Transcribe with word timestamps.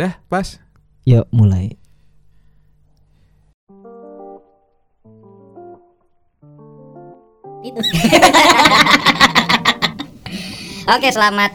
Dah, 0.00 0.16
pas. 0.32 0.56
Yuk 1.04 1.28
mulai. 1.28 1.76
itu. 7.60 7.76
Oke 10.96 11.12
selamat. 11.12 11.52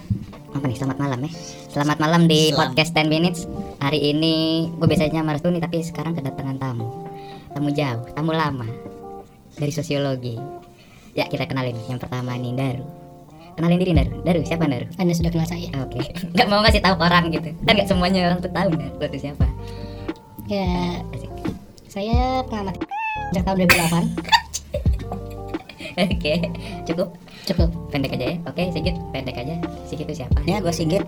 Apa 0.54 0.62
nih? 0.70 0.78
Selamat 0.78 0.98
malam 1.02 1.26
ya? 1.26 1.32
Selamat 1.74 1.98
malam 1.98 2.30
di 2.30 2.54
Selamat. 2.54 2.78
podcast 2.78 2.94
10 2.94 3.10
minutes. 3.10 3.50
Hari 3.82 4.14
ini 4.14 4.70
gue 4.78 4.86
biasanya 4.86 5.26
merestui 5.26 5.58
tapi 5.58 5.82
sekarang 5.82 6.14
kedatangan 6.14 6.62
tamu. 6.62 6.86
Tamu 7.50 7.74
jauh 7.74 8.06
tamu 8.14 8.30
lama 8.30 8.70
dari 9.58 9.74
sosiologi. 9.74 10.38
Ya 11.18 11.26
kita 11.26 11.50
kenalin. 11.50 11.82
Yang 11.90 12.06
pertama 12.06 12.38
nih 12.38 12.54
Daru 12.54 13.05
kenalin 13.56 13.78
diri 13.78 13.94
Daru 13.94 14.12
Daru 14.22 14.40
siapa 14.44 14.64
Daru 14.66 14.86
Anda 14.96 15.12
sudah 15.12 15.32
kenal 15.32 15.48
saya. 15.48 15.70
oke 15.78 16.00
nggak 16.32 16.48
mau 16.48 16.60
ngasih 16.60 16.82
tahu 16.82 16.96
orang 16.98 17.26
gitu 17.30 17.50
kan 17.64 17.74
nggak 17.74 17.88
semuanya 17.88 18.20
orang 18.28 18.40
tuh 18.40 18.52
tahu 18.52 18.70
Daru 18.72 18.94
lo 18.94 19.08
tuh 19.08 19.22
siapa 19.22 19.46
Ya, 20.46 20.62
Asik. 21.10 21.32
saya 21.90 22.46
pengamat 22.46 22.78
sejak 23.34 23.44
tahun 23.44 23.66
2008. 23.66 24.14
oke 26.06 26.34
cukup 26.86 27.08
Cukup. 27.46 27.70
pendek 27.90 28.14
aja 28.14 28.26
ya 28.30 28.38
oke 28.44 28.62
Sigit 28.70 28.94
pendek 29.10 29.36
aja 29.36 29.56
Sigit 29.86 30.06
itu 30.06 30.22
siapa 30.22 30.38
Ya 30.44 30.62
gue 30.62 30.70
Sigit 30.70 31.02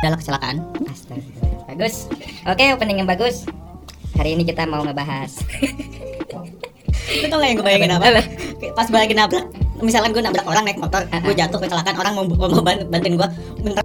adalah 0.00 0.20
kecelakaan 0.20 0.56
Astaga, 0.84 1.24
bagus. 1.64 2.12
Oke, 2.44 2.60
opening 2.70 3.00
yang 3.00 3.08
bagus. 3.08 3.48
Hari 4.14 4.36
ini 4.36 4.44
kita 4.44 4.62
mau 4.62 4.84
ngebahas. 4.84 5.32
Lu 7.16 7.26
tau 7.26 7.40
gak 7.40 7.48
yang 7.48 7.56
gue 7.56 7.64
bayangin 7.64 7.90
apa? 7.90 8.20
Pas 8.76 8.84
gue 8.84 8.94
lagi 8.96 9.16
nabrak 9.16 9.48
Misalkan 9.82 10.14
gue 10.14 10.22
nabrak 10.22 10.46
orang 10.46 10.64
naik 10.66 10.78
motor 10.78 11.02
Gue 11.08 11.34
jatuh 11.34 11.58
kecelakaan 11.58 11.96
Orang 11.98 12.12
mau, 12.14 12.24
mau 12.26 12.62
ban- 12.62 12.86
bantuin 12.86 13.14
gue 13.18 13.28
Bentar 13.62 13.82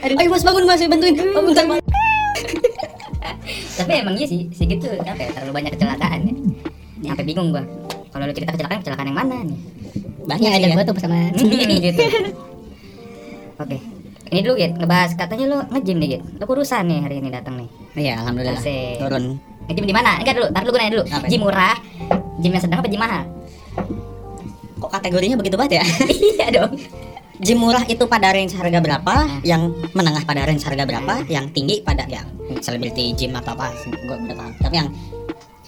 Ayo 0.00 0.28
mas 0.28 0.44
bangun 0.44 0.64
mas 0.68 0.82
bantuin 0.84 1.14
oh, 1.32 1.42
bentar. 1.44 1.64
Tapi 3.80 3.92
emang 3.96 4.14
iya 4.20 4.26
sih, 4.28 4.52
sih 4.52 4.68
gitu 4.68 4.88
apa 5.00 5.16
ya, 5.16 5.32
terlalu 5.32 5.52
banyak 5.56 5.72
kecelakaan 5.76 6.20
ya. 6.28 6.34
Sampai 7.08 7.24
bingung 7.24 7.48
gua. 7.54 7.64
Kalau 8.10 8.28
lu 8.28 8.32
cerita 8.36 8.52
kecelakaan, 8.52 8.80
kecelakaan 8.84 9.08
yang 9.08 9.18
mana 9.18 9.36
nih? 9.46 9.58
Banyak 10.28 10.50
ada 10.50 10.66
ya 10.68 10.74
gua 10.76 10.84
tuh 10.84 10.94
bersama 10.98 11.16
Hmm, 11.32 11.80
gitu. 11.88 12.02
Oke. 13.56 13.76
Ini 14.30 14.40
dulu 14.46 14.54
Git, 14.60 14.72
ngebahas 14.78 15.10
katanya 15.18 15.44
lu 15.48 15.56
nge-gym 15.72 15.96
nih 15.98 16.08
Git. 16.16 16.22
Lu 16.38 16.44
kurusan 16.44 16.84
nih 16.86 17.00
hari 17.02 17.16
ini 17.18 17.28
datang 17.32 17.54
nih. 17.56 17.68
Iya 17.96 18.12
alhamdulillah 18.20 18.60
Asik. 18.60 19.00
Turun 19.00 19.24
Nge-gym 19.70 19.86
di 19.86 19.94
mana? 19.94 20.18
Enggak 20.18 20.34
dulu, 20.34 20.46
tar 20.50 20.62
dulu 20.66 20.72
gue 20.74 20.80
nanya 20.82 20.92
dulu. 20.98 21.04
Apa 21.06 21.26
Gym 21.30 21.40
murah, 21.46 21.76
gym 22.42 22.50
yang 22.50 22.62
sedang 22.66 22.78
apa 22.82 22.88
gym 22.90 22.98
mahal? 22.98 23.22
Kok 24.82 24.90
kategorinya 24.90 25.38
begitu 25.38 25.54
banget 25.54 25.78
ya? 25.78 25.84
iya 26.34 26.46
dong. 26.50 26.74
Gym 27.38 27.62
murah 27.62 27.86
itu 27.86 28.02
pada 28.04 28.36
range 28.36 28.52
harga 28.52 28.84
berapa 28.84 29.40
Yang 29.48 29.72
menengah 29.96 30.28
pada 30.28 30.44
range 30.44 30.60
harga 30.60 30.84
berapa 30.84 31.24
Yang 31.24 31.56
tinggi 31.56 31.80
pada 31.80 32.04
yang 32.04 32.28
Celebrity 32.60 33.16
gym 33.16 33.32
atau 33.32 33.56
apa 33.56 33.72
Gue 33.88 34.12
udah 34.12 34.36
paham 34.36 34.52
Tapi 34.60 34.74
yang 34.76 34.88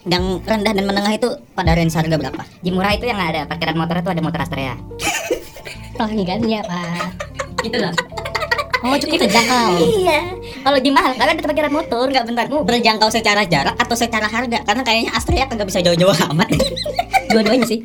yang 0.02 0.42
rendah 0.42 0.74
dan 0.74 0.82
menengah 0.82 1.14
itu 1.14 1.30
pada 1.54 1.78
range 1.78 1.94
harga 1.94 2.18
berapa? 2.18 2.42
Gym 2.58 2.74
murah 2.74 2.92
itu 2.98 3.06
yang 3.06 3.22
ada 3.22 3.46
parkiran 3.46 3.78
motor 3.78 4.02
itu 4.02 4.10
ada 4.10 4.18
motor 4.18 4.42
Astrea. 4.42 4.74
pelanggannya 5.94 6.60
Pak. 6.66 7.06
Gitu 7.62 7.76
loh. 7.78 7.94
Oh 8.82 8.98
cukup 8.98 9.18
terjangkau. 9.22 9.78
Iya. 9.78 10.20
Kalau 10.62 10.78
di 10.78 10.90
mahal 10.90 11.12
kalian 11.14 11.34
ada 11.36 11.42
parkiran 11.42 11.72
motor. 11.72 12.06
Enggak 12.06 12.24
bentar, 12.26 12.46
berjangkau 12.46 13.10
secara 13.10 13.42
jarak 13.44 13.74
atau 13.74 13.96
secara 13.98 14.26
harga? 14.26 14.62
Karena 14.62 14.82
kayaknya 14.82 15.10
Astrea 15.12 15.44
kagak 15.46 15.66
bisa 15.66 15.82
jauh-jauh 15.82 16.14
amat. 16.32 16.48
Dua-duanya 17.34 17.66
sih. 17.66 17.82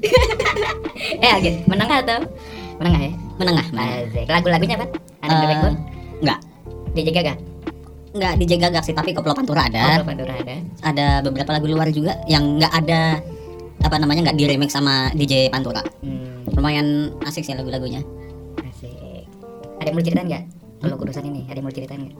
eh 1.26 1.32
agak 1.32 1.66
menengah 1.66 1.98
atau 2.06 2.20
menengah 2.78 3.02
ya? 3.02 3.12
Menengah. 3.38 3.66
Asik. 3.74 4.26
Lagu-lagunya 4.30 4.76
apa? 4.78 4.86
Ada 5.22 5.34
Eh, 5.34 5.40
Bebek 5.42 5.58
Gun? 5.60 5.76
Enggak, 6.22 6.40
DJ 6.94 7.10
Gaga? 7.12 7.36
enggak 8.08 8.34
DJ 8.42 8.58
Gagak 8.58 8.82
sih, 8.82 8.98
tapi 8.98 9.14
Koplo 9.14 9.38
Pantura 9.38 9.70
ada. 9.70 10.02
Oh, 10.02 10.08
Pandora 10.08 10.34
ada. 10.34 10.58
Ada 10.82 11.22
beberapa 11.22 11.54
lagu 11.54 11.70
luar 11.70 11.86
juga 11.94 12.18
yang 12.26 12.58
enggak 12.58 12.74
ada 12.74 13.22
apa 13.78 13.96
namanya 14.02 14.26
enggak 14.26 14.38
di 14.38 14.46
remix 14.50 14.74
sama 14.74 15.14
DJ 15.14 15.54
Pantura. 15.54 15.86
Hmm, 16.02 16.42
Lumayan 16.50 17.14
asik 17.22 17.46
sih 17.46 17.54
lagu-lagunya. 17.54 18.02
asik. 18.58 19.30
Ada 19.78 19.88
yang 19.90 19.96
mau 19.96 20.02
ceritain 20.02 20.26
nggak? 20.26 20.44
Kalau 20.82 20.96
kurusan 20.98 21.24
ini, 21.26 21.46
ada 21.46 21.62
yang 21.62 21.66
mau 21.70 21.74
ceritain 21.74 22.02
nggak? 22.10 22.18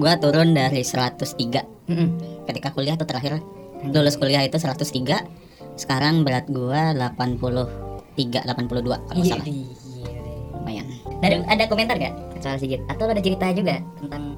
Gua 0.00 0.16
turun 0.16 0.50
dari 0.50 0.80
103 0.80 1.60
Mm-mm. 1.86 2.08
ketika 2.48 2.72
kuliah 2.72 2.96
tuh 2.96 3.04
terakhir 3.04 3.36
lulus 3.84 4.16
kuliah 4.16 4.40
itu 4.40 4.56
103. 4.56 5.76
Sekarang 5.76 6.24
berat 6.24 6.48
gua 6.48 6.92
83 6.92 8.16
82 8.16 8.96
kalau 8.96 9.14
Iya, 9.14 9.30
salah. 9.30 9.44
iya. 9.44 9.64
Lumayan. 10.50 10.86
Ada 11.20 11.34
ada 11.46 11.62
komentar 11.66 11.94
nggak 11.94 12.14
soal 12.40 12.56
Sigit? 12.56 12.80
Atau 12.86 13.06
ada 13.06 13.18
cerita 13.18 13.48
juga 13.52 13.78
tentang 13.96 14.34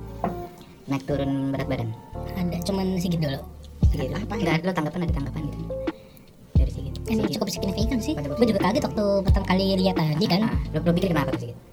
naik 0.85 1.03
turun 1.05 1.51
berat 1.51 1.67
badan? 1.67 1.89
Ada 2.33 2.57
cuman 2.63 2.97
sedikit 2.97 3.19
dulu. 3.23 3.39
Sigit. 3.89 4.09
Apa? 4.13 4.33
Enggak, 4.35 4.61
lo 4.63 4.71
tanggapan 4.73 5.01
ada 5.01 5.13
tanggapan 5.13 5.41
gitu 5.45 5.57
dari 6.53 6.71
Sigit. 6.71 6.93
Sigit. 7.01 7.31
cukup 7.33 7.49
signifikan 7.49 7.99
sih. 7.99 8.13
Gue 8.15 8.45
juga 8.45 8.61
kaget 8.61 8.83
waktu 8.85 9.05
pertama 9.23 9.45
kali 9.47 9.65
lihat 9.79 9.95
tadi 9.95 10.25
kan. 10.27 10.41
Ah, 10.45 10.59
lo, 10.71 10.79
lo 10.81 10.91
pikir 10.91 11.09
kenapa 11.11 11.31
tuh 11.31 11.41
Sigit? 11.47 11.57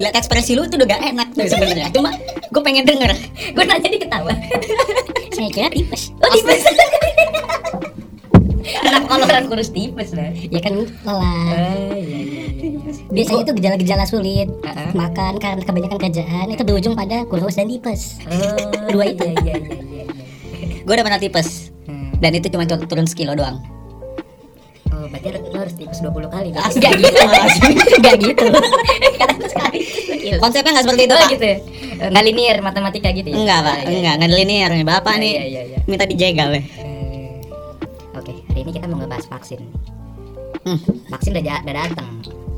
Lihat 0.00 0.14
ekspresi 0.16 0.56
lu 0.56 0.64
itu 0.64 0.74
udah 0.74 0.88
gak 0.88 1.02
enak 1.06 1.28
tuh 1.30 1.44
sebenarnya. 1.44 1.92
Cuma 1.92 2.10
gue 2.42 2.62
pengen 2.64 2.82
denger. 2.82 3.12
Gue 3.52 3.64
nanya 3.64 3.84
dia 3.86 4.00
ketawa. 4.00 4.32
Saya 5.30 5.48
kira 5.50 5.68
tipes. 5.68 6.08
Oh 6.18 6.28
tipes. 6.30 6.64
Kenapa 8.60 9.06
kalau 9.08 9.24
orang 9.26 9.46
kurus 9.46 9.68
tipes 9.68 10.12
lah? 10.12 10.30
Ya 10.32 10.60
kan 10.60 10.72
lelah. 10.78 11.52
Oh 11.52 11.92
iya 11.92 12.18
iya 12.22 12.40
iya. 12.56 12.92
Biasanya 13.10 13.42
itu 13.42 13.52
gejala-gejala 13.54 14.04
sulit. 14.04 14.48
Ah. 14.62 14.88
Makan 14.92 15.36
karena 15.36 15.60
kebanyakan 15.60 15.98
kerjaan 16.00 16.46
itu 16.48 16.62
berujung 16.62 16.94
pada 16.94 17.26
kurus 17.26 17.54
dan 17.54 17.66
tipes. 17.66 18.20
Oh, 18.24 18.88
Dua 18.88 19.04
itu. 19.06 19.26
Iya 19.26 19.36
iya 19.36 19.54
iya 19.58 20.04
iya. 20.04 20.04
Gue 20.80 20.92
udah 20.92 21.04
pernah 21.04 21.20
tipes 21.20 21.68
Hmm. 21.82 22.12
dan 22.18 22.30
itu 22.32 22.46
cuma 22.48 22.64
tur- 22.64 22.84
turun 22.84 23.04
sekilo 23.04 23.32
doang. 23.32 23.58
Berarti 25.10 25.26
lo 25.44 25.58
harus 25.58 25.74
tipes 25.74 25.98
20 25.98 26.30
kali. 26.30 26.48
Ah, 26.54 26.70
Gak 26.70 26.92
gitu. 26.96 27.18
Gak 28.04 28.16
gitu. 28.16 28.44
Kata 29.18 29.34
sekali. 29.44 29.78
Gila. 30.20 30.38
Konsepnya 30.38 30.70
nggak 30.72 30.84
seperti 30.84 31.02
itu 31.02 31.14
pak. 31.14 31.28
gitu 31.30 31.44
ya? 31.44 31.56
Eh, 32.00 32.08
Nggak 32.08 32.24
linear 32.24 32.56
matematika 32.60 33.08
gitu 33.10 33.28
ya? 33.28 33.36
Enggak 33.36 33.58
pak, 33.60 33.76
Oh, 33.76 33.82
iya. 33.82 33.98
enggak 33.98 34.14
nggak 34.16 34.30
linear 34.32 34.70
nih 34.70 34.86
bapak 34.86 35.12
Iya, 35.12 35.20
nih 35.20 35.32
iya, 35.32 35.44
iya, 35.44 35.62
iya. 35.66 35.78
minta 35.84 36.04
dijegal 36.04 36.48
ya. 36.50 36.62
Eh, 36.62 37.28
Oke, 38.14 38.32
hari 38.46 38.60
ini 38.62 38.70
kita 38.70 38.86
mau 38.86 38.98
ngebahas 38.98 39.26
vaksin. 39.26 39.60
Hmm. 40.60 40.78
Vaksin 41.08 41.30
udah, 41.32 41.42
udah 41.60 41.74
datang. 41.74 42.08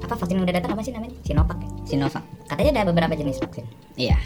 Apa 0.02 0.14
vaksin 0.18 0.34
yang 0.36 0.44
udah 0.44 0.56
datang 0.58 0.70
apa 0.74 0.82
sih 0.82 0.92
namanya? 0.92 1.14
Sinovac. 1.22 1.58
Sinovac. 1.82 2.24
Katanya 2.44 2.70
ada 2.76 2.82
beberapa 2.84 3.14
jenis 3.14 3.38
vaksin. 3.38 3.64
Iya. 3.94 4.18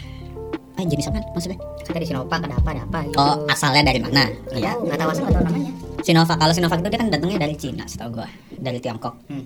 Ah 0.77 0.85
jenis 0.85 1.09
apa 1.09 1.25
maksudnya? 1.33 1.57
Katanya 1.81 2.01
di 2.05 2.07
Sinovac 2.13 2.37
ada 2.37 2.53
apa 2.53 2.69
ada 2.69 2.81
apa 2.85 2.99
gitu. 3.09 3.17
Oh 3.17 3.35
asalnya 3.49 3.81
dari 3.89 3.97
mana? 3.97 4.29
Iya. 4.53 4.77
nggak 4.77 4.97
tahu 5.01 5.09
asal 5.09 5.25
tahu 5.25 5.41
namanya. 5.41 5.71
Sinovac. 6.05 6.37
Kalau 6.37 6.53
Sinovac 6.53 6.77
itu 6.85 6.89
dia 6.93 6.99
kan 7.01 7.09
datangnya 7.09 7.37
dari 7.41 7.55
Cina, 7.57 7.83
setahu 7.89 8.21
gua, 8.21 8.29
dari 8.53 8.77
Tiongkok. 8.77 9.17
Hmm. 9.25 9.45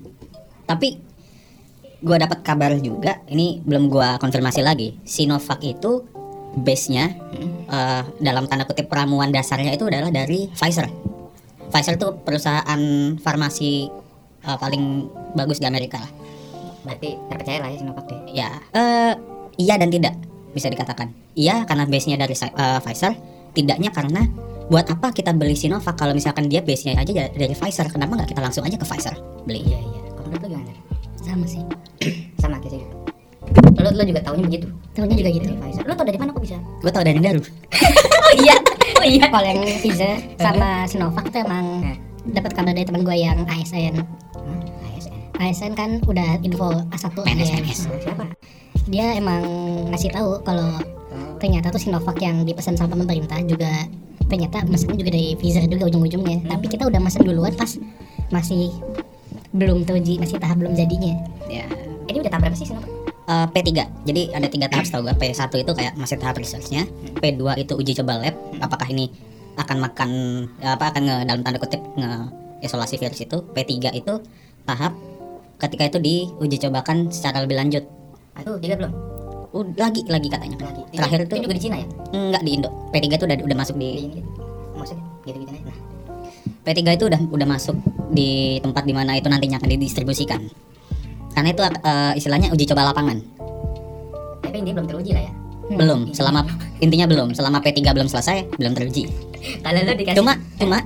Tapi 0.68 0.88
gua 2.04 2.20
dapat 2.20 2.44
kabar 2.44 2.76
juga, 2.84 3.24
ini 3.32 3.64
belum 3.64 3.88
gua 3.88 4.20
konfirmasi 4.20 4.60
lagi. 4.60 5.00
Sinovac 5.08 5.64
itu 5.64 6.04
base-nya 6.52 7.16
Hmm. 7.32 7.64
eh, 7.64 8.04
dalam 8.20 8.44
tanda 8.52 8.68
kutip 8.68 8.92
ramuan 8.92 9.32
dasarnya 9.32 9.72
itu 9.72 9.88
adalah 9.88 10.12
dari 10.12 10.52
Pfizer. 10.52 10.92
Pfizer 11.72 11.96
itu 11.96 12.12
perusahaan 12.28 12.82
farmasi 13.24 13.88
eh, 14.44 14.58
paling 14.60 15.08
bagus 15.32 15.64
di 15.64 15.66
Amerika 15.72 16.04
lah. 16.04 16.12
Berarti 16.84 17.16
terpercaya 17.32 17.64
lah 17.64 17.70
ya 17.72 17.78
Sinovac 17.80 18.04
deh. 18.12 18.20
Ya, 18.36 18.52
eh, 18.76 19.14
iya 19.56 19.80
dan 19.80 19.88
tidak 19.88 20.12
bisa 20.52 20.68
dikatakan. 20.68 21.12
Iya 21.34 21.64
karena 21.66 21.84
base-nya 21.86 22.16
dari 22.16 22.36
eh, 22.36 22.80
Pfizer, 22.80 23.14
tidaknya 23.52 23.90
karena 23.90 24.28
buat 24.68 24.88
apa 24.88 25.12
kita 25.12 25.36
beli 25.36 25.52
Sinovac 25.52 26.00
kalau 26.00 26.16
misalkan 26.16 26.48
dia 26.48 26.64
base-nya 26.64 26.96
aja 26.96 27.12
dari 27.12 27.32
dari 27.36 27.53
Pfizer, 27.53 27.92
kenapa 27.92 28.16
nggak 28.16 28.30
kita 28.32 28.40
langsung 28.40 28.64
aja 28.64 28.76
ke 28.76 28.86
Pfizer 28.86 29.16
beli? 29.44 29.64
Iya 29.68 29.80
iya. 29.80 30.00
Kalau 30.12 30.28
menurut 30.28 30.42
lo 30.44 30.48
gimana? 30.56 30.74
Sama 31.20 31.46
sih. 31.46 31.64
Sama 32.42 32.56
kayak 32.59 32.80
gitu. 32.80 32.96
Lo 33.82 33.90
lo 33.92 34.03
juga 34.06 34.22
taunya 34.22 34.46
begitu. 34.46 34.68
Tahunya 34.94 35.16
juga 35.18 35.30
gitu. 35.32 35.46
Dari 35.48 35.59
Pfizer. 35.59 35.84
Lo 35.84 35.94
tau 35.94 36.06
dari 36.08 36.20
mana 36.20 36.30
kok 36.32 36.44
bisa? 36.44 36.58
Gue 36.80 36.92
tau 36.92 37.04
dari 37.04 37.20
Daru. 37.20 37.42
oh 38.28 38.34
iya. 38.40 38.56
Oh 38.96 39.06
iya. 39.06 39.26
Kalau 39.28 39.47
yang 39.47 39.59
Pfizer 39.82 40.14
sama 40.38 40.86
Sinovac 40.86 41.26
tuh 41.28 41.42
emang 41.42 41.66
Eh. 41.84 41.97
dapat 42.32 42.52
kabar 42.54 42.72
dari 42.72 42.86
teman 42.86 43.02
gue 43.02 43.18
yang 43.18 43.44
ASN. 43.50 43.96
Hmm, 44.38 44.62
ASN. 44.88 45.14
ASN 45.36 45.72
kan 45.74 45.90
udah 46.06 46.38
info 46.46 46.70
A1 46.94 47.06
PNS. 47.12 47.50
PNS. 47.50 47.80
Siapa? 48.06 48.24
Dia 48.88 49.18
emang 49.18 49.44
ngasih 49.94 50.14
tahu 50.14 50.42
kalau 50.42 50.78
ternyata 51.38 51.74
tuh 51.74 51.82
Sinovac 51.82 52.18
yang 52.22 52.46
dipesan 52.46 52.78
sama 52.78 52.94
pemerintah 52.94 53.42
juga 53.46 53.90
ternyata 54.30 54.64
mesennya 54.64 54.96
juga 54.96 55.12
dari 55.12 55.36
Pfizer 55.36 55.68
juga 55.68 55.92
ujung-ujungnya. 55.92 56.48
Tapi 56.48 56.66
kita 56.72 56.88
udah 56.88 57.02
mesen 57.04 57.28
duluan 57.28 57.52
pas 57.58 57.76
masih 58.32 58.72
belum 59.52 59.84
teruji, 59.84 60.16
masih 60.16 60.40
tahap 60.40 60.64
belum 60.64 60.74
jadinya. 60.78 61.20
Ya. 61.52 61.68
Ini 62.08 62.24
udah 62.24 62.32
tahap 62.32 62.48
berapa 62.48 62.58
sih 62.58 62.72
Sinovac? 62.72 63.02
Eh, 63.32 63.48
P3. 63.54 63.70
Jadi 64.04 64.22
ada 64.36 64.48
tiga 64.52 64.68
tahap 64.68 64.84
setahu 64.84 65.08
gue. 65.08 65.16
P1 65.16 65.52
itu 65.56 65.72
kayak 65.72 65.94
masih 65.96 66.18
tahap 66.20 66.36
researchnya. 66.36 66.84
P2 67.24 67.64
itu 67.64 67.74
uji 67.80 67.94
coba 68.04 68.20
lab. 68.20 68.36
Apakah 68.60 68.88
ini 68.92 69.08
akan 69.56 69.78
makan 69.78 70.10
apa 70.64 70.92
akan 70.92 71.02
nge, 71.06 71.16
dalam 71.30 71.42
tanda 71.46 71.60
kutip 71.62 71.80
nge 71.96 72.12
isolasi 72.66 73.00
virus 73.00 73.24
itu. 73.24 73.38
P3 73.56 73.96
itu 73.96 74.14
tahap 74.68 74.98
ketika 75.64 75.88
itu 75.96 76.00
diuji 76.02 76.58
cobakan 76.60 77.08
secara 77.14 77.46
lebih 77.46 77.56
lanjut. 77.56 77.86
Aduh, 78.40 78.56
tiga 78.62 78.76
belum. 78.80 78.92
Udah 79.52 79.92
lagi 79.92 80.02
lagi 80.08 80.28
katanya. 80.32 80.58
Lagi. 80.64 80.82
Terakhir 80.96 81.20
itu 81.28 81.36
juga 81.44 81.54
di 81.56 81.62
Cina 81.62 81.76
ya? 81.84 81.88
enggak 82.16 82.42
di 82.48 82.52
Indo. 82.56 82.70
P3 82.96 83.06
itu 83.12 83.26
udah 83.28 83.38
udah 83.44 83.58
masuk 83.60 83.76
Di 83.76 83.88
di. 84.08 84.22
Maksudnya 84.76 85.04
gitu-gitu. 85.28 85.52
Nah, 85.52 85.78
P3 86.64 86.80
itu 86.96 87.06
udah 87.12 87.20
udah 87.30 87.48
masuk 87.48 87.76
di 88.16 88.58
tempat 88.64 88.84
di 88.88 88.94
mana 88.96 89.20
itu 89.20 89.28
nantinya 89.28 89.60
akan 89.60 89.70
didistribusikan. 89.76 90.42
Karena 91.36 91.50
itu 91.52 91.62
eh, 91.64 92.12
istilahnya 92.16 92.52
uji 92.52 92.66
coba 92.72 92.92
lapangan. 92.92 93.20
tapi 94.42 94.68
ini 94.68 94.76
belum 94.76 94.88
teruji 94.90 95.16
lah 95.16 95.24
ya. 95.24 95.32
Hmm. 95.32 95.78
Belum, 95.80 96.00
selama 96.12 96.44
intinya 96.84 97.08
belum, 97.08 97.32
selama 97.32 97.64
P3 97.64 97.80
belum 97.96 98.08
selesai, 98.12 98.52
belum 98.60 98.76
teruji. 98.76 99.08
Kalau 99.64 99.80
lu 99.80 99.94
dikasih 99.96 100.20
Cuma 100.20 100.34
cuma 100.60 100.80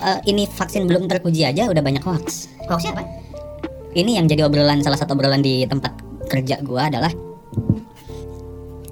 eh, 0.00 0.18
ini 0.28 0.48
vaksin 0.48 0.88
belum 0.88 1.08
teruji 1.08 1.44
aja 1.44 1.68
udah 1.68 1.82
banyak 1.84 2.00
hoax. 2.00 2.48
hoaxnya 2.68 2.96
apa? 2.96 3.04
Ini 3.92 4.22
yang 4.22 4.30
jadi 4.30 4.46
obrolan 4.46 4.80
salah 4.80 4.96
satu 4.96 5.18
obrolan 5.18 5.42
di 5.42 5.66
tempat 5.66 5.92
kerja 6.30 6.62
gua 6.62 6.86
adalah 6.86 7.10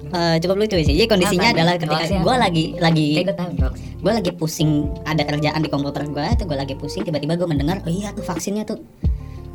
eh, 0.09 0.35
cukup 0.43 0.55
lucu 0.59 0.75
sih. 0.83 0.95
Jadi 0.97 1.07
kondisinya 1.07 1.49
Apa? 1.53 1.55
adalah 1.55 1.73
ketika 1.79 2.05
apa? 2.19 2.35
lagi 2.35 2.63
lagi 2.77 3.07
gue 3.23 3.69
gue 3.99 4.11
lagi 4.15 4.31
pusing 4.31 4.87
ada 5.03 5.27
kerjaan 5.27 5.59
di 5.59 5.67
komputer 5.67 6.07
gue 6.07 6.23
itu 6.23 6.43
gue 6.47 6.55
lagi 6.55 6.75
pusing 6.79 7.03
tiba-tiba 7.03 7.35
gue 7.35 7.47
mendengar 7.47 7.83
oh 7.83 7.91
iya 7.91 8.11
tuh 8.11 8.23
vaksinnya 8.25 8.67
tuh. 8.67 8.79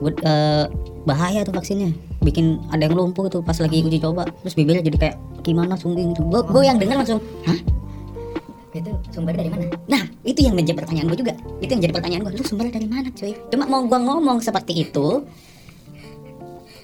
Gua- 0.00 0.16
eh, 0.24 0.64
bahaya 1.04 1.44
tuh 1.44 1.54
vaksinnya. 1.54 1.92
Bikin 2.24 2.60
ada 2.72 2.88
yang 2.88 2.96
lumpuh 2.96 3.28
tuh 3.28 3.44
pas 3.44 3.56
lagi 3.60 3.84
uji 3.84 4.00
coba. 4.00 4.24
Terus 4.42 4.54
bibirnya 4.56 4.82
jadi 4.84 4.96
kayak 4.96 5.16
gimana 5.44 5.76
sungging 5.76 6.16
gitu. 6.16 6.24
Gue 6.28 6.40
gue 6.44 6.62
yang 6.64 6.80
dengar 6.80 7.04
langsung 7.04 7.20
hah? 7.44 7.60
Itu 8.74 8.90
sumbernya 9.14 9.46
dari 9.46 9.50
mana? 9.54 9.64
nah 9.86 10.02
itu 10.26 10.42
yang 10.42 10.58
menjadi 10.58 10.82
pertanyaan 10.82 11.06
gue 11.14 11.18
juga. 11.22 11.34
Itu 11.62 11.70
yang 11.78 11.82
jadi 11.86 11.94
pertanyaan 11.94 12.22
gue 12.26 12.32
lu 12.34 12.44
sumbernya 12.44 12.74
dari 12.74 12.88
mana 12.90 13.08
cuy? 13.14 13.32
Cuma 13.54 13.64
mau 13.70 13.86
gue 13.86 14.00
ngomong 14.02 14.42
seperti 14.42 14.82
itu 14.82 15.22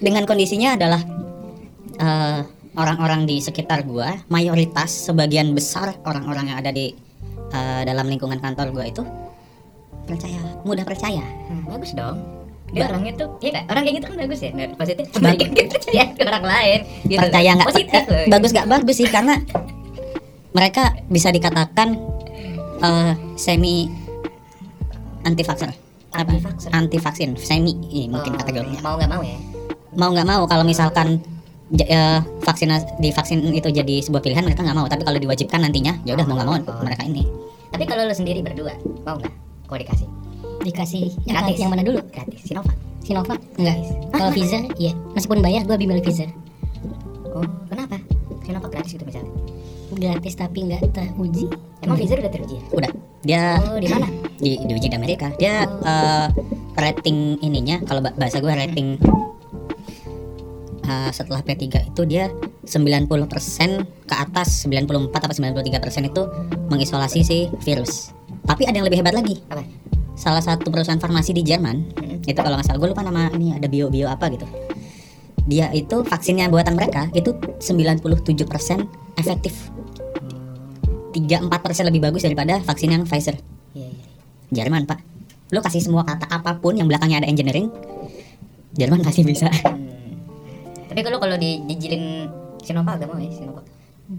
dengan 0.01 0.25
kondisinya 0.25 0.75
adalah 0.75 1.01
eh, 1.97 2.41
orang-orang 2.73 3.25
di 3.25 3.39
sekitar 3.39 3.85
gue 3.85 4.09
mayoritas 4.27 5.07
sebagian 5.07 5.53
besar 5.53 5.95
orang-orang 6.03 6.49
yang 6.49 6.59
ada 6.59 6.71
di 6.71 6.93
eh, 7.51 7.83
dalam 7.85 8.07
lingkungan 8.07 8.39
kantor 8.39 8.73
gue 8.73 8.85
itu 8.89 9.03
percaya 10.03 10.41
mudah 10.63 10.83
percaya 10.83 11.23
Hmm, 11.47 11.67
bagus 11.69 11.93
dong. 11.93 12.19
Dia 12.71 12.87
Ba- 12.87 13.03
itu, 13.03 13.27
iya 13.43 13.51
nggak? 13.53 13.65
Orang 13.67 13.83
kayak 13.83 13.95
gitu 13.99 14.07
kan 14.07 14.17
bagus 14.21 14.39
ya, 14.41 14.51
nggak 14.53 14.69
positif. 14.79 15.05
Dia 15.11 15.67
percaya 15.67 16.05
ke 16.09 16.23
orang 16.23 16.45
lain. 16.47 16.79
Gitu. 17.03 17.19
percaya 17.19 17.51
nggak 17.53 17.69
positif 17.69 18.01
eh, 18.01 18.07
loh. 18.07 18.27
bagus 18.31 18.51
nggak 18.51 18.69
bagus 18.71 18.97
sih 18.97 19.09
karena 19.11 19.35
mereka 20.51 20.83
bisa 21.07 21.29
dikatakan 21.31 21.89
eh, 22.81 23.13
semi 23.35 23.91
anti 25.21 25.43
vaksin 25.43 25.71
apa 26.11 26.33
anti 26.71 26.97
vaksin 26.97 27.35
semi 27.37 27.75
ini 27.89 28.07
mungkin 28.09 28.35
Oh, 28.35 28.39
kategorinya 28.39 28.81
Mau 28.81 28.95
nggak 28.95 29.11
mau 29.11 29.23
ya? 29.23 29.39
Mau 30.01 30.11
nggak 30.11 30.25
mau 30.25 30.43
kalau 30.45 30.65
misalkan 30.65 31.21
j- 31.69 31.85
eh, 31.87 32.19
vaksin 32.41 32.69
di 32.97 33.11
vaksin 33.11 33.45
itu 33.53 33.69
jadi 33.71 34.01
sebuah 34.01 34.19
pilihan 34.19 34.43
mereka 34.43 34.63
nggak 34.63 34.75
mau 34.75 34.87
tapi 34.87 35.03
kalau 35.03 35.19
diwajibkan 35.19 35.61
nantinya 35.61 36.01
ya 36.03 36.15
udah 36.15 36.25
mau 36.25 36.35
nggak 36.35 36.49
mau 36.49 36.57
Oh. 36.59 36.81
mereka 36.81 37.05
ini 37.05 37.29
Tapi 37.71 37.85
kalau 37.87 38.03
lu 38.03 38.11
sendiri 38.11 38.41
berdua, 38.41 38.75
mau 39.01 39.15
nggak? 39.15 39.31
Kau 39.65 39.77
dikasih 39.77 40.09
dikasih 40.61 41.05
yang, 41.23 41.39
Gratis. 41.39 41.57
yang 41.57 41.71
mana 41.71 41.81
dulu 41.81 42.01
gratis 42.07 42.41
Sinovac. 42.43 42.75
Sinovac 43.01 43.39
enggak 43.55 43.77
kalau 44.11 44.29
Pfizer 44.31 44.63
iya 44.75 44.93
meskipun 45.13 45.39
bayar 45.39 45.63
gue 45.63 45.77
bimbel 45.77 46.01
Pfizer 46.01 46.29
Oh, 47.31 47.47
kenapa? 47.67 47.97
Sinovac 48.43 48.71
gratis 48.71 48.91
gitu 48.91 49.05
misalnya. 49.05 49.31
gratis 49.93 50.35
tapi 50.35 50.59
nggak 50.65 50.83
teruji 50.91 51.47
Emang 51.81 51.97
Pfizer 51.97 52.19
udah 52.19 52.31
teruji 52.31 52.55
ya? 52.57 52.65
udah 52.73 52.91
dia 53.21 53.43
Oh, 53.63 53.77
di 53.77 53.87
mana? 53.87 54.07
di 54.43 54.59
diuji 54.59 54.87
di 54.87 54.97
Amerika 54.97 55.31
dia 55.35 55.63
eh, 55.65 56.27
rating 56.75 57.39
ininya 57.39 57.79
kalau 57.83 58.01
ba- 58.01 58.15
bahasa 58.15 58.39
gue 58.39 58.51
rating 58.51 58.99
eh, 60.91 61.11
setelah 61.15 61.41
P3 61.47 61.95
itu 61.95 62.03
dia 62.03 62.27
90% 62.67 63.07
ke 64.11 64.15
atas 64.15 64.67
94 64.67 65.15
atau 65.15 65.35
93% 65.39 66.11
itu 66.11 66.23
mengisolasi 66.67 67.21
si 67.23 67.39
virus 67.63 68.11
tapi 68.45 68.67
ada 68.67 68.83
yang 68.83 68.87
lebih 68.91 68.99
hebat 68.99 69.15
lagi 69.15 69.39
Apa? 69.47 69.63
salah 70.19 70.43
satu 70.43 70.69
perusahaan 70.69 70.99
farmasi 70.99 71.31
di 71.33 71.47
Jerman 71.47 71.95
Mm-mm. 71.97 72.27
itu 72.27 72.41
kalau 72.43 72.59
nggak 72.59 72.67
salah 72.67 72.79
gue 72.83 72.91
lupa 72.91 73.07
nama 73.07 73.31
ini 73.39 73.55
ada 73.55 73.71
bio 73.71 73.87
bio 73.89 74.11
apa 74.11 74.27
gitu 74.35 74.45
dia 75.49 75.73
itu 75.73 76.05
vaksinnya 76.05 76.51
buatan 76.53 76.77
mereka 76.77 77.09
itu 77.17 77.33
97% 77.63 78.05
efektif 79.17 79.71
3-4% 81.11 81.89
lebih 81.91 82.07
bagus 82.07 82.23
daripada 82.23 82.63
vaksin 82.63 82.95
yang 82.95 83.03
Pfizer 83.03 83.35
Iya, 83.75 83.87
iya. 83.87 84.07
Jerman 84.51 84.87
pak 84.87 85.03
Lo 85.51 85.59
kasih 85.59 85.83
semua 85.83 86.07
kata 86.07 86.31
apa 86.31 86.63
pun 86.63 86.79
yang 86.79 86.87
belakangnya 86.87 87.27
ada 87.27 87.29
engineering 87.31 87.71
Jerman 88.79 89.03
pasti 89.03 89.27
bisa 89.27 89.51
Hmm. 89.51 90.00
Tapi 90.91 91.01
kalau 91.01 91.23
kalau 91.23 91.39
di 91.39 91.63
dijilin 91.65 92.27
Sinovac 92.61 92.99
gak 92.99 93.07
mau 93.07 93.17
ya 93.17 93.31
Sinovac. 93.31 93.63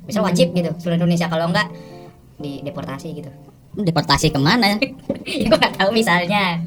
Misal 0.08 0.24
wajib 0.24 0.56
gitu 0.56 0.72
seluruh 0.80 0.98
Indonesia 0.98 1.28
kalau 1.28 1.52
enggak 1.52 1.68
di 2.40 2.64
deportasi 2.64 3.12
gitu. 3.12 3.28
Deportasi 3.72 4.32
ke 4.32 4.40
mana 4.40 4.80
ya 5.44 5.46
gue 5.46 5.58
nggak 5.58 5.76
tahu 5.76 5.90
misalnya. 5.92 6.64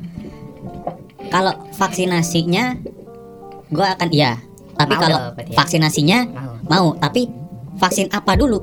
Kalau 1.25 1.57
vaksinasinya 1.73 2.77
Gue 3.67 3.83
akan 3.83 4.09
iya 4.13 4.37
Tapi 4.77 4.93
Mau 4.93 5.01
kalau 5.01 5.19
dong, 5.33 5.41
ya. 5.41 5.57
vaksinasinya 5.57 6.19
Mau. 6.29 6.53
Mau 6.63 6.87
Tapi 6.95 7.27
vaksin 7.75 8.13
apa 8.13 8.37
dulu 8.37 8.61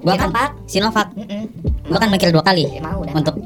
Gue 0.00 0.12
akan 0.12 0.32
Sinovac. 0.32 0.50
Sinovac 0.64 1.08
Mm-mm. 1.12 1.44
Gue 1.84 1.96
akan 1.96 2.08
mikir 2.08 2.32
dua 2.32 2.40
kali 2.40 2.64
Ya, 2.66 2.80
mau 2.80 3.04
dah. 3.04 3.12
Untuk 3.12 3.36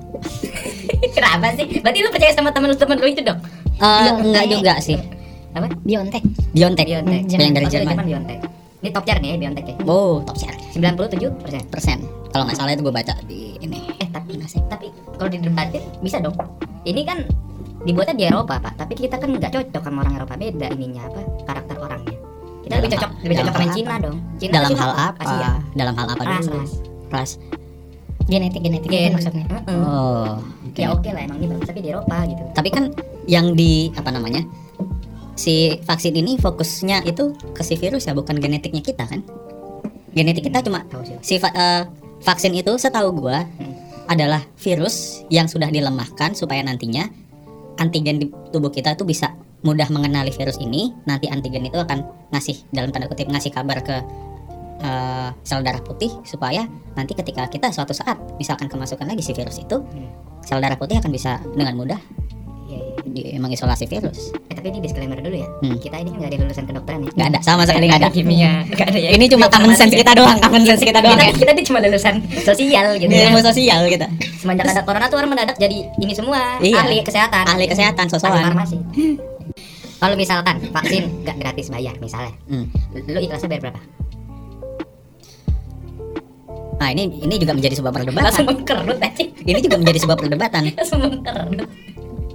Kenapa 1.19 1.51
sih? 1.55 1.67
Berarti 1.83 1.99
lu 1.99 2.11
percaya 2.11 2.33
sama 2.33 2.51
temen 2.51 2.71
lu 2.71 2.79
temen 2.79 2.97
lu 2.97 3.07
itu 3.07 3.23
dong? 3.23 3.39
eh, 3.39 3.83
Biontech. 3.83 4.23
Enggak 4.23 4.45
juga 4.49 4.73
sih 4.79 4.99
Apa? 5.55 5.67
Biontech 5.83 6.25
Biontech 6.53 6.87
Biontech. 6.87 7.23
Hmm, 7.25 7.33
Yang 7.33 7.53
dari 7.53 7.67
Oh, 7.67 7.73
Jerman 7.73 8.07
Biontech. 8.07 8.39
Ini 8.79 8.89
top 8.95 9.05
chart 9.05 9.19
nih 9.19 9.29
ya 9.29 9.37
Biontech 9.39 9.67
ya. 9.67 9.75
Oh 9.85 10.23
top 10.23 10.37
share 10.37 10.57
97 10.73 11.43
persen. 11.43 11.63
persen 11.67 11.99
Kalau 12.29 12.45
nggak 12.45 12.57
salah 12.57 12.73
itu 12.73 12.83
gue 12.83 12.95
baca 12.95 13.15
di 13.25 13.57
ini 13.59 13.79
Eh 13.99 14.09
tapi 14.09 14.39
tapi 14.69 14.87
kalau 15.17 15.29
didebatin 15.29 15.83
bisa 15.99 16.21
dong. 16.21 16.37
Ini 16.85 17.03
kan 17.03 17.19
dibuatnya 17.83 18.15
di 18.15 18.25
Eropa 18.27 18.59
pak, 18.59 18.75
tapi 18.77 18.95
kita 18.95 19.17
kan 19.17 19.31
nggak 19.31 19.51
cocok 19.51 19.83
sama 19.83 20.03
orang 20.03 20.15
Eropa 20.15 20.35
beda 20.35 20.67
ininya 20.73 21.03
apa 21.07 21.21
karakter 21.43 21.77
orangnya. 21.79 22.17
Kita 22.63 22.71
Dalam 22.71 22.79
lebih 22.79 22.91
cocok 22.95 23.11
lebih 23.25 23.37
cocok 23.39 23.55
sama 23.55 23.69
Cina 23.73 23.95
dong. 23.99 24.17
Cina 24.39 24.53
Dalam 24.55 24.71
hal 24.75 24.93
apa 24.95 25.23
Asia. 25.25 25.51
Dalam 25.75 25.95
hal 25.95 26.07
apa 26.09 26.23
Ras, 26.23 26.45
dulu 26.45 26.59
ras. 26.59 26.73
Ras 27.09 27.31
genetik 28.29 28.61
genetik 28.61 28.91
Gen. 28.93 29.17
maksudnya 29.17 29.45
Heeh. 29.49 29.81
Oh 29.81 30.37
Ya 30.77 30.93
oke 30.95 31.09
lah 31.11 31.25
emang 31.25 31.41
gitu, 31.41 31.55
tapi 31.65 31.81
di 31.81 31.89
Eropa 31.91 32.23
gitu. 32.29 32.45
tapi 32.55 32.69
kan 32.71 32.85
yang 33.27 33.57
di 33.57 33.91
apa 33.97 34.13
namanya 34.13 34.45
si 35.39 35.79
vaksin 35.87 36.19
ini 36.19 36.35
fokusnya 36.35 37.07
itu 37.07 37.31
ke 37.55 37.63
si 37.63 37.79
virus 37.79 38.11
ya 38.11 38.13
bukan 38.13 38.37
genetiknya 38.37 38.83
kita 38.83 39.07
kan 39.07 39.23
genetik 40.11 40.51
kita 40.51 40.67
cuma 40.67 40.83
si 41.23 41.39
va- 41.39 41.55
eh, 41.55 41.83
vaksin 42.21 42.51
itu 42.53 42.75
setahu 42.75 43.15
gua 43.15 43.47
Hmm. 43.47 43.75
adalah 44.11 44.43
virus 44.59 45.23
yang 45.31 45.47
sudah 45.47 45.71
dilemahkan 45.71 46.35
supaya 46.35 46.59
nantinya 46.67 47.07
antigen 47.79 48.19
di 48.19 48.27
tubuh 48.51 48.73
kita 48.73 48.99
itu 48.99 49.07
bisa 49.07 49.31
mudah 49.63 49.87
mengenali 49.89 50.35
virus 50.35 50.59
ini 50.59 50.91
nanti 51.05 51.31
antigen 51.31 51.63
itu 51.63 51.79
akan 51.79 52.03
ngasih 52.35 52.59
dalam 52.75 52.91
tanda 52.91 53.07
kutip 53.07 53.31
ngasih 53.31 53.55
kabar 53.55 53.79
ke 53.79 53.95
eh, 54.81 55.29
sel 55.43 55.63
darah 55.63 55.83
putih 55.83 56.11
supaya 56.23 56.67
nanti 56.95 57.15
ketika 57.15 57.47
kita 57.47 57.71
suatu 57.71 57.95
saat 57.95 58.19
misalkan 58.39 58.67
kemasukan 58.67 59.07
lagi 59.07 59.23
si 59.23 59.31
virus 59.31 59.59
itu 59.59 59.79
Hmm. 59.79 60.11
sel 60.43 60.59
darah 60.59 60.75
putih 60.75 60.99
akan 60.99 61.11
bisa 61.11 61.39
dengan 61.55 61.79
mudah 61.79 62.01
Iya, 63.11 63.23
iya. 63.25 63.31
di- 63.31 63.39
mengisolasi 63.39 63.85
virus 63.85 64.31
Eh, 64.49 64.55
tapi 64.55 64.69
ini 64.69 64.79
disclaimer 64.79 65.17
dulu 65.17 65.35
ya. 65.35 65.49
Hmm. 65.61 65.77
Kita 65.77 65.97
ini 65.97 66.11
nggak 66.11 66.29
ada 66.29 66.37
lulusan 66.41 66.65
kedokteran 66.65 67.01
ya. 67.01 67.11
nggak 67.11 67.29
ada 67.29 67.41
sama 67.41 67.63
sekali 67.63 67.85
nggak 67.87 68.01
ada 68.01 68.11
kimia, 68.17 68.53
nggak 68.67 68.87
ada 68.87 68.99
ya. 68.99 69.11
ini 69.11 69.25
cuma 69.27 69.47
common 69.47 69.73
sense 69.73 69.93
kita 69.93 70.13
doang 70.13 70.39
common 70.39 70.63
sense 70.63 70.83
kita 70.83 70.99
doang 70.99 71.15
Kita, 71.15 71.25
ya 71.25 71.33
kita 71.35 71.51
ini 71.53 71.63
cuma 71.65 71.79
lulusan 71.79 72.15
sosial 72.39 72.87
gitu 72.97 73.09
ya. 73.09 73.29
ilmu 73.29 73.41
sosial 73.41 73.81
kita 73.87 74.07
Semenjak 74.37 74.67
ada 74.67 74.83
corona 74.83 75.07
tuh 75.07 75.19
orang 75.19 75.31
mendadak 75.31 75.57
jadi 75.57 75.77
ini 75.95 76.13
semua 76.13 76.59
Iya. 76.59 76.79
ahli 76.81 77.01
kesehatan. 77.01 77.45
ahli 77.45 77.67
kesehatan 77.67 78.05
ahli 78.05 78.13
sosokan 78.13 78.43
farmasi. 78.45 78.77
Kalau 79.99 80.15
misalkan 80.15 80.63
vaksin 80.65 81.05
nggak 81.23 81.37
gratis 81.37 81.67
bayar 81.69 81.95
misalnya, 81.99 82.31
Hmm. 82.47 82.71
lu 82.95 83.19
ikhlasnya 83.19 83.49
bayar 83.49 83.63
berapa? 83.65 83.81
nah 86.79 86.95
ini 86.95 87.11
ini 87.19 87.35
juga 87.37 87.51
menjadi 87.53 87.75
sebuah 87.75 87.91
Langsung 87.91 88.07
perdebatan 88.07 88.43
mengkerut 88.47 88.99
aja. 89.03 89.25
ini 89.43 89.59
juga 89.59 89.77
menjadi 89.77 89.99
sebuah 89.99 90.15
perdebatan 90.17 90.63
Langsung 90.79 91.01
mengkerut. 91.03 91.67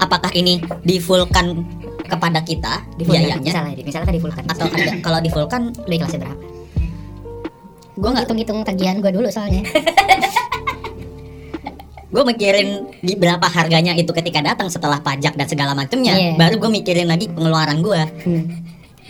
Apakah 0.04 0.32
ini 0.34 0.54
di 0.82 0.98
fullkan 0.98 1.64
kepada 2.04 2.40
kita 2.42 2.84
Di 2.94 3.04
full 3.04 3.16
biayanya 3.16 3.40
misalnya, 3.40 3.74
misalnya 3.80 4.08
tadi 4.08 4.20
full 4.20 4.30
kan. 4.30 4.44
atau 4.46 4.68
ada 4.68 4.92
kalau 5.00 5.20
di 5.20 5.30
fullkan 5.30 5.62
lu 5.74 5.94
ikhlasnya 5.94 6.20
berapa? 6.22 6.38
gue 7.94 8.10
ngitung-ngitung 8.12 8.60
tagihan 8.62 8.98
gue 8.98 9.12
dulu 9.12 9.30
soalnya 9.30 9.64
gue 12.10 12.24
mikirin 12.24 12.70
di 13.00 13.14
berapa 13.16 13.42
harganya 13.44 13.94
itu 13.94 14.12
ketika 14.12 14.38
datang 14.40 14.70
setelah 14.70 14.98
pajak 15.00 15.34
dan 15.34 15.48
segala 15.48 15.74
macamnya 15.74 16.14
Iya. 16.14 16.34
baru 16.36 16.58
gue 16.60 16.72
mikirin 16.72 17.08
lagi 17.08 17.26
pengeluaran 17.28 17.82
gue 17.82 18.02
Hmm. 18.24 18.46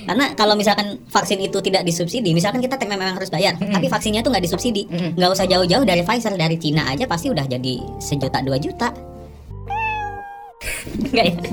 karena 0.03 0.31
kalau 0.33 0.53
misalkan 0.53 1.00
vaksin 1.05 1.39
itu 1.39 1.59
tidak 1.59 1.83
disubsidi 1.83 2.31
misalkan 2.31 2.59
kita 2.59 2.75
memang 2.81 3.12
harus 3.13 3.27
bayar 3.27 3.55
Mm-mm. 3.55 3.71
tapi 3.71 3.88
vaksinnya 3.88 4.19
tuh 4.19 4.31
nggak 4.31 4.43
disubsidi 4.43 4.83
Mm-mm. 4.85 5.15
nggak 5.15 5.31
usah 5.31 5.45
jauh-jauh 5.45 5.83
dari 5.83 6.00
Pfizer 6.01 6.31
dari 6.33 6.55
Cina 6.55 6.83
aja 6.85 7.03
pasti 7.03 7.27
udah 7.27 7.43
jadi 7.45 7.73
sejuta 7.97 8.39
dua 8.39 8.55
juta 8.57 8.91
Enggak 10.83 11.25
ya? 11.25 11.33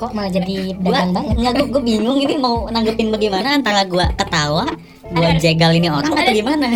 kok 0.00 0.16
malah 0.16 0.32
jadi 0.32 0.72
dagang 0.80 1.12
banget 1.12 1.36
nggak 1.36 1.52
gua, 1.60 1.66
gua 1.76 1.82
bingung 1.84 2.16
ini 2.16 2.40
mau 2.40 2.64
nanggepin 2.72 3.12
bagaimana 3.12 3.52
antara 3.52 3.84
gua 3.84 4.08
ketawa, 4.16 4.64
gua 5.12 5.28
jegal 5.36 5.76
ini 5.76 5.92
orang 5.92 6.08
atau 6.08 6.32
gimana? 6.32 6.72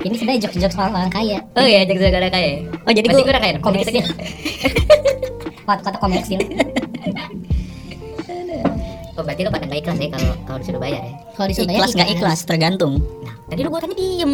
ini 0.00 0.14
sebenarnya 0.16 0.40
jokes-jokes 0.48 0.78
orang 0.78 0.94
orang 0.96 1.12
kaya 1.12 1.38
Oh 1.52 1.66
iya, 1.66 1.84
jaga 1.84 2.08
jaga 2.08 2.30
kaya. 2.30 2.62
Oh 2.86 2.92
jadi 2.94 3.04
gue 3.04 3.20
udah 3.20 3.42
kaya 3.42 3.52
komersil 3.58 3.92
Kita- 3.92 4.16
kata-kata 5.68 5.98
komersil 5.98 6.40
Oh 9.16 9.22
berarti 9.24 9.40
lu 9.42 9.50
pada 9.50 9.64
nggak 9.64 9.80
ikhlas 9.80 9.98
ya 9.98 10.08
kalau 10.12 10.32
kalau 10.44 10.58
disuruh 10.60 10.80
bayar 10.80 11.00
ya. 11.00 11.12
kalau 11.34 11.46
disuruh 11.48 11.66
bayar 11.66 11.78
ikhlas 11.80 11.92
nggak 11.92 12.10
ikhlas 12.12 12.40
tergantung. 12.44 12.92
Nah, 13.24 13.34
tadi 13.48 13.60
lu 13.60 13.68
gua 13.68 13.80
tanya 13.80 13.96
diem. 13.96 14.32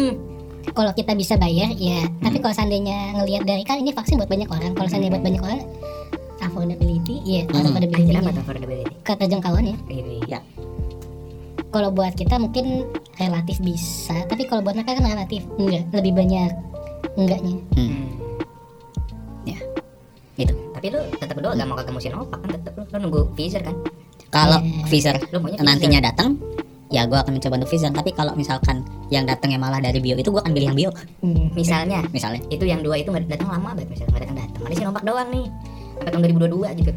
Kalau 0.65 0.91
kita 0.91 1.11
bisa 1.11 1.35
bayar 1.35 1.67
ya 1.73 1.99
tapi 2.17 2.39
kalau 2.39 2.51
seandainya 2.51 2.95
ngelihat 3.13 3.43
dari 3.43 3.61
kan 3.61 3.77
ini 3.77 3.91
vaksin 3.91 4.15
buat 4.15 4.25
banyak 4.25 4.47
orang 4.47 4.71
kalau 4.71 4.87
seandainya 4.87 5.13
buat 5.13 5.25
banyak 5.25 5.41
orang 5.41 5.61
affordability 6.39 7.15
ya 7.21 7.43
Hmm. 7.45 7.59
affordability 7.61 8.09
Kenapa 8.09 8.31
tuh 8.31 8.41
affordability? 8.41 8.93
keterjangkauannya. 9.01 9.75
Ya. 10.25 10.39
kalau 11.69 11.89
buat 11.89 12.13
kita 12.13 12.37
mungkin 12.37 12.87
relatif 13.15 13.59
bisa 13.59 14.15
tapi 14.25 14.43
kalau 14.43 14.61
buat 14.61 14.73
mereka 14.73 14.95
kan 14.95 15.05
relatif 15.05 15.43
enggak 15.57 15.83
lebih 15.91 16.13
banyak 16.13 16.51
enggaknya 17.15 17.55
Hmm. 17.73 17.91
Hmm. 17.91 18.07
Gitu. 20.33 20.49
Tapi 20.73 20.89
lu 20.89 20.97
tetap 21.13 21.37
berdua 21.37 21.53
gak 21.53 21.67
mau 21.67 21.77
ketemu 21.77 21.99
Sinovac 21.99 22.41
kan 22.41 22.49
tetap 22.51 22.73
lu, 22.73 22.83
lu 22.87 22.97
nunggu 22.99 23.21
Pfizer 23.37 23.61
kan? 23.61 23.75
Kalau. 24.29 24.57
Pfizer 24.83 25.13
Lu 25.29 25.37
maunya 25.37 25.55
Pfizer. 25.55 25.69
nantinya 25.69 25.99
datang, 26.01 26.41
ya 26.93 27.09
gua 27.09 27.25
akan 27.25 27.41
mencoba 27.41 27.57
untuk 27.57 27.69
Pfizer. 27.73 27.89
Tapi 27.89 28.13
kalau 28.13 28.37
misalkan 28.37 28.85
yang 29.09 29.25
datangnya 29.25 29.57
malah 29.57 29.81
dari 29.81 29.97
bio 29.97 30.13
itu 30.13 30.29
gua 30.29 30.45
akan 30.45 30.53
pilih 30.53 30.69
yang 30.69 30.77
bio, 30.77 30.91
misalnya 31.57 32.05
misalnya. 32.13 32.39
itu 32.53 32.63
yang 32.69 32.85
dua 32.85 33.01
itu 33.01 33.09
nggak 33.09 33.25
datang 33.27 33.49
lama 33.49 33.73
banget 33.73 33.89
misalnya 33.89 34.09
nggak 34.13 34.23
datang 34.29 34.37
datang. 34.37 34.61
Ada 34.69 34.75
Sinovac 34.77 35.03
doang 35.03 35.29
nih. 35.33 35.47
Sampai 35.93 36.09
tahun 36.09 36.21
2022 36.35 36.79
gitu. 36.83 36.91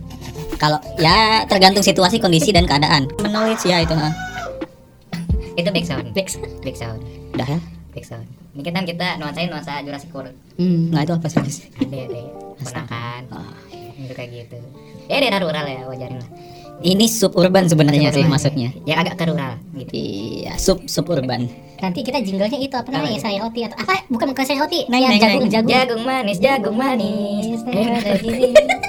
Kalau 0.56 0.78
ya 0.96 1.44
tergantung 1.48 1.84
situasi, 1.84 2.16
kondisi 2.20 2.52
dan 2.52 2.64
keadaan. 2.64 3.08
Menulis 3.20 3.60
ya 3.64 3.84
itu. 3.84 3.92
ha. 3.92 4.08
Itu 5.60 5.68
back 5.72 5.86
sound. 5.88 6.12
Back 6.12 6.28
Back 6.60 6.76
sound. 6.76 7.00
Udah 7.32 7.48
ya? 7.48 7.58
Back 7.96 8.04
sound. 8.04 8.28
Ini 8.56 8.72
kan 8.72 8.84
kita 8.88 9.20
nuansain 9.20 9.52
nuansa 9.52 9.84
Jurassic 9.84 10.12
World. 10.16 10.32
Hmm. 10.56 10.92
Nggak 10.92 11.02
itu 11.08 11.12
apa 11.12 11.26
sih? 11.28 11.68
Ada 11.76 11.96
ada 12.08 12.16
ya. 12.16 12.32
Ponakan. 12.56 13.22
Ah. 13.32 13.52
Itu 14.00 14.12
kayak 14.16 14.30
gitu. 14.32 14.56
Ya 15.12 15.16
daerah 15.20 15.40
rural 15.44 15.64
ya 15.68 15.84
wajarin 15.84 16.18
lah. 16.20 16.30
Ini 16.84 17.08
suburban 17.08 17.64
sebenarnya 17.64 18.12
sih 18.12 18.24
maksudnya. 18.28 18.68
Yang 18.84 18.98
agak 19.08 19.14
ke 19.16 19.24
rural 19.32 19.52
gitu. 19.80 19.92
Iya, 19.96 20.52
sub 20.60 20.84
suburban. 20.86 21.48
nanti 21.76 22.00
kita 22.00 22.24
jinglenya 22.24 22.56
itu 22.56 22.72
apa 22.72 22.88
namanya 22.88 23.20
Apa? 23.20 23.24
sayur 23.28 23.40
roti 23.52 23.60
atau 23.68 23.76
apa 23.76 24.00
bukan 24.08 24.32
bukan 24.32 24.44
sayur 24.48 24.64
roti 24.64 24.88
Neng, 24.88 24.96
yang 24.96 25.12
neng, 25.12 25.20
jagung 25.20 25.40
neng. 25.44 25.52
jagung 25.52 25.68
Jagung 25.76 26.02
manis, 26.08 26.36
jagung 26.40 26.76
manis. 26.80 27.60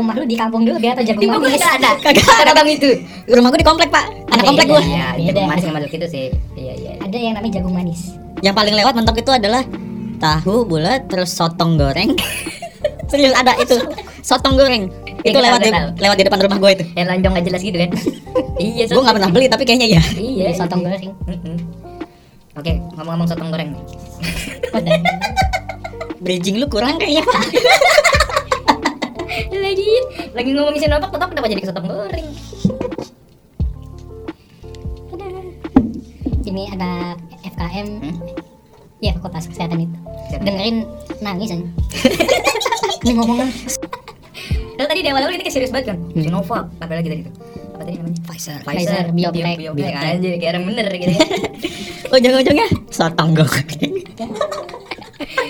rumah 0.00 0.14
lu 0.16 0.24
di 0.24 0.34
kampung 0.38 0.62
dulu 0.64 0.78
biar 0.80 0.98
atau 0.98 1.04
jagung 1.06 1.30
manis 1.30 1.60
nggak 1.60 1.74
ada. 1.78 1.90
Kagak 2.02 2.26
ada 2.42 2.52
bang 2.56 2.68
itu. 2.74 2.90
Rumah 3.30 3.48
gua 3.52 3.60
di 3.60 3.66
komplek, 3.66 3.88
Pak. 3.92 4.04
Anak 4.34 4.44
komplek 4.48 4.66
gua. 4.66 4.80
Iya, 4.82 5.06
Beda. 5.14 5.26
jagung 5.30 5.46
manis 5.46 5.62
nggak 5.62 5.76
masuk 5.78 5.92
itu 5.94 6.06
sih. 6.10 6.26
Iya 6.58 6.72
iya. 6.74 6.92
ada 7.00 7.16
yang 7.18 7.34
namanya 7.34 7.52
jagung 7.58 7.74
manis 7.74 8.00
Yang 8.40 8.54
paling 8.56 8.74
lewat 8.74 8.92
mentok 8.98 9.16
itu 9.20 9.30
adalah 9.30 9.62
tahu 10.18 10.64
bulat 10.64 11.06
terus 11.06 11.30
sotong 11.30 11.78
goreng. 11.78 12.16
Serius 13.10 13.34
ada 13.36 13.54
itu. 13.60 13.76
Sotong 14.22 14.56
goreng. 14.58 14.90
Itu 15.20 15.38
lewat 15.38 15.60
di, 15.60 15.70
lewat 16.00 16.16
di 16.16 16.24
depan 16.24 16.38
rumah 16.40 16.58
gua 16.58 16.70
itu. 16.72 16.84
Yang 16.96 17.06
lonjong 17.12 17.32
nggak 17.36 17.46
jelas 17.46 17.60
gitu 17.62 17.76
kan? 17.76 17.90
iya. 18.62 18.84
Gua 18.88 19.02
nggak 19.04 19.16
pernah 19.20 19.30
beli 19.30 19.46
tapi 19.48 19.64
kayaknya 19.68 19.88
ya. 19.98 20.02
Iya. 20.16 20.44
Beli 20.48 20.56
sotong 20.56 20.80
goreng. 20.84 21.12
Oke, 22.58 22.72
ngomong-ngomong 22.96 23.28
sotong 23.28 23.48
goreng. 23.52 23.70
Bridging 26.24 26.60
lu 26.60 26.68
kurang 26.68 27.00
kayaknya, 27.00 27.24
Pak. 27.24 27.42
lagi 29.64 29.90
lagi 30.36 30.50
ngomongin 30.52 30.80
Sinovac, 30.84 31.08
tetap 31.08 31.28
kenapa 31.32 31.46
jadi 31.48 31.62
ke 31.64 31.68
sotong 31.70 31.86
goreng? 31.88 32.26
ini 36.50 36.66
ada 36.74 37.14
FKM 37.46 37.88
Hmm? 38.02 38.16
ya 39.00 39.16
fakultas 39.16 39.48
kesehatan 39.48 39.88
itu 39.88 39.96
Siapa? 40.28 40.44
dengerin 40.44 40.76
nangis 41.24 41.54
aja 41.56 41.66
ini 43.06 43.12
ngomongnya 43.16 43.48
Kalau 44.80 44.88
tadi 44.88 45.04
di 45.04 45.12
awal-awal 45.12 45.36
ini 45.36 45.44
kayak 45.44 45.52
serius 45.52 45.68
banget 45.68 45.92
kan? 45.92 45.98
Sinovac, 46.16 46.64
apa 46.80 46.88
lagi 46.88 47.08
tadi 47.12 47.20
itu? 47.20 47.32
Apa 47.76 47.82
tadi 47.84 47.96
namanya? 48.00 48.18
Pfizer. 48.24 48.58
Pfizer, 48.64 49.04
Biotech. 49.12 49.56
Bio- 49.60 49.76
Biotech 49.76 50.00
aja 50.16 50.28
kayak 50.40 50.52
orang 50.56 50.64
bener 50.72 50.86
gitu. 50.96 51.12
Ujung-ujungnya 52.16 52.68
sotong 52.88 53.36
goreng. 53.36 53.68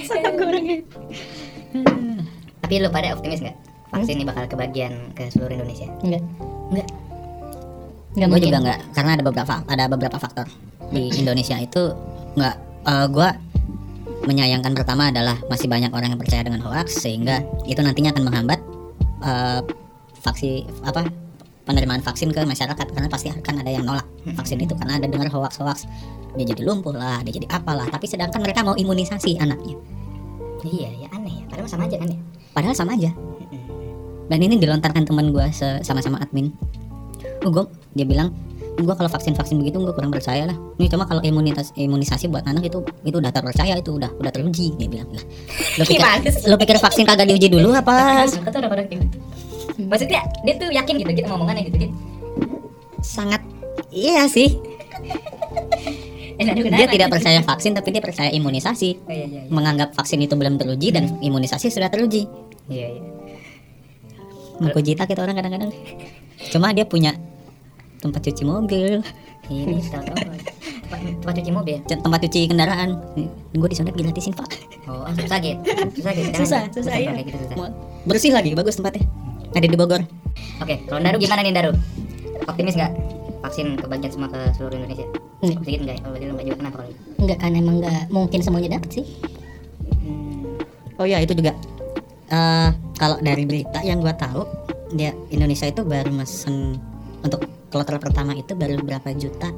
sotong 0.02 0.34
goreng. 0.34 0.66
Tapi 2.58 2.74
lu 2.76 2.90
pada 2.90 3.14
optimis 3.14 3.38
nggak? 3.38 3.54
Vaksin 3.94 4.18
ini 4.18 4.26
bakal 4.26 4.50
kebagian 4.50 5.14
ke 5.14 5.30
seluruh 5.30 5.54
Indonesia? 5.54 5.86
enggak 6.02 6.22
Enggak. 6.74 6.88
enggak 8.18 8.28
Gue 8.34 8.40
juga 8.42 8.58
nggak, 8.60 8.80
karena 8.98 9.10
ada 9.14 9.22
beberapa 9.22 9.54
ada 9.62 9.84
beberapa 9.86 10.18
faktor 10.18 10.46
di 10.90 11.06
Indonesia 11.14 11.54
itu 11.54 11.94
nggak. 12.34 12.56
eh, 12.82 13.06
gua 13.14 13.30
menyayangkan 14.26 14.74
pertama 14.74 15.14
adalah 15.14 15.38
masih 15.46 15.70
banyak 15.70 15.94
orang 15.94 16.14
yang 16.14 16.20
percaya 16.20 16.42
dengan 16.42 16.66
hoax 16.66 16.98
sehingga 16.98 17.38
itu 17.64 17.78
nantinya 17.78 18.10
akan 18.10 18.26
menghambat 18.26 18.58
eh, 19.24 19.60
vaksin 20.20 20.68
apa 20.84 21.08
penerimaan 21.64 22.02
vaksin 22.02 22.34
ke 22.34 22.42
masyarakat 22.42 22.86
karena 22.90 23.08
pasti 23.08 23.30
akan 23.30 23.54
ada 23.62 23.70
yang 23.70 23.84
nolak 23.86 24.06
vaksin 24.34 24.58
itu 24.58 24.74
karena 24.74 24.98
ada 24.98 25.06
dengar 25.06 25.28
hoax 25.30 25.60
hoax. 25.62 25.86
Dia 26.38 26.46
jadi 26.46 26.62
lumpuh 26.62 26.94
lah 26.94 27.22
dia 27.26 27.34
jadi 27.34 27.46
apalah 27.50 27.86
tapi 27.90 28.06
sedangkan 28.06 28.40
mereka 28.42 28.66
mau 28.66 28.74
imunisasi 28.74 29.38
anaknya. 29.38 29.76
Iya, 30.60 31.06
ya 31.06 31.08
aneh 31.16 31.40
ya. 31.40 31.44
Padahal 31.48 31.68
sama 31.68 31.88
aja 31.88 31.96
kan 31.96 32.08
ya. 32.10 32.20
padahal 32.52 32.74
sama 32.76 32.92
aja. 32.98 33.10
Dan 34.30 34.38
ini 34.46 34.62
dilontarkan 34.62 35.10
teman 35.10 35.34
gue 35.34 35.46
sama-sama 35.82 36.22
admin. 36.22 36.54
Gua, 37.42 37.66
dia 37.96 38.06
bilang 38.06 38.30
gue 38.84 38.94
kalau 38.96 39.10
vaksin 39.10 39.32
vaksin 39.36 39.56
begitu 39.60 39.80
gue 39.80 39.94
kurang 39.94 40.12
percaya 40.12 40.48
lah. 40.48 40.56
Ini 40.80 40.86
cuma 40.88 41.04
kalau 41.04 41.20
imunitas 41.20 41.72
imunisasi 41.76 42.28
buat 42.28 42.44
anak 42.44 42.68
itu 42.68 42.80
itu 43.04 43.16
udah 43.16 43.32
terpercaya 43.32 43.76
itu 43.76 43.96
udah 43.96 44.10
udah 44.20 44.32
teruji 44.32 44.74
dia 44.76 44.88
bilang 44.88 45.08
lah. 45.12 45.24
Lo 45.80 45.84
pikir 45.84 46.02
lo 46.48 46.56
pikir 46.56 46.76
vaksin 46.80 47.04
kagak 47.04 47.28
diuji 47.28 47.48
dulu 47.52 47.72
apa? 47.76 48.24
Tuh 48.28 48.60
udah 48.60 48.70
pada 48.70 48.82
gitu. 48.88 49.04
Maksudnya 49.80 50.20
dia 50.44 50.54
tuh 50.60 50.68
yakin 50.68 50.94
gitu, 51.00 51.10
kita 51.16 51.28
ngomongannya 51.32 51.62
gitu 51.72 51.88
gitu. 51.88 51.94
sangat 53.00 53.40
iya 53.88 54.28
sih. 54.28 54.60
Dia 56.40 56.88
tidak 56.88 57.08
percaya 57.12 57.40
vaksin 57.44 57.72
tapi 57.76 57.88
dia 57.92 58.02
percaya 58.04 58.28
imunisasi. 58.32 58.90
Oh, 59.04 59.12
iya, 59.12 59.24
iya, 59.28 59.40
iya. 59.44 59.52
menganggap 59.52 59.92
vaksin 59.96 60.20
itu 60.24 60.36
belum 60.36 60.56
teruji 60.56 60.92
dan 60.92 61.16
imunisasi 61.20 61.68
sudah 61.72 61.88
teruji. 61.92 62.28
Iya, 62.68 62.86
iya. 62.96 63.02
mengkujita 64.60 65.08
kita 65.08 65.24
orang 65.24 65.40
kadang-kadang. 65.40 65.72
Cuma 66.52 66.72
dia 66.76 66.84
punya 66.84 67.16
tempat 68.00 68.20
cuci 68.24 68.42
mobil 68.48 69.04
Ini 69.50 69.76
tahu-tahu 69.92 70.16
tempat, 70.16 71.00
tempat 71.22 71.34
cuci 71.38 71.50
mobil. 71.52 71.76
tempat 71.86 72.18
cuci 72.26 72.40
kendaraan 72.48 72.90
gue 73.52 73.68
disontek 73.68 73.94
gratisin 73.96 74.32
pak 74.34 74.48
Oh, 74.90 75.06
ah, 75.06 75.14
susah 75.14 75.38
gitu. 75.38 75.62
Susah 76.02 76.12
gitu. 76.18 76.30
Susah, 76.34 76.62
susah, 76.74 76.94
iya. 76.98 77.14
kayak 77.14 77.30
gitu 77.30 77.38
susah. 77.46 77.70
Bersih 78.10 78.34
lagi 78.34 78.58
bagus 78.58 78.74
tempatnya 78.74 79.06
ada 79.54 79.66
di 79.70 79.76
Bogor 79.78 80.02
Oke, 80.58 80.82
kalau 80.90 80.98
Daru 80.98 81.16
gimana 81.22 81.46
nih 81.46 81.54
Daru? 81.54 81.72
Optimis 82.50 82.74
nggak 82.74 82.92
vaksin 83.46 83.78
kebagian 83.78 84.10
semua 84.10 84.28
ke 84.34 84.40
seluruh 84.58 84.76
Indonesia? 84.82 85.06
Enggak. 85.40 85.62
Sedikit 85.62 85.80
enggak 85.86 85.96
ya? 85.96 86.02
Kalau 86.02 86.16
lu 86.18 86.32
nggak 86.34 86.46
juga 86.50 86.56
kenapa 86.58 86.76
kalau? 86.82 86.92
enggak 87.20 87.38
kan 87.38 87.52
emang 87.54 87.74
enggak 87.78 88.02
mungkin 88.10 88.40
semuanya 88.42 88.68
dapat 88.80 88.90
sih 88.98 89.04
oh 90.98 91.06
ya 91.06 91.20
itu 91.22 91.32
juga 91.36 91.54
Eh 92.30 92.70
kalau 92.94 93.18
dari 93.18 93.42
berita 93.42 93.82
yang 93.82 93.98
gua 93.98 94.14
tahu 94.14 94.46
dia 94.94 95.10
Indonesia 95.34 95.66
itu 95.66 95.82
baru 95.82 96.14
mesen 96.14 96.78
untuk 97.26 97.42
kloter 97.70 97.96
pertama 98.02 98.34
itu 98.34 98.52
baru 98.58 98.82
berapa 98.82 99.14
juta 99.14 99.48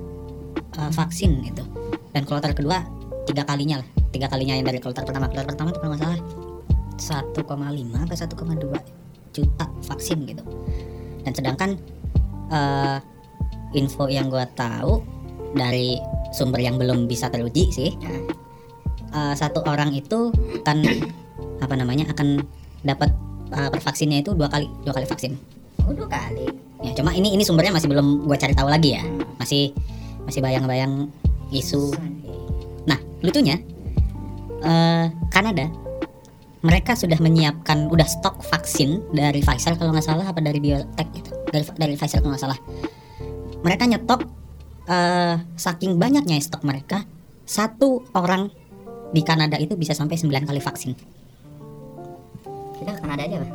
eh, 0.79 0.91
vaksin 0.93 1.43
gitu. 1.49 1.65
Dan 2.13 2.29
kloter 2.29 2.53
kedua 2.53 2.85
tiga 3.25 3.43
kalinya 3.49 3.81
lah. 3.81 3.89
Tiga 4.13 4.29
kalinya 4.29 4.55
yang 4.61 4.69
dari 4.69 4.79
kloter 4.79 5.03
pertama. 5.09 5.27
Kloter 5.33 5.49
pertama 5.49 5.73
itu 5.73 5.81
kalau 5.81 5.97
nggak 5.97 6.03
salah 6.05 6.21
1,5 7.33 7.49
atau 8.05 8.17
1,2 8.17 9.33
juta 9.33 9.65
vaksin 9.89 10.19
gitu. 10.29 10.45
Dan 11.25 11.33
sedangkan 11.33 11.71
eh, 12.53 12.99
info 13.73 14.07
yang 14.13 14.29
gua 14.29 14.45
tahu 14.53 15.01
dari 15.57 15.97
sumber 16.33 16.61
yang 16.61 16.81
belum 16.81 17.09
bisa 17.09 17.29
teruji 17.29 17.69
sih 17.73 17.93
eh, 19.13 19.35
satu 19.37 19.65
orang 19.69 19.93
itu 19.93 20.33
akan 20.65 20.85
apa 21.61 21.75
namanya 21.77 22.09
akan 22.13 22.41
dapat 22.83 23.13
per 23.53 23.81
vaksinnya 23.85 24.25
itu 24.25 24.33
dua 24.33 24.49
kali 24.49 24.65
dua 24.85 24.97
kali 24.97 25.05
vaksin. 25.05 25.37
Oh, 25.85 25.93
dua 25.93 26.09
kali. 26.09 26.62
Ya 26.83 26.93
cuma 26.99 27.15
ini 27.15 27.35
ini 27.35 27.43
sumbernya 27.47 27.75
masih 27.75 27.89
belum 27.91 28.27
gua 28.27 28.37
cari 28.39 28.55
tahu 28.55 28.69
lagi 28.69 28.99
ya. 28.99 29.05
Masih 29.39 29.75
masih 30.27 30.41
bayang-bayang 30.43 31.11
isu. 31.51 31.95
Nah 32.87 32.99
lucunya 33.23 33.59
eh 34.63 35.07
Kanada 35.31 35.67
mereka 36.63 36.95
sudah 36.95 37.19
menyiapkan 37.19 37.91
udah 37.91 38.07
stok 38.07 38.39
vaksin 38.47 39.03
dari 39.11 39.43
Pfizer 39.43 39.75
kalau 39.75 39.91
nggak 39.91 40.07
salah 40.07 40.27
apa 40.27 40.39
dari 40.39 40.63
biotech 40.63 41.09
gitu. 41.15 41.31
Dari 41.51 41.65
dari 41.75 41.95
Pfizer 41.99 42.23
kalau 42.23 42.35
nggak 42.35 42.45
salah. 42.45 42.59
Mereka 43.63 43.87
nyetok 43.87 44.21
eh 44.91 45.37
saking 45.59 45.99
banyaknya 45.99 46.39
stok 46.43 46.63
mereka 46.67 47.07
satu 47.47 48.07
orang 48.15 48.51
di 49.13 49.21
Kanada 49.21 49.61
itu 49.61 49.77
bisa 49.77 49.93
sampai 49.93 50.17
9 50.17 50.49
kali 50.49 50.61
vaksin. 50.63 50.97
Kita 52.81 52.91
ke 52.97 53.01
Kanada 53.05 53.23
aja, 53.29 53.37
Pak. 53.39 53.51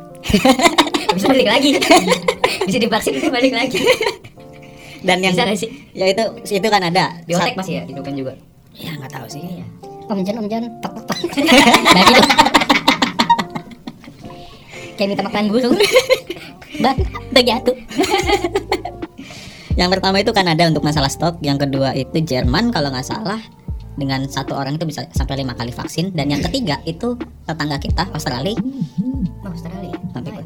Bisa 1.18 1.26
balik 1.28 1.48
lagi. 1.50 1.70
bisa 2.68 2.78
divaksin 2.78 3.14
itu 3.18 3.28
balik 3.28 3.52
lagi. 3.54 3.80
Dan 5.06 5.22
yang 5.22 5.30
bisa 5.34 5.46
sih? 5.54 5.70
ya 5.94 6.10
itu 6.10 6.24
itu 6.42 6.68
kan 6.68 6.82
ada. 6.82 7.22
Biotek 7.22 7.54
Sat- 7.54 7.58
masih 7.58 7.74
ya 7.78 7.82
itu 7.86 8.00
kan 8.02 8.14
juga. 8.18 8.32
Ya 8.74 8.90
nggak 8.98 9.12
tahu 9.14 9.26
sih. 9.30 9.42
Iya. 9.42 9.66
Om 10.08 10.20
Jan, 10.24 10.36
Om 10.40 10.46
Jan, 10.48 10.62
tok 10.80 10.92
tok 10.96 11.04
tok. 11.12 11.18
Bagi 11.96 12.12
dong. 12.16 12.28
Kayak 14.98 15.08
minta 15.14 15.22
makan 15.22 15.44
burung. 15.52 15.76
Bang, 16.78 16.98
bagi 17.30 17.50
atuh. 17.54 17.74
yang 19.78 19.90
pertama 19.94 20.18
itu 20.18 20.34
Kanada 20.34 20.66
untuk 20.66 20.82
masalah 20.82 21.06
stok. 21.06 21.38
Yang 21.38 21.66
kedua 21.66 21.94
itu 21.94 22.18
Jerman 22.18 22.74
kalau 22.74 22.90
nggak 22.90 23.06
salah 23.06 23.38
dengan 23.98 24.26
satu 24.30 24.54
orang 24.54 24.78
itu 24.78 24.86
bisa 24.86 25.06
sampai 25.10 25.42
lima 25.42 25.54
kali 25.58 25.74
vaksin. 25.74 26.14
Dan 26.14 26.30
yang 26.30 26.42
ketiga 26.42 26.78
itu 26.86 27.18
tetangga 27.46 27.78
kita 27.82 28.06
Australia. 28.14 28.58
Oh, 29.42 29.50
Australia. 29.50 29.98
Lumayan. 30.14 30.37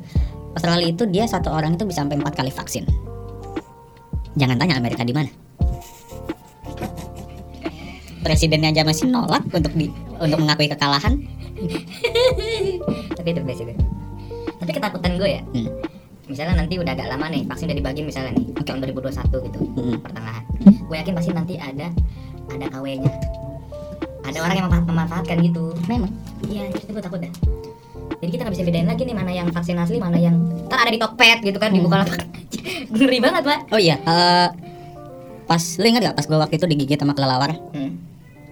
Australia 0.53 0.87
itu 0.87 1.05
dia 1.09 1.25
satu 1.25 1.49
orang 1.49 1.77
itu 1.77 1.85
bisa 1.89 2.05
sampai 2.05 2.21
empat 2.21 2.35
kali 2.37 2.53
vaksin. 2.53 2.85
Jangan 4.37 4.57
tanya 4.57 4.77
Amerika 4.77 5.05
di 5.05 5.13
mana. 5.13 5.29
Presidennya 8.23 8.71
aja 8.71 8.87
masih 8.87 9.11
nolak 9.11 9.43
untuk 9.51 9.73
di 9.75 9.91
untuk 10.17 10.39
mengakui 10.39 10.71
kekalahan. 10.71 11.19
Tapi 13.13 13.29
itu 13.29 13.41
itu 13.43 13.75
tapi 14.63 14.71
ketakutan 14.73 15.19
gue 15.19 15.31
ya. 15.39 15.43
Hmm. 15.55 15.71
misalnya 16.31 16.65
nanti 16.65 16.79
udah 16.79 16.95
agak 16.95 17.11
lama 17.11 17.27
nih 17.29 17.43
vaksin 17.45 17.67
udah 17.67 17.77
dibagi 17.83 18.01
misalnya 18.07 18.31
nih 18.39 18.47
tahun 18.63 18.79
2021 18.79 19.43
gitu 19.43 19.59
Hmm. 19.75 19.99
pertengahan. 20.01 20.45
Gue 20.87 20.97
yakin 20.97 21.15
pasti 21.19 21.31
nanti 21.35 21.55
ada 21.59 21.91
ada 22.47 22.67
KW-nya 22.71 23.11
ada 24.23 24.39
orang 24.39 24.55
yang 24.57 24.67
memanfa- 24.71 24.87
memanfaatkan 24.87 25.37
gitu. 25.43 25.75
Memang. 25.91 26.15
iya 26.47 26.71
itu 26.71 26.89
gue 26.89 27.03
takut 27.03 27.19
dah 27.21 27.33
jadi 28.23 28.31
kita 28.39 28.43
nggak 28.47 28.55
bisa 28.55 28.65
bedain 28.71 28.87
lagi 28.87 29.03
nih 29.03 29.17
mana 29.19 29.33
yang 29.35 29.49
vaksin 29.51 29.75
asli 29.83 29.99
mana 29.99 30.15
yang 30.15 30.39
ntar 30.71 30.87
ada 30.87 30.95
di 30.95 31.01
Tokped 31.03 31.43
gitu 31.43 31.59
kan 31.59 31.75
Hmm. 31.75 31.83
Bukalapak 31.83 32.23
ngeri 32.95 33.19
banget 33.19 33.43
pak 33.43 33.61
oh 33.75 33.81
iya 33.83 33.99
eh, 33.99 34.49
pas 35.51 35.63
lu 35.83 35.87
ingat 35.91 36.07
gak 36.07 36.17
pas 36.23 36.27
gue 36.31 36.39
waktu 36.39 36.55
itu 36.55 36.67
digigit 36.71 36.99
sama 37.03 37.19
kelelawar 37.19 37.51
hmm. 37.75 37.93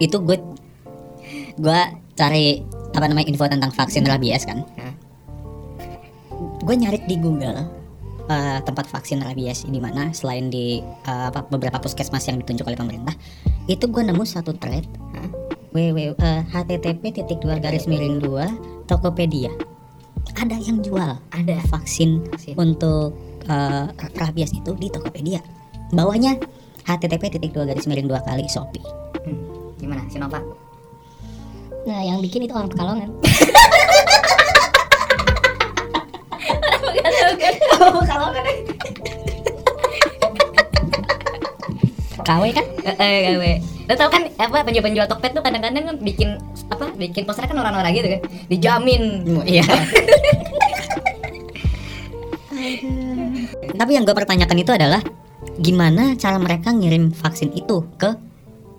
itu 0.03 0.17
gue 0.19 0.37
gue 1.55 1.81
cari 2.19 2.67
apa 2.91 3.05
namanya 3.07 3.31
info 3.31 3.47
tentang 3.47 3.71
vaksin 3.71 4.03
rabies 4.03 4.43
kan 4.43 4.67
Hah? 4.75 4.93
gue 6.67 6.75
nyari 6.75 6.99
di 7.07 7.15
Google 7.15 7.63
eh, 8.27 8.59
tempat 8.67 8.91
vaksin 8.91 9.23
rabies 9.23 9.63
di 9.63 9.79
mana 9.79 10.11
selain 10.11 10.51
di 10.51 10.83
apa 11.07 11.47
beberapa 11.47 11.79
puskesmas 11.79 12.27
yang 12.27 12.43
ditunjuk 12.43 12.67
oleh 12.67 12.75
pemerintah 12.75 13.15
itu 13.71 13.87
gue 13.87 14.03
nemu 14.03 14.27
satu 14.27 14.51
thread 14.59 14.83
Hah? 15.15 15.31
www 15.71 16.19
eh, 16.19 16.41
http 16.51 17.03
titik 17.23 17.39
dua 17.39 17.55
garis 17.55 17.87
miring 17.87 18.19
dua 18.19 18.51
tokopedia? 18.91 19.47
Ada 20.35 20.59
yang 20.59 20.83
jual. 20.83 21.15
Ada 21.31 21.63
vaksin 21.71 22.27
Vaksin. 22.27 22.59
untuk 22.59 23.15
eh, 23.47 23.87
rabies 24.19 24.51
itu 24.51 24.75
di 24.75 24.91
tokopedia. 24.91 25.39
Bawahnya 25.95 26.35
http 26.83 27.39
titik 27.39 27.55
dua 27.55 27.63
garis 27.63 27.87
miring 27.87 28.11
dua 28.11 28.19
kali 28.27 28.43
shopee. 28.51 28.83
Hmm. 29.23 29.39
gimana? 29.79 30.03
Sinovac 30.11 30.43
Nah, 31.81 31.97
yang 32.05 32.21
bikin 32.21 32.45
itu 32.45 32.53
orang 32.53 32.69
Pekalongan. 32.69 33.09
KW 42.23 42.43
kan? 42.53 42.65
eh 42.85 42.95
eh, 42.97 43.17
gawe 43.33 43.51
lo 43.91 43.93
tau 43.99 44.07
kan 44.07 44.23
apa 44.39 44.63
penjual-penjual 44.63 45.03
Tokped 45.09 45.35
tuh 45.35 45.43
kadang-kadang 45.43 45.83
kan 45.83 45.97
bikin 45.99 46.39
apa 46.71 46.95
bikin 46.95 47.27
poster 47.27 47.43
kan 47.43 47.59
orang-orang 47.59 47.91
gitu 47.91 48.07
kan? 48.07 48.21
Dijamin. 48.47 49.27
Iya. 49.43 49.65
Tapi 53.75 53.91
yang 53.91 54.07
gue 54.07 54.15
pertanyakan 54.15 54.57
itu 54.63 54.71
adalah 54.71 55.01
gimana 55.59 56.15
cara 56.15 56.37
mereka 56.39 56.71
ngirim 56.71 57.11
vaksin 57.11 57.51
itu 57.51 57.83
ke 57.99 58.15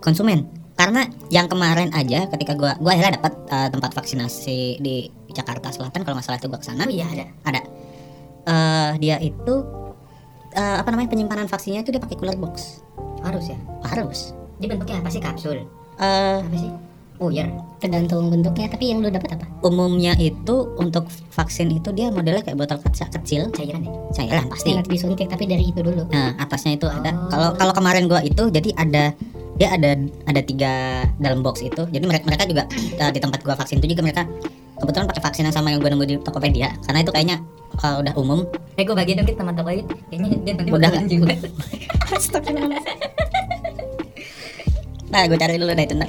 konsumen? 0.00 0.48
Karena 0.72 1.04
yang 1.28 1.46
kemarin 1.46 1.92
aja 1.92 2.26
ketika 2.32 2.56
gua 2.56 2.74
gua 2.80 2.96
akhirnya 2.96 3.20
dapat 3.20 3.32
eh, 3.52 3.68
tempat 3.68 3.90
vaksinasi 3.92 4.80
di 4.80 5.12
Jakarta 5.30 5.68
Selatan 5.68 6.02
kalau 6.02 6.16
nggak 6.16 6.26
salah 6.26 6.40
itu 6.40 6.48
gua 6.48 6.58
ke 6.58 6.66
sana 6.66 6.88
oh 6.88 6.90
iya 6.90 7.06
ada. 7.06 7.26
Ada. 7.44 7.60
Eh, 8.48 8.90
dia 8.98 9.16
itu 9.20 9.54
eh, 10.56 10.76
apa 10.80 10.88
namanya 10.88 11.12
penyimpanan 11.12 11.46
vaksinnya 11.46 11.84
itu 11.84 11.92
dia 11.92 12.00
pakai 12.00 12.16
cooler 12.16 12.40
box 12.40 12.80
harus 13.22 13.44
ya 13.50 13.58
harus 13.88 14.20
dia 14.58 14.68
bentuknya 14.70 14.98
apa 15.02 15.10
sih 15.10 15.22
kapsul 15.22 15.58
Eh, 16.00 16.38
apa 16.40 16.56
sih 16.56 16.72
puyer 17.20 17.46
Tergantung 17.78 18.30
bentuknya, 18.30 18.70
tapi 18.70 18.94
yang 18.94 19.02
lu 19.02 19.10
dapat 19.10 19.34
apa? 19.36 19.46
umumnya 19.66 20.14
itu 20.18 20.70
untuk 20.78 21.06
vaksin 21.34 21.70
itu 21.70 21.90
dia 21.90 22.10
modelnya 22.10 22.42
kayak 22.46 22.58
botol 22.58 22.78
kaca 22.78 23.06
kecil 23.18 23.50
cairan 23.54 23.82
ya 23.86 23.92
cairan 24.14 24.46
pasti 24.46 24.74
Yang 24.74 24.86
disuntik 24.90 25.26
tapi 25.30 25.50
dari 25.50 25.66
itu 25.70 25.82
dulu. 25.82 26.06
Nah, 26.10 26.34
atasnya 26.38 26.78
itu 26.78 26.86
ada. 26.86 27.10
Oh. 27.14 27.26
Kalau 27.30 27.48
kalau 27.58 27.72
kemarin 27.74 28.06
gua 28.06 28.22
itu 28.22 28.50
jadi 28.50 28.70
ada 28.78 29.10
dia 29.58 29.68
ada 29.74 29.98
ada 30.30 30.40
tiga 30.42 31.04
dalam 31.18 31.42
box 31.42 31.62
itu. 31.62 31.82
Jadi 31.90 32.04
mereka 32.06 32.24
mereka 32.26 32.46
juga 32.46 32.62
eh, 32.74 33.10
di 33.10 33.18
tempat 33.18 33.42
gua 33.42 33.54
vaksin 33.58 33.82
itu 33.82 33.94
juga 33.94 34.02
mereka 34.06 34.22
kebetulan 34.78 35.06
pakai 35.10 35.22
vaksin 35.22 35.42
yang 35.46 35.54
sama 35.54 35.70
yang 35.74 35.78
gua 35.82 35.90
nemu 35.94 36.04
di 36.06 36.14
Tokopedia 36.22 36.70
karena 36.86 36.98
itu 37.02 37.10
kayaknya 37.14 37.36
eh, 37.74 37.94
udah 37.98 38.14
umum. 38.14 38.40
eh 38.72 38.82
gue 38.82 38.92
bagi 38.92 39.12
dong 39.12 39.24
kita 39.24 39.38
teman 39.38 39.52
toko 39.52 39.70
itu 39.70 39.84
kayaknya 40.06 40.28
dia 40.38 40.52
nanti 40.54 40.70
Udah 40.70 40.88
nggak? 40.90 41.04
juga 41.06 41.34
Nah, 45.08 45.28
gua 45.28 45.36
cari 45.36 45.54
dulu 45.54 45.68
deh 45.70 45.84
itu 45.84 45.94
ntar. 45.94 46.08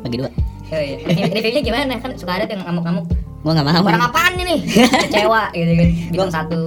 Bagi 0.00 0.16
dua. 0.18 0.30
oh, 0.68 0.80
iya. 0.80 0.96
Review- 1.04 1.30
reviewnya 1.30 1.62
gimana 1.62 1.92
kan 1.96 2.10
suka 2.14 2.32
ada 2.32 2.46
yang 2.46 2.62
ngamuk-ngamuk 2.64 3.06
Gua 3.40 3.52
nggak 3.54 3.66
mau. 3.66 3.82
barang 3.82 4.02
apaan 4.04 4.32
ini 4.36 4.54
kecewa 5.06 5.42
gitu 5.50 5.72
kan 5.72 5.88
bintang 6.10 6.32
satu 6.32 6.60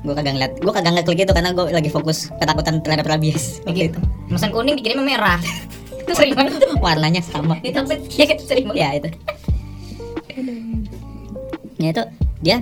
Gua 0.00 0.12
kagak 0.12 0.36
ngeliat. 0.36 0.52
Gua 0.60 0.68
kagak 0.70 0.92
ngeklik 0.94 1.24
itu 1.24 1.32
karena 1.32 1.50
gua 1.50 1.64
lagi 1.70 1.88
fokus 1.88 2.28
ketakutan 2.34 2.78
terhadap 2.78 3.06
rabies. 3.06 3.64
Gitu 3.66 3.96
pesan 4.26 4.50
kuning 4.50 4.76
dikirim 4.76 5.00
merah 5.00 5.40
itu 6.04 6.12
sering 6.12 6.36
banget 6.36 6.60
itu. 6.60 6.68
Warnanya 6.76 7.22
sama. 7.22 7.56
Tokped 7.58 8.04
ya 8.10 8.36
sering 8.38 8.64
banget 8.66 8.76
ya 8.78 8.88
itu. 8.94 9.08
Ya 11.76 11.88
itu 11.90 12.02
dia 12.40 12.56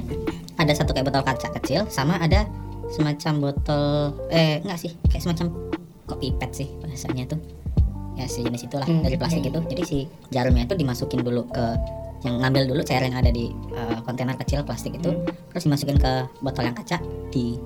ada 0.62 0.72
satu 0.72 0.94
kayak 0.94 1.10
botol 1.10 1.24
kaca 1.26 1.48
kecil 1.60 1.84
sama 1.90 2.16
ada 2.22 2.46
semacam 2.92 3.50
botol 3.50 4.14
eh 4.30 4.62
enggak 4.62 4.78
sih 4.78 4.92
kayak 5.10 5.22
semacam 5.26 5.46
kopi 6.06 6.30
pet 6.38 6.50
sih 6.54 6.68
bahasanya 6.82 7.26
tuh. 7.26 7.40
Ya 8.12 8.28
sejenis 8.28 8.68
itulah 8.68 8.84
Hmm, 8.84 9.00
dari 9.00 9.16
plastik 9.16 9.40
iya, 9.40 9.50
itu. 9.56 9.60
Jadi 9.72 9.82
si 9.88 9.98
jarumnya 10.28 10.68
itu 10.68 10.76
dimasukin 10.76 11.24
dulu 11.24 11.48
ke 11.48 11.64
yang 12.22 12.38
ngambil 12.44 12.70
dulu 12.70 12.80
cairan 12.86 13.10
yang 13.10 13.24
ada 13.24 13.32
di 13.32 13.50
eh, 13.50 13.98
kontainer 14.06 14.36
kecil 14.38 14.62
plastik 14.62 14.94
itu 14.94 15.10
Hmm. 15.10 15.26
terus 15.50 15.64
dimasukin 15.66 15.98
ke 15.98 16.12
botol 16.38 16.62
yang 16.68 16.76
kaca 16.76 17.00
di 17.32 17.56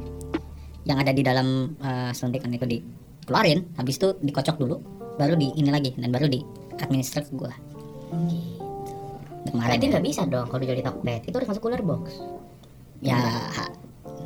yang 0.86 0.96
ada 1.02 1.10
di 1.12 1.20
dalam 1.26 1.74
eh, 1.82 2.10
suntikan 2.14 2.54
itu 2.54 2.64
dikeluarin 2.64 3.66
habis 3.76 3.98
itu 3.98 4.14
dikocok 4.22 4.56
dulu 4.56 4.78
baru 5.18 5.34
di 5.34 5.50
ini 5.58 5.68
lagi 5.68 5.92
dan 5.98 6.08
baru 6.14 6.30
di 6.30 6.40
administer 6.78 7.26
ke 7.26 7.32
gua. 7.34 7.52
Kemarin 9.46 9.78
Berarti 9.78 9.86
nggak 9.92 10.04
bisa 10.04 10.22
dong 10.26 10.46
kalau 10.46 10.60
dijual 10.62 10.78
di 10.78 10.84
Tokped 10.86 11.22
itu 11.26 11.34
harus 11.38 11.48
masuk 11.50 11.62
cooler 11.62 11.82
box 11.82 12.18
ya 13.04 13.18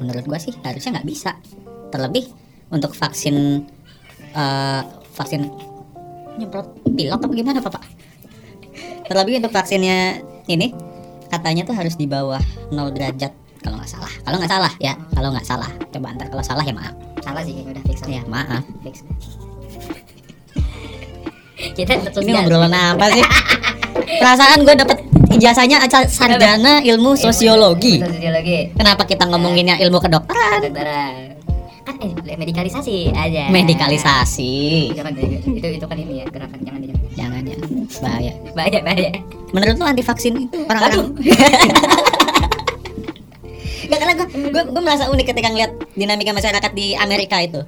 menurut 0.00 0.24
gua 0.26 0.38
sih 0.40 0.54
harusnya 0.64 1.00
nggak 1.00 1.08
bisa. 1.08 1.36
Terlebih 1.90 2.30
untuk 2.70 2.94
vaksin 2.94 3.66
eh, 4.34 4.82
vaksin 5.14 5.50
nyemprot 6.38 6.72
pilok 6.86 7.20
apa 7.20 7.34
gimana 7.34 7.60
pak 7.60 7.84
terlebih 9.10 9.42
untuk 9.42 9.50
vaksinnya 9.50 10.22
ini 10.46 10.70
katanya 11.26 11.66
tuh 11.66 11.74
harus 11.74 11.98
di 11.98 12.06
bawah 12.06 12.38
0 12.70 12.94
derajat 12.94 13.34
kalau 13.60 13.76
nggak 13.76 13.92
salah. 13.92 14.12
Kalau 14.24 14.36
nggak 14.40 14.52
salah 14.52 14.72
ya. 14.80 14.94
Kalau 15.12 15.28
nggak 15.36 15.44
salah. 15.44 15.70
Coba 15.92 16.06
antar 16.16 16.26
kalau 16.32 16.40
salah 16.40 16.64
ya 16.64 16.72
maaf. 16.72 16.94
Salah 17.20 17.42
sih 17.44 17.60
udah 17.60 17.82
fix 17.84 18.00
ya 18.08 18.24
maaf. 18.24 18.64
Fix. 18.80 19.04
Kita 21.76 21.92
ini 22.24 22.32
ngobrolan 22.32 22.72
apa 22.72 23.04
sih 23.12 23.20
perasaan 24.04 24.64
gue 24.64 24.74
dapet 24.76 24.98
ijazahnya 25.34 25.80
sarjana 26.08 26.82
ilmu 26.84 27.16
sosiologi. 27.16 28.02
Sosiologi. 28.02 28.74
Kenapa 28.74 29.06
kita 29.06 29.24
ngomonginnya 29.30 29.78
ilmu 29.80 29.98
kedokteran? 30.02 30.60
Kedokteran. 30.64 31.38
Kan 31.86 31.96
eh, 32.04 32.36
medikalisasi 32.36 33.14
aja. 33.14 33.48
Medikalisasi. 33.48 34.92
Jangan 34.92 35.12
itu 35.16 35.68
itu 35.80 35.86
kan 35.86 35.96
ini 35.96 36.22
ya 36.22 36.26
gerakan 36.28 36.60
jangan 36.60 36.80
jangan 36.84 37.00
jangan 37.16 37.42
ya 37.46 37.56
bahaya. 38.00 38.32
Bahaya 38.52 38.78
bahaya. 38.84 39.10
Menurut 39.50 39.76
lo 39.80 39.84
anti 39.86 40.02
vaksin 40.04 40.46
itu 40.46 40.58
orang-orang? 40.66 41.10
Gak 43.90 43.98
karena 43.98 44.14
gue, 44.22 44.26
gue, 44.54 44.62
gue 44.70 44.82
merasa 44.86 45.10
unik 45.10 45.34
ketika 45.34 45.50
ngeliat 45.50 45.74
dinamika 45.98 46.30
masyarakat 46.30 46.70
di 46.78 46.94
Amerika 46.94 47.42
itu. 47.42 47.66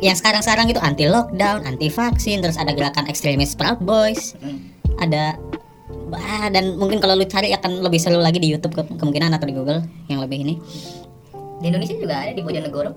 Yang 0.00 0.20
sekarang-sekarang 0.20 0.68
itu 0.72 0.80
anti 0.80 1.08
lockdown, 1.08 1.64
anti 1.64 1.88
vaksin 1.88 2.44
Terus 2.44 2.60
ada 2.60 2.76
gerakan 2.76 3.08
ekstremis 3.08 3.56
Proud 3.56 3.80
Boys. 3.80 4.36
Hmm. 4.40 4.73
Ada 4.98 5.36
Wah, 5.84 6.46
dan 6.48 6.78
mungkin 6.78 7.02
kalau 7.02 7.18
lu 7.18 7.26
cari 7.26 7.50
akan 7.50 7.82
lebih 7.82 7.98
seru 7.98 8.22
lagi 8.22 8.38
di 8.38 8.48
YouTube 8.48 8.72
ke- 8.72 8.86
kemungkinan 8.96 9.34
atau 9.34 9.46
di 9.48 9.54
Google 9.56 9.82
yang 10.06 10.22
lebih 10.22 10.46
ini. 10.46 10.54
di 11.60 11.72
Indonesia 11.72 11.96
juga 11.96 12.20
ada 12.20 12.32
di 12.34 12.42
Bojonegoro. 12.44 12.92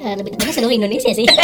Eh, 0.00 0.14
lebih 0.18 0.34
tepatnya 0.34 0.54
seluruh 0.56 0.74
Indonesia 0.74 1.10
sih. 1.12 1.26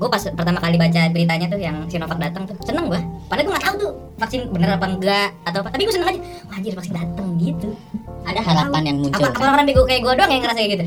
gue 0.00 0.08
pas 0.08 0.22
pertama 0.32 0.56
kali 0.64 0.80
baca 0.80 1.12
beritanya 1.12 1.44
tuh 1.44 1.60
yang 1.60 1.84
Sinovac 1.92 2.16
datang 2.16 2.48
tuh 2.48 2.56
seneng 2.64 2.88
gue 2.88 2.96
padahal 3.28 3.44
gue 3.44 3.52
nggak 3.52 3.66
tahu 3.68 3.74
tuh 3.84 3.92
vaksin 4.16 4.48
bener 4.48 4.72
apa 4.72 4.86
enggak 4.88 5.28
atau 5.44 5.60
apa. 5.60 5.68
Tapi 5.76 5.82
gue 5.84 5.94
seneng 5.94 6.08
aja. 6.16 6.20
Wah 6.48 6.56
anjir 6.56 6.72
vaksin 6.72 6.94
dateng 6.96 7.26
gitu. 7.36 7.68
Ada 8.24 8.40
harapan 8.40 8.82
yang 8.88 8.96
muncul 9.00 9.24
apa, 9.24 9.36
apa 9.36 9.44
orang 9.60 9.66
bego 9.68 9.82
kayak 9.84 10.00
gue 10.04 10.12
doang 10.16 10.30
yang 10.32 10.40
ngerasa 10.44 10.60
kayak 10.60 10.72
gitu 10.72 10.84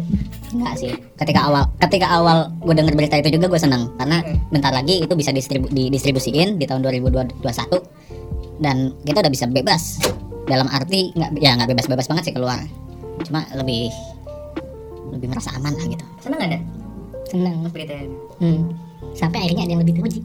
Enggak 0.53 0.73
sih. 0.77 0.93
Ketika 1.17 1.49
awal 1.49 1.63
ketika 1.81 2.07
awal 2.13 2.53
gue 2.61 2.73
denger 2.77 2.93
berita 2.93 3.17
itu 3.17 3.33
juga 3.33 3.49
gue 3.49 3.59
senang 3.59 3.89
karena 3.97 4.21
Hmm. 4.21 4.37
bentar 4.53 4.69
lagi 4.69 5.01
itu 5.01 5.13
bisa 5.17 5.33
distribu, 5.33 5.65
didistribusiin 5.73 6.61
di 6.61 6.65
tahun 6.69 6.85
2021 6.85 7.81
dan 8.61 8.93
kita 9.01 9.25
udah 9.25 9.33
bisa 9.33 9.49
bebas. 9.49 9.99
Dalam 10.45 10.69
arti 10.69 11.09
nggak 11.17 11.41
ya 11.41 11.57
nggak 11.57 11.73
bebas-bebas 11.73 12.05
banget 12.05 12.23
sih 12.29 12.33
keluar. 12.37 12.61
Cuma 13.25 13.41
lebih 13.57 13.89
lebih 15.09 15.27
merasa 15.29 15.53
aman 15.57 15.73
lah 15.73 15.85
gitu. 15.89 16.05
seneng 16.21 16.39
gak 16.41 16.49
ada? 16.49 16.59
Seneng. 17.29 17.55
Berita 17.69 17.95
hmm. 18.41 18.61
sampai 19.17 19.39
akhirnya 19.49 19.63
ada 19.65 19.71
yang 19.73 19.81
lebih 19.81 19.95
teruji 19.97 20.21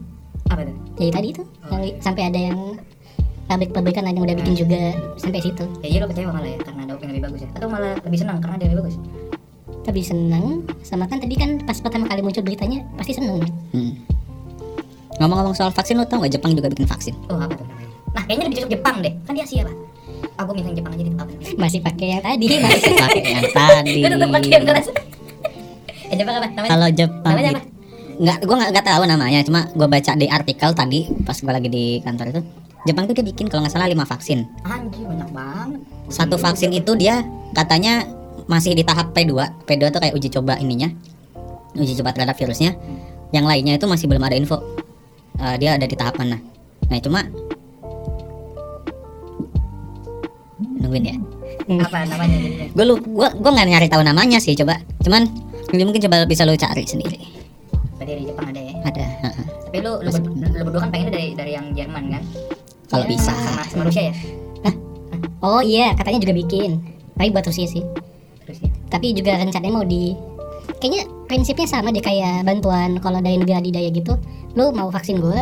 apa 0.49 0.61
tuh? 0.65 0.75
Jadi 0.97 1.09
tadi 1.13 1.27
itu 1.33 1.43
yang 1.69 1.83
sampai 2.01 2.23
ada 2.25 2.39
yang 2.39 2.59
pabrik-pabrikan 3.49 4.05
ada 4.05 4.13
yang 4.13 4.25
udah 4.25 4.37
bikin 4.37 4.55
juga. 4.57 4.81
Sampai 5.17 5.41
situ. 5.41 5.65
Ya 5.81 5.87
iya 5.89 5.97
lo 6.01 6.07
kecewa 6.09 6.33
malah 6.33 6.49
ya 6.53 6.59
karena 6.61 6.81
ada 6.85 6.93
opini 6.97 7.11
lebih 7.17 7.23
bagus 7.29 7.41
ya. 7.45 7.49
Atau 7.57 7.67
malah 7.69 7.93
lebih 8.01 8.17
senang 8.17 8.37
karena 8.41 8.55
ada 8.57 8.63
yang 8.65 8.73
lebih 8.77 8.85
bagus 8.85 8.97
tapi 9.83 10.01
seneng. 10.03 10.65
Sama 10.83 11.05
kan 11.07 11.21
tadi 11.21 11.35
kan 11.35 11.59
pas 11.63 11.77
pertama 11.79 12.07
kali 12.09 12.21
muncul 12.23 12.43
beritanya 12.43 12.83
pasti 12.99 13.17
seneng. 13.17 13.43
Hmm. 13.73 13.93
Ngomong-ngomong 15.19 15.55
soal 15.55 15.71
vaksin 15.75 15.99
lo 15.99 16.07
tau 16.07 16.23
nggak 16.23 16.39
Jepang 16.39 16.55
juga 16.55 16.71
bikin 16.71 16.87
vaksin? 16.87 17.13
oh 17.27 17.39
apa 17.39 17.59
tuh? 17.59 17.67
Nah 18.15 18.23
kayaknya 18.25 18.45
lebih 18.49 18.57
cocok 18.63 18.71
Jepang 18.71 18.95
deh. 19.03 19.13
Kan 19.27 19.33
di 19.35 19.41
Asia 19.43 19.61
pak. 19.67 19.75
Aku 20.39 20.51
minta 20.55 20.71
yang 20.71 20.77
Jepang 20.79 20.91
aja 20.95 21.03
di 21.03 21.11
apa 21.11 21.31
masih 21.59 21.79
pakai 21.83 22.07
yang 22.15 22.23
tadi. 22.23 22.45
Pakai 22.47 23.21
yang 23.27 23.51
tadi. 23.51 23.99
tetap 24.07 24.29
pakai 24.31 24.51
yang 24.51 24.65
keras 24.65 24.87
eh 26.09 26.15
Jepang 26.17 26.35
apa? 26.41 26.47
Namanya? 26.49 26.69
Kalau 26.73 26.87
Jepang 26.89 27.33
Namanya 27.37 27.51
apa? 27.53 27.61
nggak 28.19 28.37
gue 28.43 28.55
nggak 28.55 28.69
nggak 28.75 28.85
tahu 28.85 29.03
namanya. 29.05 29.39
Cuma 29.45 29.61
gue 29.71 29.87
baca 29.87 30.11
di 30.17 30.27
artikel 30.27 30.69
tadi 30.73 30.99
pas 31.23 31.37
gue 31.37 31.53
lagi 31.53 31.69
di 31.69 31.85
kantor 32.01 32.25
itu. 32.33 32.41
Jepang 32.87 33.11
tuh 33.11 33.13
dia 33.13 33.25
bikin 33.27 33.51
kalau 33.51 33.61
nggak 33.67 33.75
salah 33.75 33.91
lima 33.91 34.07
vaksin. 34.07 34.47
Anjir 34.63 35.03
banyak 35.03 35.29
banget. 35.35 35.79
Satu 36.09 36.39
vaksin 36.39 36.71
itu 36.71 36.95
dia 36.95 37.21
katanya 37.53 38.07
masih 38.49 38.73
di 38.73 38.81
tahap 38.81 39.13
P2 39.13 39.31
P2 39.63 39.81
tuh 39.89 40.01
kayak 40.01 40.13
uji 40.13 40.27
coba 40.29 40.57
ininya. 40.57 40.89
Uji 41.77 41.93
coba 41.95 42.11
terhadap 42.11 42.33
virusnya. 42.35 42.73
Yang 43.29 43.45
lainnya 43.45 43.73
itu 43.77 43.85
masih 43.85 44.09
belum 44.09 44.19
ada 44.19 44.33
info. 44.33 44.57
Eh, 45.37 45.55
dia 45.55 45.77
ada 45.77 45.85
di 45.85 45.93
tahap 45.93 46.17
mana. 46.17 46.41
Nah 46.89 46.97
cuma 46.97 47.21
nungguin 50.79 51.05
ya. 51.05 51.15
Apa 51.69 52.01
namanya 52.03 52.37
gue 52.67 52.83
lu 52.83 52.97
gue 52.97 53.27
gue 53.29 53.51
nggak 53.53 53.67
nyari 53.69 53.87
tahu 53.87 54.01
namanya 54.01 54.41
sih 54.41 54.57
coba. 54.57 54.81
Cuman 54.99 55.29
ini 55.69 55.85
mungkin 55.85 56.01
coba 56.01 56.25
bisa 56.25 56.41
lu 56.43 56.57
cari 56.57 56.83
sendiri. 56.83 57.21
Berarti 57.95 58.13
di 58.15 58.23
Jepang 58.25 58.49
ada 58.49 58.59
ya? 58.59 58.73
Ada 58.83 59.05
tapi 59.69 59.85
lu 59.85 60.01
lu, 60.01 60.09
ber- 60.09 60.25
lu 60.49 60.61
berdua 60.65 60.81
kan 60.81 60.89
pengennya 60.89 61.13
dari 61.13 61.27
dari 61.37 61.51
yang 61.53 61.69
Jerman 61.71 62.09
kan? 62.09 62.23
Kalau 62.89 63.05
Ya, 63.05 63.09
bisa. 63.13 63.29
sama 63.29 63.61
sama 63.69 63.83
Rusia 63.85 64.09
ya 64.09 64.13
oh 65.39 65.61
iya 65.61 65.93
katanya 65.93 66.19
juga 66.19 66.33
bikin. 66.35 66.81
Tapi 67.13 67.29
buat 67.29 67.45
Rusia 67.45 67.69
sih 67.69 67.83
tapi 68.89 69.13
juga 69.13 69.37
rencananya 69.37 69.73
mau 69.73 69.85
di 69.85 70.13
kayaknya 70.81 71.05
prinsipnya 71.29 71.67
sama 71.69 71.93
deh 71.93 72.01
kayak 72.01 72.45
bantuan 72.45 72.97
kalau 73.01 73.21
dari 73.21 73.37
negara 73.37 73.61
adidaya 73.61 73.89
gitu. 73.93 74.17
Lu 74.57 74.73
mau 74.73 74.89
vaksin 74.89 75.21
gue 75.21 75.39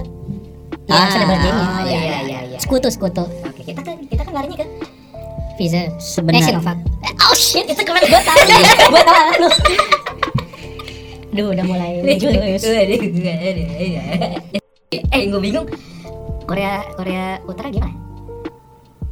ya 0.87 0.95
Ah, 0.95 1.11
ada 1.19 1.25
bagiannya 1.27 1.63
oh 1.67 1.79
iya 1.83 1.99
iya 1.99 2.19
iya. 2.23 2.39
Iya 2.47 2.59
sekutu 2.63 2.87
sekutu. 2.91 3.23
Oke 3.23 3.61
kita 3.63 3.83
kan 3.83 3.95
kita 4.07 4.21
kan 4.23 4.33
larinya 4.35 4.63
kan 4.63 4.69
Pfizer 5.57 5.87
eh 5.87 5.87
sebenarnya 5.97 6.53
Sinovac. 6.53 6.77
Oh 7.27 7.35
shit. 7.35 7.65
Itu 7.67 7.81
keren 7.83 8.03
gue 8.03 8.21
tahu. 8.21 8.39
Gue 8.93 9.03
tahu. 9.03 9.31
Lu 9.41 9.49
Duh 11.35 11.47
udah 11.53 11.65
mulai 11.67 11.91
jurus 12.15 12.63
eh 14.91 15.23
gue 15.27 15.41
bingung. 15.43 15.67
Korea 16.47 16.79
Korea 16.95 17.43
Utara 17.43 17.67
gimana? 17.67 17.91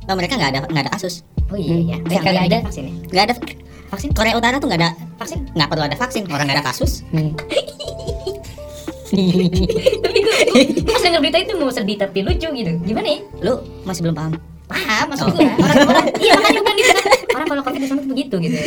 Oh, 0.05 0.15
mereka 0.15 0.37
nggak 0.39 0.51
ada 0.55 0.59
nggak 0.69 0.83
ada 0.87 0.91
kasus. 0.95 1.25
Oh 1.51 1.57
iya 1.59 1.75
iya. 1.75 1.97
Hmm. 1.99 2.23
Kagak 2.23 2.45
ada. 2.47 2.57
vaksin 2.63 2.87
ya 2.87 2.93
nggak 3.11 3.23
ada 3.31 3.35
vaksin? 3.89 4.09
Korea 4.13 4.33
Utara 4.37 4.57
tuh 4.57 4.67
nggak 4.67 4.81
ada 4.81 4.91
vaksin. 5.17 5.39
Nggak 5.53 5.67
perlu 5.71 5.83
ada 5.85 5.97
vaksin. 5.97 6.23
Orang 6.29 6.45
nggak 6.49 6.57
ada 6.61 6.65
kasus. 6.65 7.05
Hmm. 7.13 7.31
tapi 10.03 10.19
gue 10.19 10.37
gue 10.81 10.91
pas 10.91 11.01
denger 11.01 11.21
berita 11.21 11.37
itu 11.39 11.53
mau 11.55 11.71
sedih 11.71 11.97
tapi 11.99 12.19
lucu 12.25 12.47
gitu. 12.51 12.71
Gimana 12.83 13.07
ya? 13.07 13.19
Lu 13.45 13.53
masih 13.87 14.01
belum 14.03 14.15
paham? 14.17 14.33
Paham 14.65 15.05
maksud 15.13 15.29
Oh. 15.29 15.33
gue 15.37 15.45
orang 15.45 15.77
orang 15.85 16.05
iya 16.17 16.33
makanya 16.41 16.57
gue 16.57 16.63
bilang 16.65 16.77
gitu 16.81 16.91
kan. 16.91 17.19
Orang 17.35 17.47
kalau 17.51 17.61
covid 17.63 17.79
di 17.79 17.87
sana 17.87 17.99
tuh 18.01 18.09
begitu 18.11 18.35
gitu. 18.41 18.57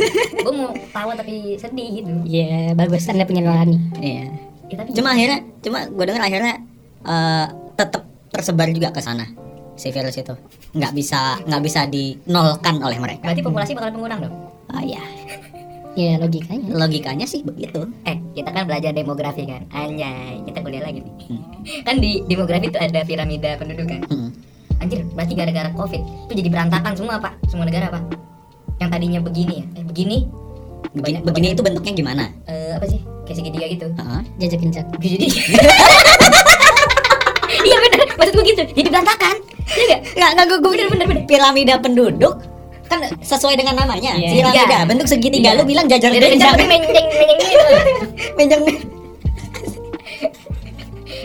Gue 0.47 0.53
mau 0.55 0.71
tawa 0.95 1.13
tapi 1.19 1.59
sedih 1.59 1.89
gitu. 2.01 2.11
Ya 2.25 2.73
bagus. 2.79 3.05
Anda 3.11 3.27
punya 3.27 3.43
nurani. 3.45 3.79
Iya. 3.99 4.25
Ya, 4.69 4.75
tapi 4.85 4.91
cuma 4.95 5.17
akhirnya 5.17 5.39
cuma 5.65 5.79
gue 5.89 6.05
dengar 6.07 6.23
akhirnya 6.23 6.55
eh 7.03 7.47
tetap 7.75 8.03
tersebar 8.29 8.69
juga 8.71 8.89
ke 8.95 9.01
sana 9.03 9.27
si 9.75 9.91
virus 9.91 10.17
itu. 10.17 10.35
Nggak 10.73 10.93
bisa 10.95 11.43
nggak 11.45 11.63
bisa 11.67 11.81
dinolkan 11.91 12.79
oleh 12.81 12.99
mereka. 13.03 13.27
Berarti 13.27 13.43
populasi 13.43 13.73
bakal 13.75 13.91
mengurang 13.97 14.23
dong 14.23 14.58
oh 14.71 14.83
iya. 14.83 15.03
Ya 15.95 16.15
logikanya. 16.15 16.71
Logikanya 16.71 17.25
sih 17.25 17.43
begitu. 17.43 17.83
Eh 18.05 18.17
kita 18.33 18.49
kan 18.49 18.65
belajar 18.65 18.93
demografi 18.93 19.43
kan? 19.45 19.67
Anjay 19.69 20.39
kita 20.45 20.59
kuliah 20.61 20.81
lagi 20.81 21.03
nih. 21.03 21.15
Hmm. 21.27 21.43
kan 21.83 21.99
di 21.99 22.23
demografi 22.25 22.67
itu 22.67 22.79
ada 22.79 23.01
piramida 23.03 23.57
penduduk 23.57 23.85
kan 23.85 24.01
Hmm. 24.07 24.31
anjir 24.79 25.03
berarti 25.11 25.35
gara-gara 25.35 25.69
covid 25.71 26.01
itu 26.01 26.33
jadi 26.35 26.49
berantakan 26.49 26.93
semua 26.95 27.19
pak. 27.19 27.35
Semua 27.47 27.67
negara 27.67 27.91
pak. 27.91 28.03
Yang 28.79 28.91
tadinya 28.91 29.21
begini 29.21 29.55
ya 29.59 29.67
eh 29.75 29.85
begini 29.85 30.17
begini, 30.89 31.19
Banyak- 31.19 31.25
begini 31.27 31.47
itu 31.51 31.61
bentuknya 31.61 31.93
gimana? 31.95 32.25
Eh, 32.47 32.73
apa 32.73 32.87
sih? 32.87 33.03
Kayak 33.27 33.37
segitiga 33.37 33.67
gitu. 33.69 33.87
Heeh. 33.91 34.21
Jajak 34.39 34.59
jadi 34.97 35.27
iya 37.67 37.77
bener. 37.77 38.01
Maksud 38.15 38.33
gue 38.33 38.45
gitu 38.47 38.63
jadi 38.73 38.89
berantakan. 38.89 39.37
Iya 39.69 39.85
gak 39.91 40.01
nggak 40.17 40.45
nggak 40.47 40.59
gue 40.59 40.71
bener 40.71 40.87
bener 40.89 41.07
bener. 41.07 41.23
Piramida 41.27 41.75
penduduk 41.77 42.39
kan 42.89 42.99
sesuai 43.19 43.55
dengan 43.55 43.75
namanya 43.77 44.13
Iya. 44.13 44.31
piramida 44.33 44.65
Tiga. 44.67 44.79
bentuk 44.85 45.07
segitiga 45.07 45.51
Iya. 45.51 45.59
lu 45.59 45.65
bilang 45.65 45.87
jajar 45.87 46.11
genjang 46.11 46.41
tapi 46.51 46.65
menjeng 46.65 47.07
menjeng 47.07 47.49
menjang 48.35 48.61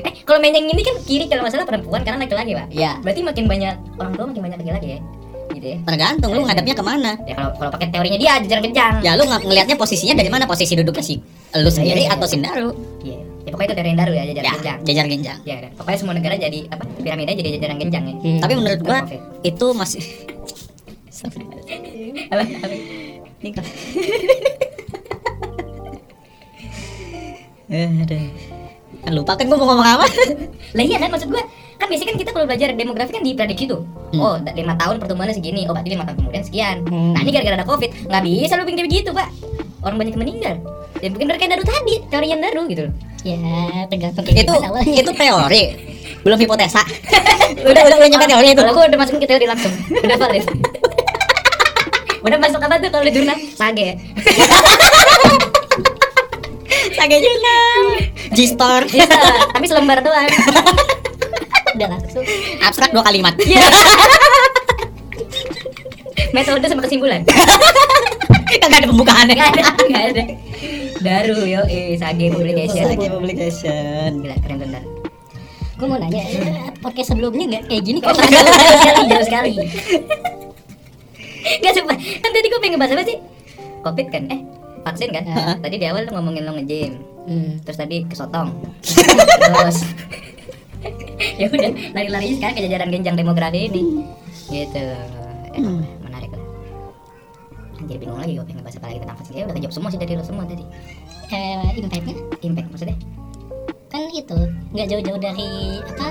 eh 0.03 0.13
kalau 0.23 0.39
menjeng 0.39 0.65
ini 0.65 0.81
kan 0.81 0.95
kiri 1.01 1.25
kalau 1.25 1.41
masalah 1.41 1.63
perempuan 1.63 2.01
karena 2.01 2.19
laki-laki 2.21 2.51
pak. 2.53 2.67
Ya 2.69 2.99
berarti 2.99 3.21
makin 3.21 3.45
banyak 3.45 3.75
orang 3.95 4.11
tua 4.13 4.25
makin 4.25 4.41
banyak 4.41 4.57
laki-laki 4.59 4.87
ya? 4.89 4.99
Gitu 5.53 5.67
ya. 5.69 5.77
Tergantung 5.85 6.31
lu 6.31 6.41
ngadepnya 6.41 6.73
ke 6.73 6.81
mana? 6.81 7.11
Ya 7.23 7.33
kalau 7.33 7.51
kalau 7.53 7.69
pakai 7.69 7.87
teorinya 7.89 8.17
dia 8.17 8.31
jajar 8.41 8.59
kencang 8.59 8.93
ya 8.99 9.13
lu 9.13 9.23
ng- 9.23 9.43
ngelihatnya 9.43 9.75
posisinya 9.75 10.15
dari 10.15 10.27
mana? 10.27 10.43
Posisi 10.43 10.73
duduknya 10.73 11.03
sih? 11.03 11.17
Lu 11.53 11.69
sendiri 11.69 12.01
Iya, 12.01 12.09
iya, 12.09 12.15
atau 12.15 12.25
iya. 12.25 12.33
Sindaru 12.33 12.69
iya. 13.01 13.19
Ya 13.43 13.49
pokoknya 13.51 13.67
itu 13.67 13.75
teori 13.75 13.89
yang 13.89 13.99
baru 13.99 14.11
ya 14.11 14.23
jajar 14.25 14.43
ya 14.43 14.51
kencang 14.53 14.77
jajar 14.81 15.05
genjang. 15.05 15.37
Ya 15.43 15.55
kan? 15.59 15.71
pokoknya 15.75 15.97
semua 15.99 16.13
negara 16.15 16.35
jadi 16.37 16.59
apa 16.65 16.83
piramida 16.97 17.31
jadi 17.33 17.49
jajaran 17.53 17.77
kencang 17.77 18.03
ya. 18.03 18.15
Hmm. 18.17 18.39
tapi 18.39 18.53
menurut 18.55 18.79
gua 18.81 18.97
Covid. 19.03 19.19
itu 19.43 19.65
masih 19.73 20.01
apa? 22.31 22.43
Nikah. 23.39 23.65
Aduh. 27.73 28.23
Kan 29.03 29.11
lupa 29.11 29.35
kan 29.35 29.45
gua 29.47 29.57
mau 29.57 29.67
ngomong 29.69 29.87
apa? 29.89 30.05
lah 30.77 30.83
iya 30.83 30.97
kan 30.97 31.09
maksud 31.09 31.27
gua 31.27 31.43
kan 31.75 31.91
biasanya 31.91 32.09
kan 32.09 32.17
kita 32.17 32.29
kalau 32.31 32.45
belajar 32.47 32.67
demografi 32.71 33.11
kan 33.11 33.21
diprediksi 33.21 33.67
tuh 33.67 33.83
Hmm. 34.13 34.21
oh 34.21 34.37
lima 34.45 34.77
tahun 34.77 35.01
pertumbuhannya 35.01 35.33
segini 35.33 35.65
oh 35.65 35.73
berarti 35.73 35.89
lima 35.89 36.05
tahun 36.05 36.21
kemudian 36.21 36.45
sekian 36.45 36.85
Hmm. 36.85 37.17
nah 37.17 37.25
ini 37.25 37.33
gara-gara 37.33 37.57
ada 37.57 37.65
covid 37.65 37.89
nggak 38.05 38.23
bisa 38.23 38.53
lu 38.55 38.63
bikin 38.63 38.85
begitu 38.85 39.09
pak 39.09 39.25
orang 39.81 39.97
banyak 39.97 40.13
meninggal 40.13 40.53
ya 41.01 41.09
mungkin 41.09 41.27
mereka 41.27 41.43
yang 41.43 41.53
daru 41.57 41.65
tadi 41.65 41.95
teori 42.07 42.27
yang 42.29 42.37
daru 42.39 42.61
gitu 42.69 42.81
loh 42.87 42.93
Ya 43.23 43.39
tergantung 43.89 44.21
kayak 44.21 44.43
itu 44.43 44.51
gimana 44.53 44.83
itu 44.83 45.11
teori. 45.15 45.63
Belum 46.21 46.35
hipotesa. 46.37 46.83
udah 47.55 47.81
udah 47.87 47.95
udah 47.97 48.09
nyampe 48.11 48.27
teori 48.27 48.47
itu. 48.51 48.61
gua 48.61 48.83
udah 48.83 48.99
masukin 48.99 49.19
ke 49.23 49.27
teori 49.27 49.45
langsung 49.47 49.71
udah 49.89 50.17
valid 50.19 50.43
udah 52.23 52.37
masuk 52.37 52.57
apa 52.57 52.75
tuh 52.77 52.89
kalau 52.89 53.03
di 53.03 53.11
jurnal 53.11 53.37
sage 53.51 53.89
Sage 56.93 57.17
jurnal. 57.17 57.83
G-Store. 58.31 58.85
bisa 58.85 59.17
tapi 59.49 59.65
selembar 59.65 59.99
doang 59.99 60.29
udah 61.75 61.87
langsung 61.89 62.21
Abstrak 62.59 62.91
dua 62.91 63.01
kalimat. 63.01 63.33
metode 66.31 66.65
sama 66.65 66.81
kesimpulan 66.81 67.21
Kagak 68.53 68.79
ada 68.79 68.87
pembukaannya. 68.87 69.35
nggak 69.35 69.49
ada 69.49 69.61
nggak 69.83 70.03
ada 70.07 70.23
daru 70.99 71.39
yo 71.43 71.61
eh 71.67 71.93
sage 71.93 72.29
publication 72.29 72.85
Sage 72.87 73.07
publication. 73.07 74.09
gila 74.19 74.35
keren 74.39 74.57
bener 74.59 74.81
gue 75.73 75.85
mau 75.85 75.97
nanya 75.97 76.21
eh, 76.23 76.39
podcast 76.79 77.11
sebelumnya 77.11 77.45
nggak 77.49 77.63
kayak 77.67 77.83
gini 77.83 77.97
Oh, 77.99 78.09
kok 78.09 78.23
jauh 78.23 78.47
sekali, 78.79 79.03
jauh 79.09 79.25
sekali. 79.25 79.51
Gak 81.59 81.73
coba, 81.77 81.93
kan 81.95 82.29
tadi 82.29 82.47
gue 82.47 82.59
pengen 82.59 82.77
bahas 82.77 82.91
apa 82.91 83.03
sih? 83.03 83.17
Covid 83.81 84.07
kan, 84.09 84.23
eh 84.27 84.39
vaksin 84.81 85.09
kan? 85.09 85.23
Heeh. 85.23 85.55
Tadi 85.59 85.75
di 85.75 85.85
awal 85.85 86.07
lu 86.07 86.11
ngomongin 86.13 86.43
lo 86.43 86.53
nge-gym, 86.53 86.93
Hmm. 87.23 87.55
terus 87.61 87.77
tadi 87.77 88.03
kesotong, 88.03 88.51
terus 89.47 89.79
ya 91.39 91.47
udah 91.47 91.71
lari-lari 91.93 92.35
sekarang 92.35 92.55
ke 92.57 92.61
jajaran 92.61 92.89
genjang 92.89 93.15
demografi 93.15 93.67
ini, 93.67 94.03
gitu. 94.47 94.83
Emang 95.53 95.87
menarik 96.01 96.27
lah. 96.29 96.43
Anjir 97.77 97.95
bingung 97.97 98.19
lagi 98.19 98.33
gue 98.33 98.43
pengen 98.43 98.59
bahas 98.61 98.75
apa 98.75 98.87
lagi 98.89 98.99
tentang 98.99 99.17
vaksin. 99.17 99.33
Ya 99.33 99.43
udah 99.45 99.55
kejawab 99.55 99.73
semua 99.73 99.89
sih 99.89 99.99
dari 99.99 100.13
lo 100.13 100.23
semua 100.23 100.43
tadi. 100.43 100.63
eh, 101.29 101.79
impactnya 101.79 102.15
Impact 102.41 102.69
maksudnya? 102.69 102.97
kan 103.87 104.09
itu 104.09 104.37
nggak 104.73 104.87
jauh-jauh 104.89 105.21
dari 105.21 105.77
apa 105.85 106.07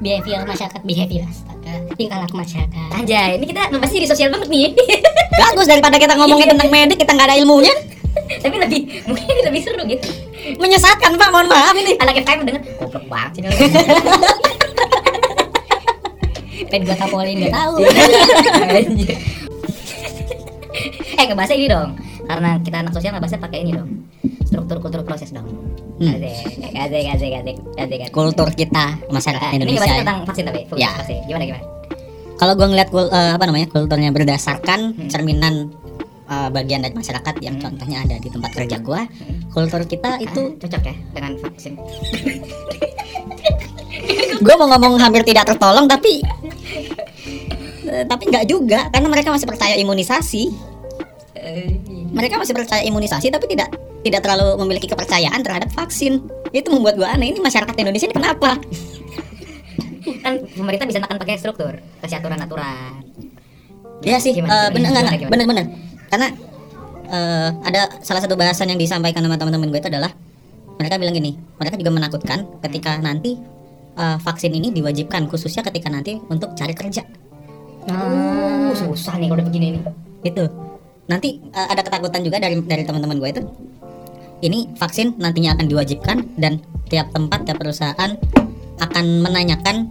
behavior 0.00 0.40
masyarakat 0.48 0.82
behavior 0.82 1.24
astaga 1.28 1.72
tingkah 1.94 2.18
laku 2.20 2.36
masyarakat 2.40 2.88
Anjay, 3.00 3.40
ini 3.40 3.48
kita 3.48 3.72
ngebahasnya 3.72 4.00
di 4.04 4.08
sosial 4.12 4.28
banget 4.28 4.48
nih. 4.52 4.76
Bagus 5.40 5.64
daripada 5.64 5.96
kita 5.96 6.20
ngomongin 6.20 6.52
tentang 6.52 6.68
medik 6.68 7.00
kita 7.00 7.16
nggak 7.16 7.32
ada 7.32 7.36
ilmunya. 7.40 7.72
Tapi 8.44 8.60
lebih 8.60 9.08
mungkin 9.08 9.40
lebih 9.40 9.60
seru 9.64 9.88
gitu. 9.88 10.04
Menyesatkan 10.60 11.16
Pak, 11.16 11.28
mohon 11.32 11.48
maaf 11.48 11.72
ini. 11.72 11.96
Anak 11.96 12.20
FKM 12.20 12.44
denger 12.44 12.60
goblok 12.76 13.08
banget 13.08 13.40
sih. 13.40 13.42
pengen 16.70 16.86
gua 16.86 16.96
tapolin 16.96 17.36
nggak 17.42 17.54
tahu 17.54 17.74
Anjir. 18.70 19.18
eh 21.18 21.24
ngebahasnya 21.26 21.56
ini 21.58 21.66
dong 21.66 21.90
karena 22.30 22.50
kita 22.62 22.76
anak 22.78 22.92
sosial 22.94 23.12
ngebahasnya 23.18 23.42
pakai 23.42 23.58
ini 23.66 23.72
dong 23.74 23.90
struktur 24.46 24.78
kultur 24.78 25.02
proses 25.02 25.34
dong 25.34 25.50
Hmm. 26.00 26.16
asik 26.16 26.32
asik 26.32 26.72
asik 26.72 27.32
asik 27.36 27.56
asik 27.76 28.00
asik 28.00 28.10
Kultur 28.10 28.48
kita 28.50 28.96
masyarakat 29.06 29.44
Nah, 29.44 29.54
ini 29.54 29.68
Indonesia. 29.68 29.84
ya. 29.86 30.00
tentang 30.00 30.18
vaksin 30.24 30.44
tapi 30.44 30.60
fokus 30.64 30.80
Ya. 30.80 30.90
vaksin 30.96 31.18
gimana 31.24 31.44
gimana 31.44 31.64
Kalau 32.34 32.56
gua 32.56 32.66
ngeliat 32.66 32.88
kul- 32.88 33.12
eh, 33.12 33.32
apa 33.36 33.44
namanya 33.44 33.68
kulturnya 33.68 34.08
berdasarkan 34.08 34.96
Hmm. 34.96 35.08
cerminan 35.08 35.76
eh, 36.24 36.48
bagian 36.48 36.80
dari 36.80 36.94
masyarakat 36.94 37.34
yang 37.40 37.54
Hmm. 37.54 37.64
contohnya 37.66 38.00
ada 38.00 38.16
di 38.16 38.28
tempat 38.28 38.50
kerja 38.50 38.78
gua, 38.78 39.04
Hmm. 39.04 39.50
kultur 39.50 39.84
kita 39.84 40.16
itu 40.18 40.40
Ah, 40.48 40.58
cocok 40.58 40.82
ya 40.82 40.94
dengan 41.12 41.32
vaksin 41.36 41.76
gue 44.40 44.54
mau 44.56 44.68
ngomong 44.68 44.96
hampir 44.96 45.20
tidak 45.22 45.44
tertolong 45.46 45.84
tapi 45.84 46.24
eh, 47.84 48.04
tapi 48.04 48.22
nggak 48.24 48.46
juga 48.46 48.88
karena 48.88 49.08
mereka 49.10 49.28
masih 49.28 49.44
percaya 49.44 49.76
imunisasi 49.76 50.48
mereka 52.10 52.36
masih 52.36 52.54
percaya 52.54 52.80
imunisasi 52.82 53.28
tapi 53.28 53.44
tidak 53.46 53.68
tidak 54.00 54.20
terlalu 54.24 54.56
memiliki 54.64 54.88
kepercayaan 54.88 55.40
terhadap 55.44 55.70
vaksin. 55.76 56.24
Itu 56.50 56.72
membuat 56.72 56.96
gue 56.96 57.08
aneh 57.08 57.36
ini 57.36 57.38
masyarakat 57.38 57.74
Indonesia 57.76 58.06
ini 58.08 58.16
kenapa? 58.16 58.58
Kan 60.24 60.34
pemerintah 60.56 60.86
bisa 60.88 60.98
nekan 61.00 61.20
pakai 61.20 61.36
struktur 61.36 61.76
kasih 62.00 62.18
aturan 62.20 62.40
aturan 62.40 63.04
Iya 64.00 64.16
sih 64.16 64.32
Gimana, 64.32 64.48
eh, 64.48 64.68
bener 64.72 64.90
gimana, 64.96 65.28
bener 65.28 65.46
bener. 65.46 65.66
Karena 66.08 66.28
eh, 67.12 67.48
ada 67.68 67.82
salah 68.00 68.24
satu 68.24 68.32
bahasan 68.32 68.72
yang 68.72 68.80
disampaikan 68.80 69.20
sama 69.20 69.36
teman-teman 69.36 69.68
gue 69.68 69.80
itu 69.80 69.92
adalah 69.92 70.08
mereka 70.80 70.96
bilang 70.96 71.12
gini 71.12 71.36
mereka 71.60 71.76
juga 71.76 71.92
menakutkan 71.92 72.48
ketika 72.64 72.96
nanti 72.96 73.36
eh, 74.00 74.18
vaksin 74.24 74.56
ini 74.56 74.72
diwajibkan 74.72 75.28
khususnya 75.28 75.60
ketika 75.68 75.92
nanti 75.92 76.16
untuk 76.32 76.56
cari 76.56 76.72
kerja. 76.72 77.04
Uh, 77.80 78.76
susah 78.76 79.16
nih 79.16 79.32
kalau 79.32 79.40
udah 79.40 79.46
begini 79.48 79.66
nih. 79.80 79.82
Itu. 80.20 80.44
Nanti 81.08 81.40
uh, 81.56 81.68
ada 81.72 81.80
ketakutan 81.80 82.20
juga 82.20 82.36
dari 82.36 82.60
dari 82.60 82.84
teman-teman 82.84 83.16
gue 83.16 83.28
itu 83.32 83.42
ini 84.40 84.68
vaksin 84.76 85.16
nantinya 85.20 85.56
akan 85.56 85.66
diwajibkan 85.68 86.16
dan 86.40 86.60
tiap 86.88 87.12
tempat 87.12 87.46
tiap 87.46 87.60
perusahaan 87.60 88.16
akan 88.80 89.04
menanyakan 89.20 89.86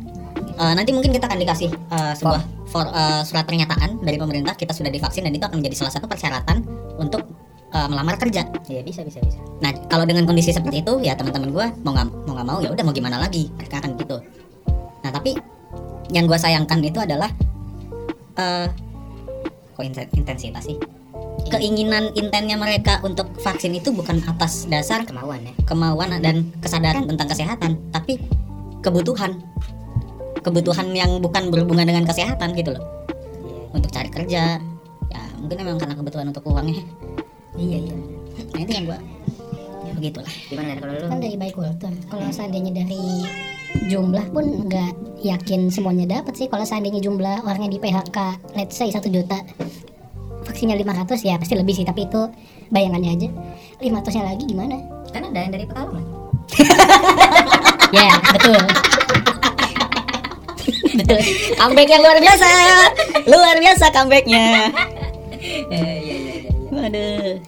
uh, 0.57 0.73
nanti 0.75 0.91
mungkin 0.91 1.13
kita 1.13 1.29
akan 1.29 1.39
dikasih 1.39 1.69
uh, 1.93 2.13
sebuah 2.17 2.41
for, 2.67 2.85
uh, 2.89 3.21
surat 3.23 3.45
pernyataan 3.45 4.01
dari 4.01 4.17
pemerintah 4.19 4.53
kita 4.57 4.75
sudah 4.75 4.91
divaksin 4.91 5.25
dan 5.25 5.33
itu 5.33 5.45
akan 5.45 5.61
menjadi 5.61 5.85
salah 5.85 5.93
satu 5.93 6.05
persyaratan 6.09 6.65
untuk 6.97 7.23
uh, 7.71 7.87
melamar 7.87 8.19
kerja. 8.19 8.45
Ya 8.67 8.81
bisa 8.81 9.05
bisa 9.05 9.21
bisa. 9.23 9.39
Nah 9.63 9.71
kalau 9.87 10.03
dengan 10.03 10.25
kondisi 10.25 10.51
seperti 10.51 10.83
itu 10.83 10.99
ya 11.01 11.13
teman-teman 11.15 11.49
gue 11.53 11.65
mau 11.85 11.93
nggak 11.95 12.07
mau 12.27 12.33
nggak 12.35 12.47
mau 12.47 12.59
ya 12.59 12.69
udah 12.73 12.83
mau 12.83 12.93
gimana 12.93 13.17
lagi? 13.21 13.47
Mereka 13.55 13.79
akan 13.79 13.91
gitu. 13.97 14.17
Nah 15.05 15.11
tapi 15.13 15.37
yang 16.09 16.25
gue 16.25 16.37
sayangkan 16.37 16.81
itu 16.81 16.99
adalah 16.99 17.29
eh 18.39 18.67
kok 19.79 19.83
inten- 19.87 20.11
intensitas 20.11 20.67
sih 20.67 20.75
keinginan 21.47 22.11
intennya 22.19 22.59
mereka 22.59 22.99
untuk 23.05 23.31
vaksin 23.39 23.71
itu 23.71 23.95
bukan 23.95 24.19
atas 24.27 24.67
dasar 24.67 25.07
kemauan 25.07 25.47
ya. 25.47 25.53
kemauan 25.63 26.11
dan 26.19 26.51
kesadaran 26.59 27.07
tentang 27.07 27.27
kesehatan 27.31 27.71
tapi 27.95 28.19
kebutuhan. 28.83 29.39
Kebutuhan 30.39 30.95
yang 30.95 31.19
bukan 31.19 31.51
berhubungan 31.51 31.83
dengan 31.83 32.07
kesehatan 32.07 32.55
gitu 32.55 32.71
loh. 32.71 32.83
Untuk 33.75 33.91
cari 33.91 34.07
kerja. 34.07 34.57
Ya 35.11 35.21
mungkin 35.35 35.67
memang 35.67 35.79
karena 35.79 35.95
kebutuhan 35.99 36.31
untuk 36.31 36.47
uangnya. 36.47 36.79
Iya 37.59 37.77
iya. 37.91 37.95
Nah 38.55 38.59
itu 38.63 38.71
yang 38.71 38.85
gua 38.87 38.99
ya 39.83 39.91
begitulah. 39.99 40.33
Gimana 40.47 40.79
kalau 40.79 40.93
lu? 40.95 41.07
Kan 41.11 41.19
dari 41.19 41.35
baik 41.35 41.55
kultur 41.59 41.91
kalau 42.07 42.27
seandainya 42.31 42.71
dari 42.71 43.27
jumlah 43.91 44.25
pun 44.31 44.45
nggak 44.71 44.93
yakin 45.27 45.67
semuanya 45.67 46.23
dapat 46.23 46.39
sih. 46.39 46.47
Kalau 46.47 46.63
seandainya 46.63 47.03
jumlah 47.03 47.43
orangnya 47.43 47.75
di 47.75 47.79
PHK 47.83 48.17
let's 48.55 48.79
say 48.79 48.87
satu 48.87 49.11
juta 49.11 49.43
vaksinnya 50.59 50.75
500 50.75 51.23
ya 51.23 51.39
pasti 51.39 51.55
lebih 51.55 51.71
sih 51.71 51.87
tapi 51.87 52.03
itu 52.03 52.27
bayangannya 52.67 53.15
aja. 53.15 53.31
500 53.79 54.11
nya 54.11 54.23
lagi 54.27 54.43
gimana? 54.43 54.75
Kan 55.15 55.31
ada 55.31 55.39
yang 55.39 55.55
dari 55.55 55.63
Pekalongan. 55.63 56.03
Ya 57.89 58.05
betul. 58.21 58.53
Betul. 61.01 61.21
Comeback 61.57 61.89
yang 61.89 62.05
luar 62.05 62.21
biasa. 62.21 62.45
Luar 63.25 63.57
biasa 63.57 63.89
comebacknya. 63.89 64.69
Iya 65.73 65.89
iya 65.97 66.15
iya 66.21 66.53
waduh 66.69 67.41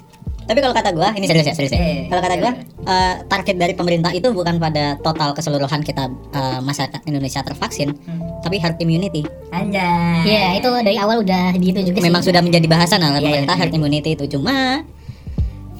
tapi 0.52 0.60
kalau 0.60 0.76
kata 0.76 0.92
gua 0.92 1.16
ini 1.16 1.24
serius 1.24 1.48
ya 1.48 1.56
serius 1.56 1.72
ya. 1.72 1.80
Eh, 1.80 2.00
kalau 2.06 2.20
kata 2.20 2.36
gua 2.38 2.52
eh. 2.52 2.56
eh, 2.84 3.16
target 3.26 3.56
dari 3.56 3.72
pemerintah 3.72 4.12
itu 4.12 4.28
bukan 4.30 4.60
pada 4.60 5.00
total 5.00 5.32
keseluruhan 5.32 5.80
kita 5.80 6.06
eh, 6.12 6.60
masyarakat 6.60 7.00
Indonesia 7.06 7.40
tervaksin 7.40 7.96
Hmm. 8.02 8.20
tapi 8.42 8.58
herd 8.58 8.76
immunity. 8.78 9.24
Anjay. 9.50 10.28
Ya 10.28 10.52
itu 10.54 10.68
dari 10.68 10.98
awal 10.98 11.22
udah 11.22 11.56
gitu 11.56 11.80
juga 11.86 11.98
memang 12.02 12.20
sih 12.20 12.30
sudah 12.30 12.42
menjadi 12.42 12.68
bahasan 12.68 13.00
oleh 13.00 13.18
Iya, 13.18 13.26
pemerintah 13.26 13.56
iya. 13.56 13.62
herd 13.62 13.74
immunity 13.74 14.10
itu. 14.12 14.26
Cuma 14.28 14.84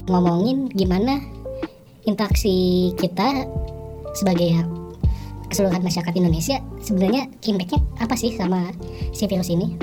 ngomongin 0.08 0.72
gimana 0.72 1.20
interaksi 2.04 2.56
kita 2.96 3.46
sebagai 4.14 4.56
keseluruhan 5.48 5.84
masyarakat 5.84 6.14
Indonesia 6.16 6.58
sebenarnya 6.80 7.28
impactnya 7.44 7.80
apa 7.98 8.16
sih 8.16 8.32
sama 8.32 8.72
si 9.12 9.28
virus 9.28 9.52
ini? 9.52 9.76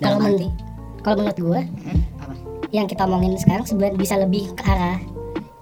Kalau 0.00 0.18
men- 0.18 0.54
kalau 1.00 1.20
menurut 1.20 1.38
gua 1.38 1.60
Hmm, 1.60 2.00
yang 2.74 2.90
kita 2.90 3.06
omongin 3.06 3.38
sekarang 3.38 3.62
sebenarnya 3.62 3.94
bisa 3.94 4.18
lebih 4.18 4.50
ke 4.58 4.66
arah 4.66 4.98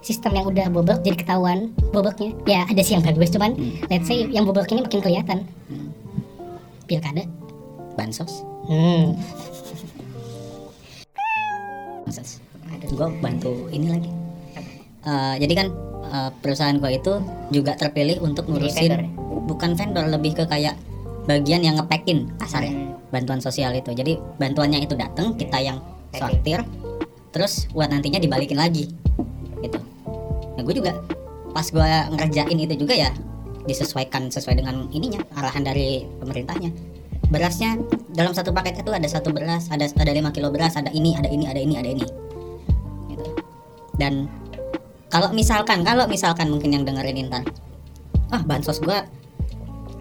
sistem 0.00 0.32
yang 0.34 0.46
udah 0.48 0.66
bobrok 0.72 1.04
jadi 1.04 1.16
ketahuan 1.20 1.70
bobroknya 1.92 2.32
ya 2.48 2.64
ada 2.64 2.80
sih 2.80 2.96
yang 2.98 3.04
bagus 3.04 3.30
cuman 3.30 3.52
let's 3.92 4.08
say 4.08 4.24
yang 4.32 4.48
bobrok 4.48 4.66
ini 4.72 4.80
makin 4.80 5.00
kelihatan. 5.04 5.38
Hmm. 5.68 5.88
pilkada. 6.88 7.22
Bansos. 7.94 8.42
Hmm. 8.66 9.14
bansos. 12.08 12.40
Gue 12.88 13.08
bantu 13.20 13.68
ini 13.70 13.86
lagi. 13.92 14.10
Eh, 15.02 15.34
jadi 15.38 15.52
kan 15.54 15.66
eh, 16.10 16.30
perusahaan 16.40 16.76
gue 16.80 16.90
itu 16.96 17.12
juga 17.52 17.76
terpilih 17.76 18.24
untuk 18.24 18.48
ngurusin 18.48 18.88
vendor 18.88 19.00
ya? 19.04 19.10
bukan 19.46 19.70
vendor 19.76 20.06
lebih 20.08 20.32
ke 20.32 20.44
kayak 20.48 20.74
bagian 21.28 21.62
yang 21.62 21.78
ngepacking 21.78 22.26
kasar 22.40 22.66
ya 22.66 22.72
Hmm. 22.72 22.96
bantuan 23.12 23.38
sosial 23.38 23.76
itu. 23.76 23.92
Jadi 23.92 24.18
bantuannya 24.40 24.82
itu 24.82 24.96
datang 24.96 25.36
kita 25.36 25.60
yang 25.62 25.78
sortir 26.16 26.64
terus 27.32 27.66
buat 27.72 27.88
nantinya 27.88 28.20
dibalikin 28.20 28.60
lagi 28.60 28.92
gitu. 29.64 29.78
Nah 30.54 30.62
gue 30.62 30.74
juga 30.76 30.92
pas 31.52 31.64
gue 31.64 31.90
ngerjain 32.16 32.56
itu 32.56 32.74
juga 32.76 32.94
ya 32.96 33.10
disesuaikan 33.64 34.28
sesuai 34.28 34.60
dengan 34.60 34.86
ininya 34.92 35.20
arahan 35.36 35.64
dari 35.64 36.04
pemerintahnya. 36.20 36.70
Berasnya 37.32 37.80
dalam 38.12 38.36
satu 38.36 38.52
paket 38.52 38.84
itu 38.84 38.92
ada 38.92 39.08
satu 39.08 39.32
beras 39.32 39.72
ada 39.72 39.88
ada 39.88 40.12
5 40.12 40.36
kilo 40.36 40.52
beras 40.52 40.76
ada 40.76 40.92
ini 40.92 41.16
ada 41.16 41.28
ini 41.32 41.48
ada 41.48 41.60
ini 41.60 41.74
ada 41.80 41.88
ini 41.88 42.04
gitu. 43.08 43.24
dan 43.96 44.28
kalau 45.08 45.32
misalkan 45.32 45.80
kalau 45.80 46.04
misalkan 46.08 46.52
mungkin 46.52 46.76
yang 46.76 46.84
dengerin 46.84 47.32
ntar 47.32 47.42
ah 48.32 48.44
bansos 48.44 48.80
gua 48.84 49.04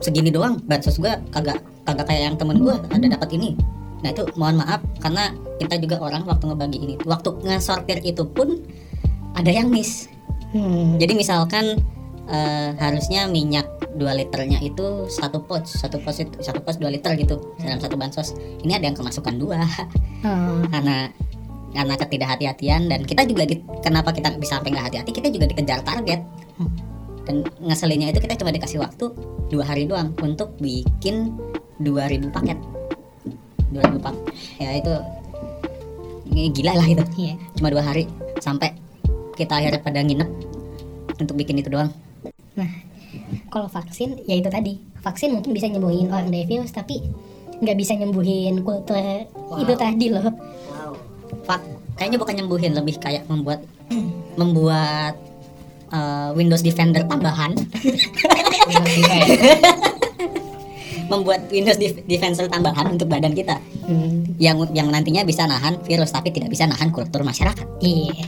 segini 0.04 0.28
doang 0.28 0.60
bansos 0.67 1.00
gua 1.00 1.20
kagak 1.32 1.63
kagak 1.88 2.06
kayak 2.08 2.22
yang 2.32 2.36
temen 2.36 2.60
gua 2.60 2.80
ada 2.91 3.08
dapat 3.08 3.32
ini 3.39 3.56
nah 4.01 4.09
itu 4.13 4.25
mohon 4.37 4.57
maaf 4.61 4.81
karena 5.01 5.33
kita 5.61 5.77
juga 5.77 6.01
orang 6.01 6.25
waktu 6.25 6.49
ngebagi 6.49 6.79
ini 6.81 6.95
waktu 7.05 7.29
ngesortir 7.45 8.01
itu 8.01 8.25
pun 8.25 8.61
ada 9.37 9.49
yang 9.49 9.71
miss. 9.71 10.09
Hmm. 10.51 10.99
jadi 10.99 11.15
misalkan 11.15 11.79
eh, 12.27 12.69
harusnya 12.75 13.31
minyak 13.31 13.63
2 13.95 14.03
liternya 14.19 14.59
itu 14.59 15.07
satu 15.07 15.43
pouch 15.47 15.67
satu 15.67 15.95
pouch 16.03 16.19
itu 16.19 16.35
satu 16.43 16.59
pouch 16.59 16.75
2 16.75 16.91
liter 16.91 17.15
gitu 17.15 17.39
dalam 17.55 17.79
satu 17.79 17.95
bansos 17.95 18.35
ini 18.59 18.75
ada 18.75 18.91
yang 18.91 18.97
kemasukan 18.97 19.35
dua. 19.39 19.63
Oh. 20.21 20.61
karena 20.69 21.07
karena 21.71 21.95
ketidakhati-hatian 21.95 22.91
dan 22.91 23.01
kita 23.07 23.23
juga 23.23 23.47
di- 23.47 23.63
kenapa 23.79 24.11
kita 24.11 24.35
bisa 24.35 24.59
sampai 24.59 24.75
nggak 24.75 24.85
hati-hati? 24.91 25.11
Kita 25.15 25.31
juga 25.31 25.47
dikejar 25.47 25.79
target. 25.87 26.19
Dan 27.23 27.47
ngeselinnya 27.63 28.11
itu 28.11 28.19
kita 28.19 28.35
cuma 28.35 28.51
dikasih 28.51 28.81
waktu 28.83 29.07
dua 29.47 29.63
hari 29.63 29.87
doang 29.87 30.11
untuk 30.19 30.57
bikin 30.59 31.31
2000 31.79 32.27
paket 32.33 32.57
2000 33.71 33.99
paket 34.03 34.23
ya 34.60 34.69
itu 34.77 34.93
ini 36.31 36.47
gila 36.55 36.73
lah 36.79 36.88
itu. 36.88 37.03
Iya. 37.19 37.34
cuma 37.60 37.67
dua 37.67 37.84
hari 37.84 38.07
sampai 38.39 38.71
kita 39.36 39.60
akhirnya 39.60 39.84
pada 39.84 39.99
nginep 39.99 40.29
untuk 41.19 41.36
bikin 41.36 41.60
itu 41.60 41.67
doang. 41.67 41.91
Kalau 43.51 43.67
vaksin 43.67 44.23
ya 44.23 44.39
itu 44.39 44.47
tadi. 44.47 44.79
Vaksin 45.03 45.36
mungkin 45.36 45.51
bisa 45.51 45.67
nyembuhin 45.67 46.07
orang 46.07 46.31
dari 46.31 46.47
virus 46.47 46.71
tapi 46.71 47.03
nggak 47.62 47.77
bisa 47.77 47.93
nyembuhin 47.93 48.63
kultur 48.65 48.97
itu 49.60 49.73
tadi 49.77 50.07
loh. 50.10 50.29
wow. 50.71 50.93
Fak, 51.45 51.62
kayaknya 51.99 52.17
bukan 52.17 52.36
nyembuhin 52.41 52.73
lebih 52.73 52.97
kayak 52.97 53.27
membuat 53.27 53.62
membuat 54.39 55.15
eh, 55.91 56.29
Windows 56.34 56.63
Defender 56.63 57.03
tambahan 57.05 57.53
membuat 61.12 61.45
Windows 61.47 61.76
Def- 61.76 62.02
Defender 62.02 62.47
tambahan 62.47 62.88
untuk 62.89 63.06
badan 63.06 63.32
kita 63.32 63.60
Hmm, 63.82 64.24
yang 64.38 64.56
yang 64.71 64.88
nantinya 64.88 65.21
bisa 65.21 65.43
nahan 65.43 65.76
virus 65.82 66.10
tapi 66.10 66.32
tidak 66.32 66.47
bisa 66.47 66.63
nahan 66.63 66.89
kultur 66.89 67.21
masyarakat 67.21 67.67
iya 67.80 68.24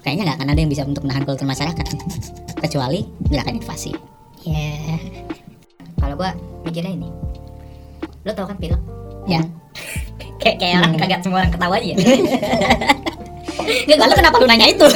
kayaknya 0.00 0.22
nggak 0.24 0.38
akan 0.38 0.48
ada 0.48 0.60
yang 0.60 0.70
bisa 0.70 0.82
untuk 0.82 1.02
nahan 1.02 1.24
kultur 1.24 1.44
masyarakat 1.44 1.82
kecuali 2.56 3.02
gerakan 3.26 3.58
invasi 3.58 3.90
ya 4.40 4.96
Kalau 5.96 6.16
gua 6.16 6.32
mikirnya 6.62 6.94
ini. 6.94 7.08
Lo 8.22 8.32
tau 8.32 8.44
kan 8.44 8.56
pilek? 8.56 8.80
ya 9.26 9.44
Kayak 10.40 10.56
kayak 10.58 10.74
orang 10.78 10.92
Hmm. 10.94 11.00
kagak 11.02 11.20
semua 11.20 11.38
orang 11.38 11.52
ketawa 11.52 11.76
aja. 11.76 11.92
lalu 13.90 14.14
kenapa 14.14 14.36
lu 14.36 14.46
nanya 14.46 14.66
itu 14.66 14.86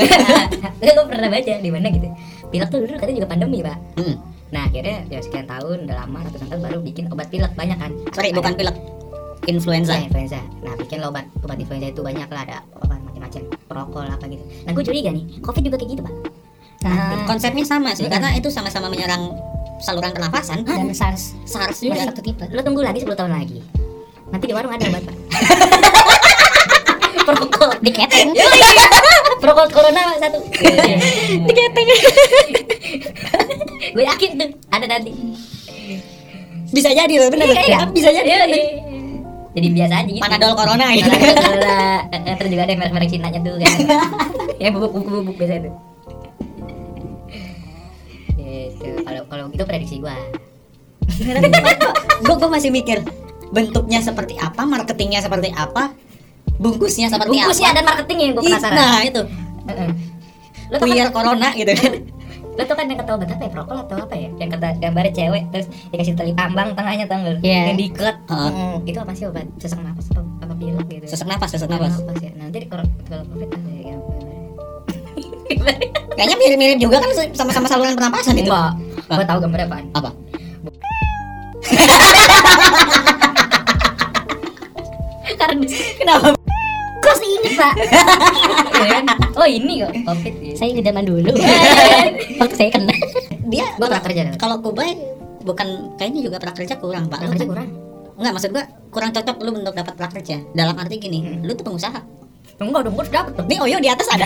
gue 0.80 1.04
pernah 1.04 1.28
baca 1.28 1.52
di 1.58 1.68
mana 1.68 1.86
gitu. 1.88 2.08
Pilek 2.48 2.68
tuh 2.68 2.78
dulu 2.80 2.96
katanya 2.96 3.16
juga 3.18 3.28
pandemi, 3.28 3.58
Pak. 3.60 3.76
Hmm, 3.98 4.14
Nah, 4.54 4.62
akhirnya 4.64 5.02
ya 5.08 5.18
sekian 5.18 5.44
tahun, 5.44 5.84
udah 5.84 5.96
lama 5.98 6.18
ratusan 6.22 6.46
tahun 6.46 6.62
baru 6.62 6.78
bikin 6.80 7.04
obat 7.10 7.26
pilek 7.26 7.52
banyak 7.52 7.74
kan. 7.74 7.90
sorry 8.14 8.30
Ada- 8.30 8.38
bukan 8.38 8.52
pilek 8.54 8.76
influenza 9.44 9.92
Ya, 9.92 10.06
influenza. 10.06 10.38
Nah, 10.62 10.78
bikin 10.78 11.02
lo 11.02 11.10
obat 11.10 11.26
obat 11.42 11.58
influenza 11.58 11.90
itu 11.90 12.00
banyak 12.00 12.24
lah 12.24 12.40
ada 12.40 12.56
apa 12.72 12.94
macam-macam 12.94 13.40
prokol 13.66 14.06
apa 14.06 14.24
gitu. 14.24 14.40
Nah, 14.62 14.70
gue 14.70 14.84
curiga 14.84 15.10
nih, 15.10 15.24
covid 15.42 15.62
juga 15.64 15.76
kayak 15.76 15.90
gitu, 15.90 16.02
Pak. 16.02 16.14
Ah, 16.84 17.24
konsepnya 17.24 17.64
sama 17.64 17.92
sih 17.92 18.06
karena 18.06 18.30
itu 18.32 18.46
sama-sama 18.46 18.86
menyerang 18.86 19.32
saluran 19.80 20.12
pernafasan 20.12 20.62
dan 20.62 20.92
SARS 20.92 21.32
SARS 21.42 21.80
Iya. 21.80 21.88
juga 21.90 22.12
satu 22.12 22.20
tipe 22.20 22.44
Lo 22.46 22.60
tunggu 22.60 22.80
lagi 22.80 23.00
10 23.00 23.10
tahun 23.10 23.32
lagi. 23.32 23.58
Nanti 24.28 24.44
di 24.44 24.54
warung 24.54 24.68
ada 24.70 24.84
obat, 24.86 25.02
Pak. 25.02 25.16
prokol 27.26 27.72
diketeng 27.80 28.36
prokol 29.44 29.68
corona 29.68 30.02
satu. 30.16 30.40
Diketeng. 31.48 31.88
gue 33.94 34.04
yakin 34.08 34.30
tuh 34.40 34.48
ada 34.72 34.86
nanti. 34.88 35.12
bisa 36.74 36.90
jadi 36.90 37.14
loh 37.20 37.30
bener 37.30 37.46
Iya, 37.54 37.62
iya. 37.70 37.78
bisa 37.86 38.10
jadi 38.10 38.26
Iya, 38.26 38.44
iya. 38.50 38.64
Jadi 39.54 39.68
biasa 39.70 39.94
aja 40.02 40.10
gitu. 40.10 40.22
Panadol 40.24 40.52
corona 40.58 40.86
gitu 40.96 41.06
terus 42.34 42.50
juga 42.50 42.62
ada 42.66 42.74
merek-merek 42.74 43.08
Cina-nya 43.12 43.38
tuh 43.38 43.54
kan. 43.62 43.72
yang 44.62 44.72
bubuk-bubuk 44.74 45.36
biasa 45.38 45.54
itu. 45.62 45.70
Gitu. 48.34 48.88
Kalau 49.06 49.22
kalau 49.30 49.44
itu 49.54 49.62
prediksi 49.62 49.96
gua. 50.02 50.16
gue 52.24 52.34
gue 52.34 52.50
masih 52.50 52.74
mikir 52.74 52.98
bentuknya 53.54 54.02
seperti 54.02 54.34
apa 54.42 54.66
marketingnya 54.66 55.22
seperti 55.22 55.54
apa 55.54 55.94
bungkusnya 56.58 57.06
seperti 57.10 57.34
Bungkusnya 57.34 57.68
apa 57.70 57.76
dan 57.76 57.84
marketingnya 57.84 58.26
Ih, 58.30 58.34
penasaran. 58.38 58.76
nah 58.76 58.98
itu. 59.02 59.22
Lo 60.72 60.76
queer 60.80 61.08
kan, 61.10 61.12
corona 61.12 61.48
gitu 61.52 61.72
kan 61.76 61.92
lo 62.54 62.62
tau 62.70 62.78
kan 62.78 62.86
yang 62.86 63.02
kata 63.02 63.18
obat 63.18 63.34
apa 63.34 63.42
ya? 63.42 63.50
Prokol 63.50 63.78
atau 63.82 63.96
apa 63.98 64.14
ya? 64.14 64.30
Yang 64.38 64.50
kata 64.54 64.66
gambarnya 64.78 65.10
cewek 65.10 65.42
terus 65.50 65.66
dikasih 65.90 66.14
tali 66.14 66.30
tambang 66.38 66.70
tengahnya 66.78 67.02
tau 67.10 67.18
lo? 67.18 67.34
Iya. 67.42 67.74
Yang 67.74 67.78
diikat. 67.82 68.14
Heeh. 68.30 68.50
Hmm, 68.54 68.78
itu 68.86 68.98
apa 69.02 69.10
sih 69.18 69.26
obat 69.26 69.42
sesak 69.58 69.82
napas 69.82 70.06
apa, 70.14 70.22
apa 70.22 70.54
pilek 70.54 70.86
gitu? 70.86 71.04
sesak 71.10 71.26
napas 71.26 71.50
sesak 71.50 71.66
Sesak 71.66 71.82
napas 71.82 71.98
napas 71.98 72.22
ya. 72.22 72.30
Nah, 72.38 72.46
jadi 72.54 72.66
kalau 72.70 72.86
kalau 73.10 73.26
covid 73.26 73.48
apa 73.50 73.70
ya? 73.74 73.96
Kayaknya 76.14 76.36
mirip-mirip 76.38 76.78
juga 76.78 77.02
kan 77.02 77.10
sama-sama 77.34 77.66
saluran 77.66 77.98
pernapasan 77.98 78.38
itu 78.38 78.46
Enggak. 78.46 78.78
Ah. 79.10 79.18
Gua 79.18 79.26
tahu 79.26 79.38
gambarnya 79.42 79.66
apaan. 79.66 79.86
apa 79.98 80.10
Karena 85.34 85.66
kenapa 85.98 86.38
kan? 87.72 89.04
oh 89.34 89.48
ini 89.48 89.74
kok 89.80 89.92
covid. 90.04 90.34
ya. 90.40 90.54
saya 90.54 90.80
zaman 90.82 91.04
dulu 91.04 91.30
waktu 92.40 92.54
saya 92.54 92.70
kena 92.70 92.94
dia 93.48 93.66
Gua 93.76 93.88
pernah 93.92 94.02
kerja. 94.02 94.22
kalau 94.36 94.56
Kubai 94.60 94.96
bukan 95.44 95.96
kayaknya 95.96 96.20
juga 96.24 96.36
prakerja 96.40 96.74
kurang 96.80 97.06
pak 97.06 97.20
Pernah 97.20 97.32
kerja 97.36 97.46
kurang. 97.46 97.68
Enggak 98.14 98.32
maksud 98.38 98.50
gua 98.52 98.64
kurang 98.88 99.10
cocok 99.12 99.36
lu 99.42 99.50
untuk 99.54 99.74
dapat 99.74 99.94
prakerja 99.94 100.36
dalam 100.52 100.74
arti 100.78 100.96
gini 100.96 101.40
lu 101.42 101.52
tuh 101.52 101.64
pengusaha 101.66 102.00
Enggak 102.54 102.86
dong, 102.86 102.94
gua 102.94 103.02
udah 103.02 103.10
dapet 103.10 103.32
tuh. 103.34 103.44
nih 103.50 103.58
Oyo 103.60 103.76
di 103.82 103.90
atas 103.90 104.06
ada 104.14 104.24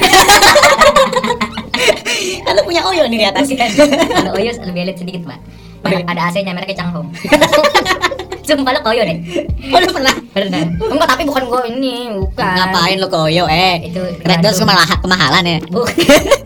lu 2.56 2.60
punya 2.62 2.82
Oyo 2.84 3.04
nih 3.08 3.18
di 3.24 3.26
atas 3.26 3.48
Kalau 3.48 4.32
Oyo 4.36 4.52
lebih 4.52 4.82
elit 4.84 4.96
sedikit 5.00 5.22
pak. 5.24 5.38
Ada, 5.78 5.96
ada 6.10 6.20
AC-nya 6.28 6.52
mereknya 6.52 6.84
Changhong. 6.84 7.08
Sumpah 8.48 8.72
lo 8.72 8.80
ke 8.80 8.88
Oyo 8.88 9.02
deh. 9.04 9.18
oh 9.76 9.78
lu 9.78 9.88
pernah 9.92 10.14
Bener. 10.32 10.66
Enggak, 10.72 11.08
tapi 11.10 11.22
bukan 11.22 11.42
gua 11.44 11.60
ini, 11.62 12.08
bukan. 12.08 12.48
ngapain 12.48 12.96
lu 12.96 13.04
ke 13.06 13.18
Oyo 13.20 13.44
eh 13.44 13.84
Itu 13.84 14.00
Red 14.24 14.40
Doors 14.40 14.56
kemalah- 14.56 14.88
kemahalan 14.96 15.44
ya 15.44 15.58
Bu. 15.68 15.84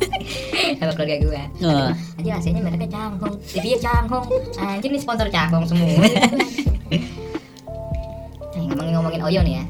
Sama 0.78 0.92
keluarga 0.92 1.16
gua. 1.22 1.42
Oh. 1.62 1.90
Anjir 2.18 2.32
AC-nya 2.32 2.58
mereknya 2.60 2.90
Changhong. 2.90 3.34
TV-nya 3.44 3.78
Changhong. 3.80 4.26
Anjir 4.66 4.90
nih 4.90 4.98
sponsor 4.98 5.26
Changhong 5.28 5.62
semua. 5.62 5.86
Nih, 8.52 8.66
ngomongin-ngomongin 8.66 9.22
Oyo 9.22 9.40
nih 9.40 9.54
ya. 9.56 9.64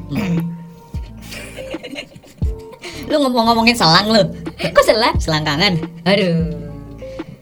lu 3.03 3.21
ngomong-ngomongin 3.21 3.77
selang 3.77 4.09
lu 4.09 4.23
Kok 4.57 4.83
selang? 4.83 5.13
selangkangan 5.19 5.77
Aduh. 6.03 6.49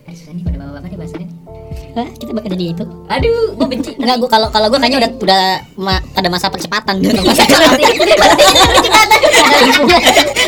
Aduh, 0.03 0.11
susah 0.11 0.33
nih 0.35 0.43
pada 0.43 0.57
bapak-bapak 0.59 0.89
nih 0.89 0.97
bahasanya. 0.99 1.27
Hah, 1.91 2.07
kita 2.13 2.31
bakal 2.31 2.49
jadi 2.51 2.65
itu? 2.71 2.83
Aduh, 3.05 3.51
gua 3.53 3.67
benci. 3.67 3.91
enggak 3.95 4.15
gua 4.17 4.29
kalau 4.29 4.47
kalau 4.47 4.67
gua 4.67 4.79
kayaknya 4.79 4.99
udah 5.01 5.11
udah 5.19 5.43
ma- 5.75 6.03
pada 6.11 6.27
masa 6.27 6.47
percepatan 6.47 6.99
gitu. 6.99 7.19
Masa 7.21 7.43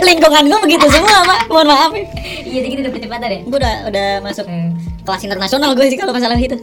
lingkungan 0.01 0.43
gua 0.47 0.59
begitu 0.61 0.85
semua 0.87 1.19
pak. 1.21 1.39
Mohon 1.47 1.67
maaf. 1.69 1.91
Ya. 1.91 2.03
Iya, 2.43 2.59
jadi 2.59 2.67
kita 2.69 2.81
udah 2.81 2.93
percepatan 2.93 3.27
ya. 3.27 3.39
gua 3.43 3.57
udah 3.59 3.73
udah 3.87 4.07
masuk 4.21 4.45
Hmm. 4.45 4.71
kelas 5.03 5.21
internasional 5.21 5.69
gue 5.73 5.85
sih 5.85 5.97
kalau 5.97 6.11
masalah 6.11 6.37
itu. 6.37 6.55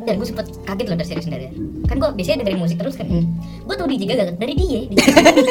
Dan 0.00 0.16
gue 0.16 0.26
sempet 0.26 0.46
kaget 0.62 0.86
loh 0.86 0.96
dari 0.96 1.08
serius 1.08 1.26
dari 1.26 1.48
Kan 1.84 1.96
gue 1.96 2.08
biasanya 2.14 2.44
dengerin 2.44 2.60
musik 2.60 2.76
terus 2.76 2.94
kan. 2.94 3.04
Hmm. 3.04 3.24
Gue 3.64 3.74
tau 3.74 3.84
DJ 3.84 4.04
Gaga 4.06 4.32
dari 4.32 4.52
dia 4.52 4.80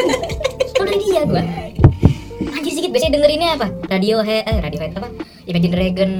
Tau 0.75 0.85
dari 0.85 0.99
dia 1.01 1.21
gue 1.23 1.41
Anjir 2.49 2.71
sedikit 2.71 2.91
biasanya 2.91 3.13
dengerinnya 3.15 3.49
apa? 3.55 3.67
Radiohead, 3.87 4.43
eh 4.45 4.57
Radiohead 4.59 4.91
apa? 4.95 5.09
Imagine 5.45 5.71
Dragon 5.71 6.11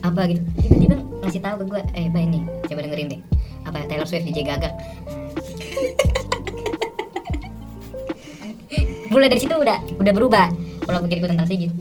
apa 0.00 0.20
gitu. 0.26 0.40
Tiba-tiba 0.60 0.96
ngasih 1.24 1.42
tahu 1.42 1.56
ke 1.64 1.64
gue 1.72 1.80
Eh 1.96 2.06
bah 2.12 2.22
ini. 2.22 2.44
Coba 2.68 2.80
dengerin 2.84 3.08
deh. 3.16 3.20
Apa 3.64 3.80
Taylor 3.88 4.04
Swift 4.04 4.28
DJ 4.28 4.44
Gaga? 4.44 4.70
Mulai 9.12 9.28
dari 9.30 9.40
situ 9.40 9.54
udah 9.54 9.78
udah 10.00 10.12
berubah. 10.12 10.46
Kalau 10.84 10.98
pikir 11.08 11.16
gue 11.24 11.30
tentang 11.32 11.48
Sigit 11.48 11.72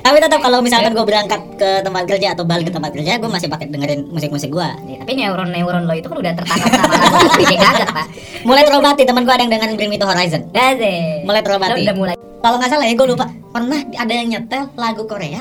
tapi 0.00 0.16
tetap 0.16 0.42
kalau 0.42 0.58
misalkan 0.58 0.90
gue 0.90 1.06
berangkat 1.06 1.38
ke 1.54 1.70
tempat 1.86 2.02
kerja 2.08 2.34
atau 2.34 2.42
balik 2.42 2.66
ke 2.66 2.74
tempat 2.74 2.90
kerja 2.90 3.20
gue 3.20 3.30
masih 3.30 3.46
pakai 3.46 3.70
dengerin 3.70 4.10
musik-musik 4.10 4.50
gue 4.50 4.68
Ya, 4.90 4.98
Tapi 5.06 5.12
neuron-neuron 5.14 5.86
lo 5.86 5.94
itu 5.94 6.10
kan 6.10 6.18
udah 6.18 6.32
tertanam 6.34 6.66
sama 6.66 6.94
lagu 6.98 7.30
DJ 7.38 7.54
Gaga 7.60 7.86
pak. 7.94 8.06
Mulai 8.48 8.62
terobati 8.66 9.02
teman 9.06 9.22
gue 9.22 9.34
ada 9.36 9.42
yang 9.46 9.52
dengan 9.54 9.68
Bring 9.78 9.90
Me 9.92 10.00
to 10.00 10.08
Horizon. 10.08 10.50
Dade. 10.50 11.22
Mulai 11.22 11.40
terobati. 11.46 11.70
Lo 11.70 11.84
udah 11.86 11.96
mulai. 12.00 12.14
Kalau 12.18 12.56
nggak 12.58 12.70
salah 12.72 12.86
ya 12.88 12.94
gue 12.96 13.06
lupa. 13.06 13.26
Pernah 13.54 13.80
ada 13.94 14.12
yang 14.16 14.28
nyetel 14.32 14.62
lagu 14.74 15.02
Korea 15.06 15.40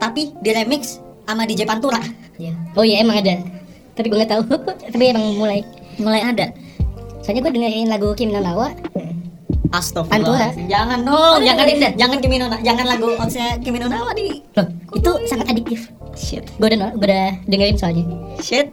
tapi 0.00 0.32
di 0.36 0.50
remix 0.50 0.98
sama 1.22 1.44
DJ 1.44 1.62
Pantura 1.62 2.00
Ya. 2.34 2.56
oh 2.72 2.80
iya 2.80 3.04
emang 3.04 3.20
ada 3.20 3.36
tapi 3.92 4.08
gue 4.08 4.16
nggak 4.16 4.32
tahu 4.32 4.42
tapi 4.92 5.04
emang 5.06 5.36
mulai 5.36 5.60
mulai 5.96 6.24
ada 6.24 6.50
soalnya 7.20 7.44
gue 7.44 7.52
dengerin 7.54 7.86
lagu 7.86 8.10
Kim 8.12 8.32
No 8.32 8.40
Nawa 8.40 8.72
Astagfirullah. 9.70 10.50
Pantura. 10.50 10.66
Jangan 10.66 10.98
dong, 11.06 11.14
Oh, 11.14 11.38
jangan 11.38 11.62
jangan 11.94 12.18
Kimi 12.18 12.36
no 12.36 12.50
Na- 12.50 12.58
jangan 12.58 12.90
lagu 12.90 13.14
Onse 13.14 13.38
Kimi 13.62 13.78
no 13.78 13.86
Nawa 13.86 14.10
di 14.10 14.42
loh 14.50 14.66
itu 14.90 15.10
sangat 15.28 15.46
adiktif 15.48 15.94
shit. 16.12 16.42
gue 16.58 16.66
udah 16.66 16.90
gue 16.90 17.06
udah 17.06 17.38
dengerin 17.46 17.76
soalnya 17.76 18.02
Shit. 18.40 18.66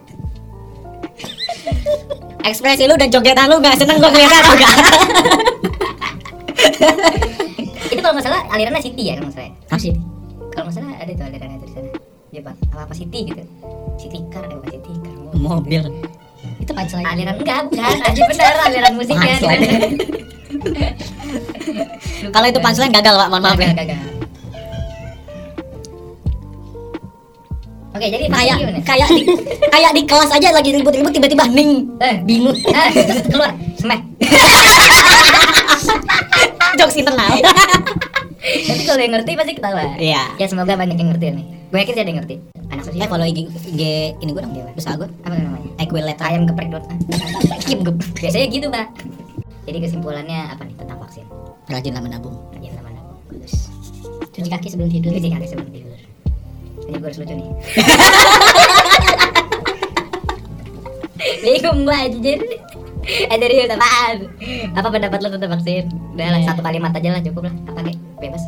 Ekspresi 2.40 2.88
lu 2.88 2.96
dan 2.96 3.12
jogetan 3.12 3.46
lu 3.46 3.60
gak 3.60 3.76
seneng 3.76 4.00
gue 4.00 4.08
kelihatan 4.08 4.42
juga. 4.42 4.68
Itu 7.88 8.00
kalau 8.00 8.14
nggak 8.16 8.24
salah 8.24 8.40
alirannya 8.48 8.80
City 8.80 9.02
ya 9.04 9.14
kalau 9.14 9.28
nggak 9.28 9.36
salah. 9.36 9.52
Kalau 10.58 10.66
nggak 10.66 10.74
salah 10.74 10.90
ada 10.98 11.12
tuh 11.14 11.24
alirannya 11.24 11.56
itu 11.56 11.62
di 11.62 11.72
sana. 11.72 11.88
Ya 12.28 12.40
bang, 12.42 12.56
apa 12.68 12.80
apa 12.82 12.92
City 12.92 13.24
gitu. 13.24 13.40
City 13.96 14.20
car, 14.28 14.42
eh 14.42 14.52
bukan 14.52 14.68
City 14.74 14.92
car. 14.98 15.14
Mobil. 15.32 15.82
itu 16.58 16.72
punchline 16.72 17.04
Aliran 17.04 17.34
enggak, 17.36 17.66
bukan. 17.66 17.98
Aja 18.00 18.22
benar 18.24 18.54
aliran 18.64 18.92
musiknya. 18.94 19.34
Kalau 22.28 22.44
itu 22.44 22.58
punchline 22.58 22.92
gagal 22.92 23.14
pak, 23.14 23.28
mohon 23.28 23.40
maaf 23.40 23.56
ya. 23.56 23.72
Gagal. 23.72 23.96
Oke, 27.90 28.06
jadi 28.08 28.24
Kayak 28.28 28.56
kayak 28.84 29.08
di 29.10 29.22
kayak 29.64 29.92
di 29.92 30.02
kelas 30.04 30.30
aja 30.30 30.48
lagi 30.52 30.70
ribut-ribut 30.70 31.10
tiba-tiba 31.10 31.44
ning 31.48 31.88
Eh, 31.98 32.20
bingung. 32.22 32.54
eh, 32.54 32.88
keluar, 33.24 33.50
semek. 33.74 34.00
Jokes 36.78 36.94
internal. 36.94 37.26
Tapi 38.38 38.82
kalau 38.86 39.00
yang 39.02 39.12
ngerti 39.18 39.30
pasti 39.34 39.52
ketawa. 39.58 39.98
Iya. 39.98 40.22
Ya 40.38 40.46
semoga 40.46 40.78
banyak 40.78 40.94
yang 40.94 41.10
ngerti 41.10 41.26
nih. 41.34 41.46
Gue 41.68 41.78
yakin 41.82 41.92
sih 41.92 42.02
ada 42.02 42.10
yang 42.10 42.18
ngerti. 42.22 42.36
Anak 42.68 42.82
Eh 42.82 42.86
sosial 42.86 43.08
follow 43.10 43.26
IG, 43.26 43.38
IG 43.74 43.82
ini 44.22 44.30
gue 44.30 44.42
dong, 44.42 44.54
usaha 44.72 44.94
gue. 44.94 45.08
apa 45.26 45.34
namanya? 45.34 45.70
Equiletter. 45.78 46.24
Ayam 46.24 46.46
geprek 46.46 46.68
dot. 46.70 46.84
Kim 47.66 47.82
gep. 47.82 47.96
Biasanya 48.14 48.46
gitu, 48.46 48.66
Pak. 48.70 48.86
Jadi 49.66 49.78
kesimpulannya 49.82 50.54
apa 50.54 50.62
nih 50.64 50.74
tentang 50.78 50.98
vaksin? 51.02 51.26
Rajinlah 51.66 52.00
menabung. 52.00 52.36
Rajin 52.54 52.72
sama 52.72 52.88
anak. 52.88 53.04
Bagus. 53.28 53.54
cuci 54.32 54.48
kaki 54.48 54.68
sebelum 54.70 54.86
tidur 54.86 55.10
cuci 55.10 55.34
kaki 55.34 55.46
sebelum 55.50 55.66
tidur 55.74 55.98
ini 56.86 56.94
gue 56.94 57.08
harus 57.10 57.18
lucu 57.18 57.34
nih 57.34 57.48
bingung 61.42 61.82
gue 61.82 61.96
anjir 61.96 62.38
eh 63.08 63.34
dari 63.34 63.66
apaan 63.66 64.16
apa 64.78 64.88
pendapat 64.88 65.18
lo 65.20 65.28
tentang 65.34 65.50
vaksin 65.58 65.84
udah 66.14 66.26
lah 66.30 66.40
Iya. 66.40 66.48
satu 66.54 66.60
kalimat 66.62 66.94
aja 66.94 67.10
lah 67.10 67.22
cukup 67.24 67.50
lah 67.50 67.54
apa 67.66 67.80
kayak 67.82 67.97
bebas. 68.18 68.42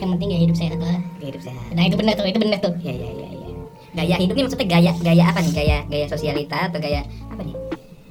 Yang 0.00 0.10
penting 0.16 0.28
gaya 0.32 0.40
hidup 0.40 0.56
sehat 0.56 0.78
lah 0.80 0.96
Gaya 1.18 1.28
hidup 1.28 1.42
sehat. 1.44 1.64
Nah 1.76 1.82
itu 1.84 1.94
benar 1.94 2.14
tuh 2.16 2.24
itu 2.24 2.38
benar 2.40 2.58
tuh. 2.58 2.72
Ya 2.80 2.92
ya 2.92 3.10
ya 3.10 3.28
ya. 3.30 3.52
Gaya 3.90 4.16
hidup 4.16 4.34
ini 4.34 4.42
maksudnya 4.44 4.68
gaya 4.68 4.92
gaya 4.98 5.24
apa 5.28 5.38
nih? 5.40 5.52
Gaya 5.52 5.78
gaya 5.86 6.06
sosialita 6.08 6.58
atau 6.68 6.78
gaya 6.78 7.00
apa 7.28 7.42
nih? 7.42 7.56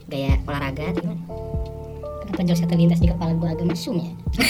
Gaya 0.06 0.32
olahraga 0.44 0.84
atau 0.90 1.02
gimana? 1.02 1.22
Kenapa 2.22 2.42
jokes 2.46 2.62
terlintas 2.64 3.00
di 3.00 3.10
kepala 3.10 3.34
gua 3.34 3.50
agak 3.52 3.66
mesum 3.66 3.98
ya. 3.98 4.10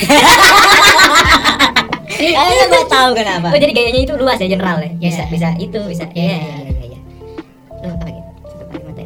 Kayaknya 2.09 2.65
gue 2.67 2.83
tahu 2.91 3.09
kenapa. 3.15 3.47
oh 3.47 3.55
jadi 3.55 3.71
gayanya 3.71 4.01
itu 4.03 4.13
luas 4.19 4.35
ya 4.35 4.47
general 4.49 4.77
ya? 4.83 4.91
Bisa 4.91 5.23
Iya. 5.23 5.31
bisa 5.31 5.47
itu 5.55 5.79
bisa. 5.87 6.05
Iya. 6.11 6.35
ya 6.35 6.35
ya 6.35 6.59
ya 6.67 6.85
ya 6.91 6.99
lo 7.79 7.87
apa 7.95 8.05
gitu 8.11 8.29
satu 8.51 9.03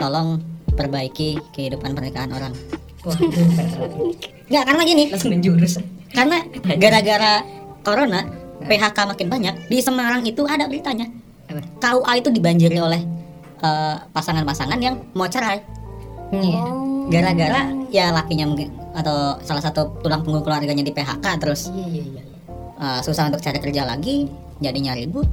Tolong 0.00 0.28
perbaiki 0.72 1.36
kehidupan 1.52 1.92
pernikahan 1.92 2.32
orang. 2.32 2.56
Enggak, 3.02 4.64
karena 4.68 4.82
gini, 4.86 5.04
langsung 5.10 5.32
menjurus 5.34 5.82
karena 6.12 6.44
gara-gara 6.76 7.40
corona 7.80 8.20
PHK 8.62 8.98
makin 9.08 9.26
banyak 9.32 9.54
di 9.66 9.82
Semarang 9.82 10.22
itu 10.22 10.44
ada 10.46 10.68
beritanya. 10.68 11.08
KUA 11.82 12.12
itu 12.22 12.28
dibanjiri 12.30 12.78
oleh 12.78 13.02
eh, 13.60 13.96
pasangan-pasangan 14.12 14.78
yang 14.78 15.00
mau 15.12 15.26
cerai. 15.26 15.60
Iya. 16.32 16.62
Gara-gara 17.10 17.60
ya 17.90 18.14
lakinya 18.14 18.48
mungkin 18.48 18.72
atau 18.92 19.36
salah 19.42 19.60
satu 19.60 20.00
tulang 20.00 20.22
punggung 20.22 20.46
keluarganya 20.46 20.84
di 20.84 20.94
PHK 20.94 21.26
terus. 21.42 21.68
Iya 21.74 21.86
iya 21.90 22.04
iya. 22.06 22.22
Eh, 22.78 23.00
susah 23.02 23.28
untuk 23.28 23.42
cari 23.42 23.58
kerja 23.58 23.82
lagi 23.84 24.30
jadinya 24.62 24.94
ribut. 24.94 25.26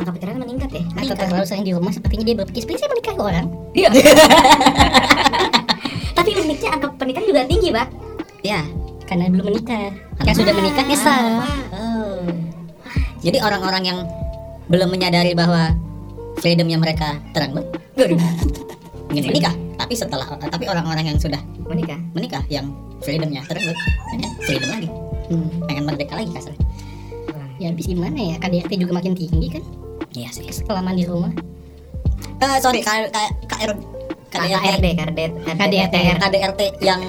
Angka 0.00 0.16
perceraian 0.16 0.40
meningkat 0.40 0.70
ya? 0.72 0.82
Atau 0.96 1.14
terlalu 1.14 1.46
sering 1.46 1.66
di 1.68 1.76
rumah 1.76 1.92
sepertinya 1.92 2.24
dia 2.24 2.36
berpikir 2.40 2.64
seperti 2.64 2.80
saya 2.80 2.90
menikah 2.90 3.14
ke 3.14 3.22
orang. 3.22 3.46
Iya. 3.76 3.90
tapi 6.22 6.38
uniknya 6.38 6.70
angka 6.78 6.86
pernikahan 6.94 7.26
juga 7.26 7.42
tinggi 7.50 7.74
pak. 7.74 7.88
Ya 8.46 8.62
karena 9.10 9.26
belum 9.26 9.50
menikah. 9.50 9.90
Yang 10.22 10.46
sudah 10.46 10.54
menikah 10.54 10.84
nyesal 10.86 11.24
Oh. 11.74 12.22
jadi 13.26 13.42
orang-orang 13.42 13.82
yang 13.82 13.98
belum 14.70 14.86
menyadari 14.86 15.34
bahwa 15.34 15.74
freedomnya 16.38 16.78
mereka 16.78 17.18
terenggut 17.34 17.66
ingin 19.10 19.34
menikah 19.34 19.54
tapi 19.74 19.98
setelah 19.98 20.24
tapi 20.38 20.70
orang-orang 20.70 21.10
yang 21.10 21.18
sudah 21.18 21.42
menikah. 21.66 21.98
menikah 22.14 22.42
yang 22.46 22.70
freedomnya 23.02 23.42
terenggut 23.50 23.74
pengen 24.14 24.30
freedom 24.46 24.70
lagi. 24.70 24.88
Hmm. 25.26 25.48
pengen 25.66 25.82
merdeka 25.90 26.14
lagi 26.14 26.30
kasar. 26.30 26.54
Ya 27.58 27.70
habis 27.74 27.90
gimana 27.90 28.14
ya? 28.14 28.38
KDRT 28.38 28.78
juga 28.78 28.94
makin 28.94 29.18
tinggi 29.18 29.58
kan? 29.58 29.62
Iya 30.14 30.30
sih. 30.34 30.46
Kelamaan 30.66 30.98
di 30.98 31.06
rumah. 31.06 31.30
Eh, 32.42 32.58
sorry 32.58 32.82
K, 32.82 33.06
K, 33.10 33.18
KR, 33.46 33.70
KRD 34.32 34.86
KRD 34.96 35.20
KDRT. 35.52 35.96
KDRT 36.18 36.60
yang 36.80 37.00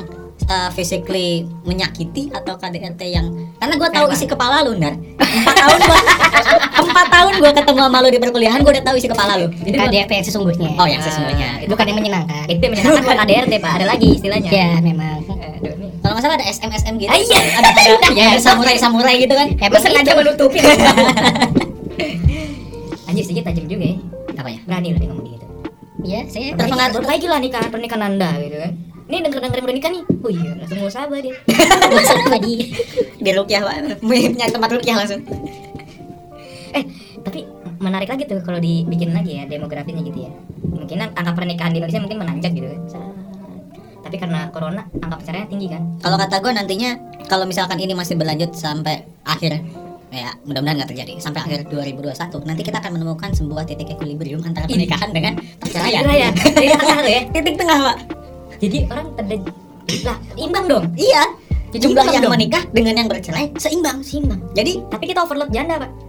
uh, 0.50 0.70
physically 0.72 1.48
menyakiti 1.64 2.28
atau 2.30 2.60
KDRT 2.60 3.02
yang 3.08 3.26
karena 3.58 3.76
gue 3.80 3.90
tahu 3.90 4.06
isi 4.12 4.26
kepala 4.28 4.64
lu 4.68 4.76
nar. 4.76 4.94
Empat 5.16 5.56
tahun 5.56 5.80
gue 5.80 6.00
empat 6.84 7.08
tahun 7.08 7.34
gue 7.40 7.52
ketemu 7.56 7.80
sama 7.80 7.98
lu 8.04 8.10
di 8.12 8.20
perkuliahan 8.20 8.60
gue 8.62 8.72
udah 8.76 8.84
tahu 8.84 8.96
isi 9.00 9.08
kepala 9.08 9.40
lu. 9.40 9.48
KDRT 9.64 10.12
yang 10.12 10.26
sesungguhnya. 10.28 10.70
Oh 10.76 10.88
yang 10.88 11.00
sesungguhnya. 11.00 11.64
Bukan 11.68 11.86
yang 11.88 11.98
menyenangkan. 11.98 12.44
Itu 12.52 12.60
yang 12.60 12.74
menyenangkan 12.76 13.04
bukan 13.08 13.18
KDRT 13.24 13.54
pak. 13.64 13.72
Ada 13.80 13.86
lagi 13.88 14.10
istilahnya. 14.20 14.50
Ya 14.52 14.70
memang. 14.84 15.24
Kalau 16.04 16.20
nggak 16.20 16.24
salah 16.28 16.36
ada 16.36 16.48
SMSM 16.52 17.00
gitu 17.00 17.08
Ah, 17.08 17.16
iya. 17.16 17.40
ada 17.64 17.70
ada 17.72 18.12
ya 18.20 18.36
samurai 18.36 18.76
samurai 18.76 19.16
gitu 19.24 19.32
kan. 19.32 19.48
Gue 19.56 19.80
sengaja 19.80 20.12
menutupi. 20.20 20.60
Anjir 23.08 23.24
sedikit 23.24 23.48
tajam 23.48 23.66
juga 23.72 23.86
ya. 23.88 23.98
Apa 24.36 24.50
ya? 24.52 24.60
Berani 24.68 24.92
lu 24.92 25.00
dia 25.00 25.08
ngomong 25.08 25.33
gitu 26.04 26.12
ya 26.12 26.22
saya 26.28 26.48
Terpengaruh 26.60 26.94
Perbaiki 27.00 27.28
lah 27.32 27.40
nikah 27.40 27.64
pernikahan 27.72 28.04
anda 28.12 28.36
gitu 28.44 28.60
kan. 28.60 28.72
Ini 29.04 29.18
denger-denger 29.20 29.58
yang 29.60 29.66
udah 29.68 29.76
nikah 29.76 29.92
nih. 29.92 30.04
Oh 30.24 30.32
iya 30.32 30.52
langsung 30.56 30.80
mau 30.80 30.92
sabar 30.92 31.20
dia. 31.20 31.36
Masa 31.96 32.14
tadi 32.28 32.54
di 33.20 33.30
rukyah 33.32 33.62
pak 33.64 33.76
nyari 34.04 34.52
tempat 34.52 34.70
rukyah 34.76 34.96
langsung. 35.00 35.22
Eh 36.76 36.84
tapi 37.24 37.48
menarik 37.80 38.08
lagi 38.12 38.24
tuh 38.28 38.40
kalau 38.44 38.60
dibikin 38.60 39.12
lagi 39.12 39.40
ya 39.40 39.44
demografinya 39.48 40.04
gitu 40.04 40.28
ya. 40.28 40.32
Mungkin 40.64 40.98
angka 41.16 41.32
pernikahan 41.36 41.72
di 41.72 41.80
Indonesia 41.84 42.02
mungkin 42.04 42.20
menanjak 42.20 42.52
gitu. 42.56 42.68
Kan 42.68 43.12
Tapi 44.04 44.16
karena 44.20 44.52
corona 44.52 44.84
angka 45.00 45.24
perceraian 45.24 45.48
tinggi 45.48 45.68
kan? 45.72 45.84
Kalau 46.04 46.20
kata 46.20 46.36
gue 46.44 46.52
nantinya 46.52 46.92
kalau 47.28 47.48
misalkan 47.48 47.80
ini 47.80 47.96
masih 47.96 48.20
berlanjut 48.20 48.56
sampai 48.56 49.08
akhir 49.24 49.64
ya 50.14 50.30
mudah-mudahan 50.46 50.78
nggak 50.86 50.90
terjadi. 50.94 51.14
Sampai 51.18 51.42
akhir 51.42 51.60
2021 51.74 52.46
nanti 52.46 52.62
kita 52.62 52.78
akan 52.78 52.92
menemukan 53.02 53.30
sebuah 53.34 53.66
titik 53.66 53.90
equilibrium 53.98 54.46
antara 54.46 54.70
pernikahan 54.70 55.10
dengan 55.10 55.34
perceraian 55.58 56.06
Perceraian 56.06 56.34
Jadi 56.38 56.68
tengah 56.78 56.98
tuh 57.06 57.12
ya? 57.12 57.22
Titik 57.34 57.56
tengah 57.58 57.78
pak. 57.82 57.98
Jadi 58.62 58.78
orang 58.94 59.08
ada 59.18 59.36
Lah 60.06 60.18
imbang 60.38 60.66
dong? 60.70 60.86
Iya. 60.96 61.24
Jadi 61.74 61.90
jumlah 61.90 62.06
yang 62.14 62.24
dong. 62.24 62.34
menikah 62.38 62.64
dengan 62.70 62.94
yang 63.02 63.10
bercerai 63.10 63.50
seimbang. 63.58 64.06
Seimbang. 64.06 64.38
Jadi 64.54 64.86
Tapi 64.94 65.04
kita 65.10 65.26
overload 65.26 65.50
janda 65.50 65.82
pak. 65.82 65.90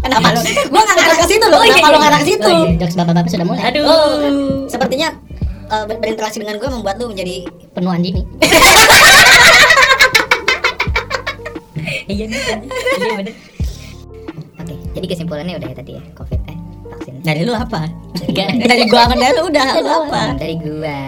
Kenapa 0.00 0.28
lu? 0.32 0.40
Gua 0.72 0.80
nggak 0.80 0.96
ngarah 0.96 1.16
ke 1.20 1.26
situ 1.28 1.46
loh. 1.48 1.60
Oh, 1.60 1.64
iya, 1.64 1.76
kenapa 1.76 1.92
lu 1.92 1.96
iya. 1.96 2.04
ngarah 2.04 2.18
ke 2.18 2.26
situ? 2.26 2.48
Oh, 2.48 2.52
iya, 2.64 2.76
jokes 2.80 2.96
bapak-bapak 2.96 3.30
sudah 3.30 3.46
mulai. 3.46 3.62
Aduh. 3.68 3.84
Oh, 3.84 4.16
sepertinya 4.66 5.08
ber- 5.86 6.00
berinteraksi 6.02 6.42
dengan 6.42 6.56
gua 6.58 6.70
membuat 6.74 6.98
lu 6.98 7.12
menjadi 7.12 7.46
penuhan 7.72 8.02
dini 8.02 8.26
Iya 12.10 12.26
Iya 12.26 13.14
bener. 13.22 13.34
Oke 14.58 14.74
jadi 14.98 15.06
kesimpulannya 15.06 15.54
udah 15.62 15.68
ya 15.70 15.76
tadi 15.78 15.92
ya 15.96 16.02
Covid 16.18 16.40
eh 16.50 16.58
vaksin. 16.90 17.14
Dari 17.22 17.40
lu 17.46 17.52
apa? 17.54 17.86
Dari 18.60 18.84
gua. 18.90 19.06
Kan 19.08 19.18
dari 19.22 19.32
lu 19.38 19.42
udah 19.50 19.66
lu 19.80 19.90
apa? 20.06 20.22
Dari 20.36 20.54
gua. 20.58 21.00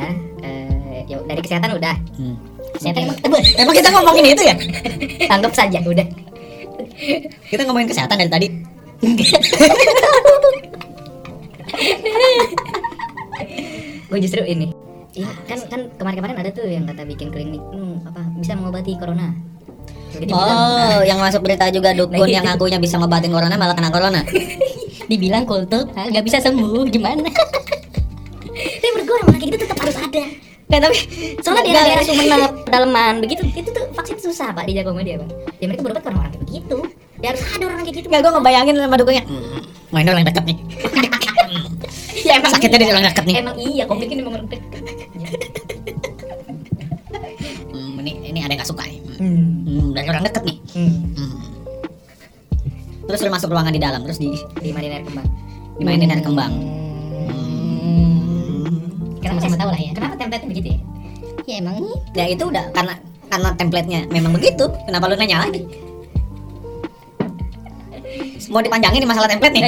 Eh, 0.42 1.00
ya 1.11 1.16
dari 1.26 1.40
kesehatan 1.42 1.70
udah. 1.76 1.96
Hmm. 2.16 2.36
saya 2.80 2.98
emang 2.98 3.14
emang 3.62 3.74
kita 3.78 3.88
ngomongin 3.94 4.24
itu 4.32 4.42
ya? 4.42 4.57
Anggap 5.34 5.53
saja 5.55 5.78
udah. 5.84 6.07
Kita 7.46 7.62
ngomongin 7.68 7.88
kesehatan 7.90 8.16
dari 8.18 8.30
tadi. 8.32 8.48
Gue 14.11 14.18
justru 14.18 14.42
ini. 14.42 14.72
Iya, 15.12 15.28
kan 15.44 15.59
kan 15.68 15.80
kemarin-kemarin 16.00 16.40
ada 16.40 16.50
tuh 16.57 16.64
yang 16.64 16.88
kata 16.88 17.05
bikin 17.05 17.28
klinik 17.28 17.61
hmm, 17.61 18.09
apa 18.09 18.32
bisa 18.40 18.57
mengobati 18.57 18.96
corona 18.96 19.36
Oh, 20.28 20.98
yang 21.02 21.18
masuk 21.18 21.40
berita 21.40 21.68
juga 21.68 21.92
dukun 21.92 22.20
Nah, 22.20 22.28
yang 22.30 22.44
ngakunya 22.44 22.76
bisa 22.76 22.96
ngobatin 22.96 23.30
corona 23.30 23.54
malah 23.54 23.72
kena 23.72 23.88
corona. 23.88 24.20
dibilang 25.02 25.44
kultur 25.44 25.84
nggak 25.90 26.24
bisa 26.24 26.38
sembuh 26.38 26.88
gimana 26.88 27.26
tapi 28.54 28.88
menurut 28.88 29.04
gue 29.04 29.16
orang 29.18 29.28
kayak 29.30 29.44
gitu 29.44 29.58
tetap 29.60 29.78
harus 29.82 29.96
ada 29.98 30.24
Nggak, 30.62 30.80
tapi 30.80 30.96
soalnya 31.42 31.62
di 31.62 31.72
daerah 31.74 32.00
Sumeneb 32.00 32.52
pedalaman 32.64 33.14
begitu 33.20 33.42
itu 33.52 33.68
tuh 33.68 33.84
vaksin 33.92 34.16
susah 34.16 34.56
pak 34.56 34.64
di 34.64 34.72
Jagomo 34.72 35.04
dia 35.04 35.20
bang 35.20 35.28
ya 35.60 35.68
mereka 35.68 35.82
berobat 35.84 36.00
karena 36.00 36.18
orang 36.18 36.32
kayak 36.32 36.44
begitu 36.48 36.78
ya 37.20 37.26
harus 37.28 37.42
ada 37.44 37.64
orang 37.66 37.80
kayak 37.82 37.96
gitu 37.98 38.06
nggak 38.08 38.20
gue 38.20 38.32
ngebayangin 38.32 38.74
sama 38.78 38.96
dukunnya. 38.96 39.24
Hmm, 39.28 39.60
main 39.90 40.06
orang 40.08 40.24
deket 40.24 40.44
nih. 40.44 40.56
ya 42.26 42.32
emang 42.34 42.50
Sakitnya 42.50 42.78
di 42.78 42.86
orang 42.88 43.04
deket 43.04 43.24
nih. 43.26 43.36
emang 43.36 43.56
iya 43.58 43.84
konflik 43.84 44.08
ini 44.08 44.22
memang 44.22 44.42
deket 44.42 44.60
Hmm, 47.68 48.00
ini 48.00 48.10
ini 48.26 48.38
ada 48.40 48.48
yang 48.48 48.58
nggak 48.58 48.70
suka 48.70 48.82
nih. 48.84 48.98
hmm. 49.18 49.51
Hmm, 49.72 49.96
dari 49.96 50.06
orang 50.12 50.24
deket 50.28 50.42
nih. 50.44 50.56
hmm. 50.76 50.92
Hmm. 51.16 51.40
Terus 53.08 53.20
lu 53.24 53.30
masuk 53.32 53.48
ruangan 53.48 53.72
di 53.72 53.80
dalam, 53.80 54.04
terus 54.04 54.20
di 54.20 54.36
di 54.60 54.70
marin 54.70 54.92
air 54.92 55.04
kembang 55.08 55.28
dimainin 55.80 56.12
air 56.12 56.22
kembang. 56.22 56.52
kita 59.22 59.38
sama-sama 59.38 59.54
tahu 59.54 59.70
lah 59.70 59.80
ya 59.80 59.90
kenapa 59.94 60.14
template 60.18 60.46
begitu 60.50 60.68
ya 60.74 60.78
ya 61.46 61.54
emang 61.62 61.74
Ya 62.12 62.24
itu 62.26 62.42
udah 62.42 62.74
karena 62.74 62.94
karena 63.32 63.48
template-nya 63.56 64.00
memang 64.12 64.36
begitu. 64.36 64.68
Kenapa 64.84 65.08
lu 65.08 65.16
nanya 65.16 65.48
lagi? 65.48 65.64
Mau 68.52 68.60
dipanjangin 68.60 69.00
nih 69.00 69.08
masalah 69.08 69.28
template 69.30 69.54
nih? 69.56 69.62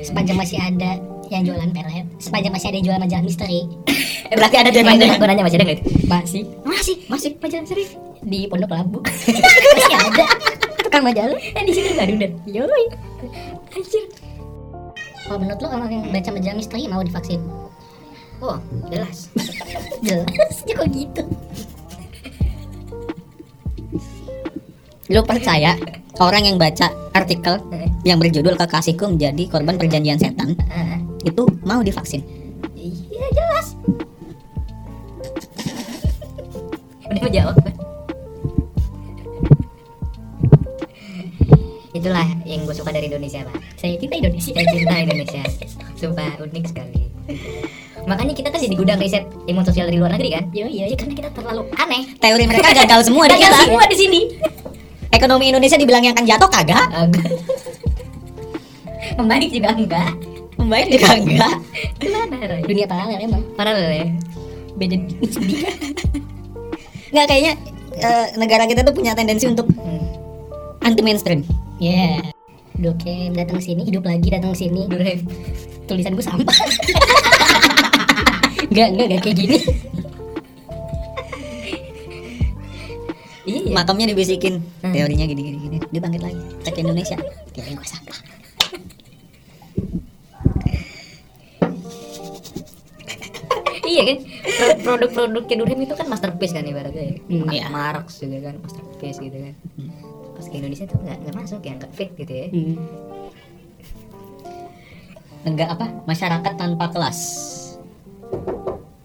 sepanjang 0.00 0.38
masih 0.38 0.56
ada 0.62 0.96
yang 1.30 1.42
jualan 1.46 1.70
pelet. 1.70 2.06
Sepanjang 2.18 2.52
masih 2.52 2.66
ada 2.74 2.76
yang 2.82 2.86
jualan 2.90 3.02
majalah 3.06 3.24
misteri. 3.24 3.60
Eh, 4.30 4.34
berarti 4.34 4.56
ada 4.58 4.70
gue 4.74 4.82
demand 4.82 4.98
gue 4.98 5.26
nanya 5.26 5.42
masih 5.46 5.56
ada 5.62 5.64
nggak? 5.70 5.78
Itu 5.78 5.90
masih. 6.10 6.42
Masih? 6.66 6.96
Masih. 7.06 7.30
Majalah 7.38 7.66
serius 7.66 7.90
di 8.20 8.50
pondok 8.50 8.70
labu. 8.74 8.98
Masih 9.78 9.96
ada. 9.96 10.24
Tukang 10.84 11.04
majalah? 11.06 11.40
Eh 11.40 11.62
di 11.64 11.72
sini 11.72 11.88
nggak 11.96 12.06
ada 12.20 12.28
yoi. 12.44 12.84
Anjir. 13.72 14.04
Kalau 15.24 15.38
menurut 15.38 15.60
lo 15.62 15.68
orang 15.70 15.90
yang 15.94 16.04
baca 16.10 16.30
majalah 16.34 16.56
misteri 16.58 16.84
mau 16.90 17.00
divaksin? 17.00 17.40
Oh 18.42 18.58
jelas. 18.90 19.30
Jelas. 20.06 20.64
Ya 20.64 20.74
kok 20.74 20.88
gitu? 20.90 21.22
Lu 25.10 25.20
percaya 25.26 25.76
orang 26.22 26.42
yang 26.48 26.56
baca 26.56 26.88
artikel 27.12 27.60
yang 28.04 28.16
berjudul 28.16 28.56
kekasihku 28.56 29.10
menjadi 29.12 29.44
korban 29.50 29.76
perjanjian 29.76 30.16
setan? 30.16 30.56
Ah, 30.72 30.96
itu 31.24 31.42
mau 31.66 31.80
divaksin? 31.84 32.22
iya 32.76 33.26
jelas. 33.36 33.76
Mau 37.10 37.26
jawab 37.26 37.58
itulah 42.00 42.24
yang 42.48 42.64
gue 42.64 42.72
suka 42.72 42.90
dari 42.96 43.12
Indonesia 43.12 43.44
pak. 43.44 43.60
Saya 43.76 43.94
cinta 44.00 44.16
Indonesia. 44.16 44.50
saya 44.56 44.66
cinta 44.72 44.96
Indonesia. 44.96 45.42
Sumpah 46.00 46.32
unik 46.40 46.64
sekali. 46.64 47.12
Makanya 48.08 48.32
kita 48.32 48.48
kan 48.48 48.58
jadi 48.58 48.74
gudang 48.74 48.96
riset 48.96 49.28
imun 49.44 49.62
sosial 49.68 49.84
dari 49.92 50.00
luar 50.00 50.16
negeri 50.16 50.32
kan? 50.32 50.44
Yo 50.56 50.64
yo 50.64 50.88
ya 50.88 50.96
karena 50.96 51.12
kita 51.12 51.28
terlalu 51.36 51.68
aneh. 51.76 52.08
Teori 52.16 52.44
mereka 52.48 52.72
gagal 52.72 53.12
semua 53.12 53.28
di 53.28 53.36
Gagal 53.36 53.52
kita. 53.52 53.60
semua 53.68 53.84
di 53.84 53.96
sini. 54.00 54.20
Ekonomi 55.12 55.52
Indonesia 55.52 55.76
dibilang 55.76 56.00
yang 56.06 56.14
akan 56.16 56.22
jatuh 56.24 56.48
kagak, 56.48 56.86
membaik 59.18 59.50
juga 59.50 59.74
enggak 59.74 60.14
membaik 60.60 60.88
juga 60.92 61.08
enggak. 61.16 61.54
gimana 61.98 62.36
Roy? 62.44 62.62
dunia 62.68 62.86
paralel 62.86 63.18
emang 63.24 63.42
paralel 63.56 63.88
ya 63.90 64.06
beda 64.76 64.96
Enggak 67.10 67.26
kayaknya 67.26 67.52
eh, 67.98 68.26
negara 68.38 68.64
kita 68.70 68.86
tuh 68.86 68.94
punya 68.94 69.18
tendensi 69.18 69.50
untuk 69.50 69.66
hmm. 69.66 70.84
anti 70.86 71.02
mainstream. 71.02 71.42
ya 71.82 72.22
Dokem 72.80 73.34
datang 73.36 73.58
ke 73.60 73.64
sini 73.66 73.82
hidup 73.84 74.06
lagi 74.06 74.28
datang 74.30 74.54
ke 74.54 74.58
sini 74.62 74.86
Durem. 74.88 75.26
tulisan 75.84 76.14
gue 76.14 76.22
sampah 76.22 76.54
Enggak, 78.70 78.88
enggak, 78.94 79.06
enggak 79.10 79.20
kayak 79.26 79.36
gini 79.36 79.58
iya. 83.50 83.74
Makamnya 83.74 84.06
dibisikin. 84.14 84.62
Hmm. 84.84 84.94
Teorinya 84.94 85.26
gini 85.26 85.42
gini 85.42 85.58
gini. 85.58 85.78
Dia 85.90 86.00
bangkit 86.00 86.22
lagi. 86.22 86.42
Cek 86.62 86.76
Indonesia. 86.78 87.16
Teori 87.50 87.74
gua 87.74 87.88
sampah. 87.88 88.18
Iya 93.90 94.02
kan 94.06 94.16
Pro- 94.48 94.78
produk-produknya 94.86 95.56
Durem 95.56 95.80
itu 95.80 95.92
kan 95.92 96.06
masterpiece 96.06 96.52
kan 96.52 96.62
ibaratnya 96.62 97.02
ya 97.04 97.14
Hmm, 97.26 97.46
iya. 97.48 97.64
Marx 97.68 98.18
juga 98.18 98.38
kan 98.44 98.54
masterpiece 98.58 99.18
gitu 99.18 99.36
kan 99.36 99.54
pas 100.32 100.46
ke 100.46 100.54
Indonesia 100.54 100.84
tuh 100.86 100.96
nggak 100.96 101.16
nggak 101.20 101.34
masuk 101.36 101.60
ya 101.60 101.72
nggak 101.74 101.92
fit 101.92 102.10
gitu 102.14 102.32
ya 102.32 102.46
hmm. 102.48 102.76
Enggak 105.40 105.72
apa? 105.72 105.88
Masyarakat 106.04 106.52
tanpa 106.54 106.86
kelas. 106.88 107.18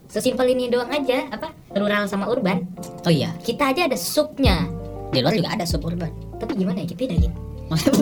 sesimpel 0.05 0.47
ini 0.49 0.67
doang 0.67 0.87
aja 0.87 1.27
apa 1.27 1.51
rural 1.71 2.07
sama 2.07 2.23
urban 2.25 2.63
Oh 3.03 3.11
iya, 3.11 3.35
kita 3.37 3.67
aja 3.67 3.83
ada 3.83 3.95
subnya 3.95 4.63
di 5.09 5.19
luar 5.19 5.31
juga 5.33 5.51
ada 5.51 5.63
suburban. 5.63 6.07
tapi 6.35 6.55
gimana 6.55 6.79
ya 6.79 6.87
kita 6.87 7.03
beda 7.03 7.15
gitu 7.19 7.35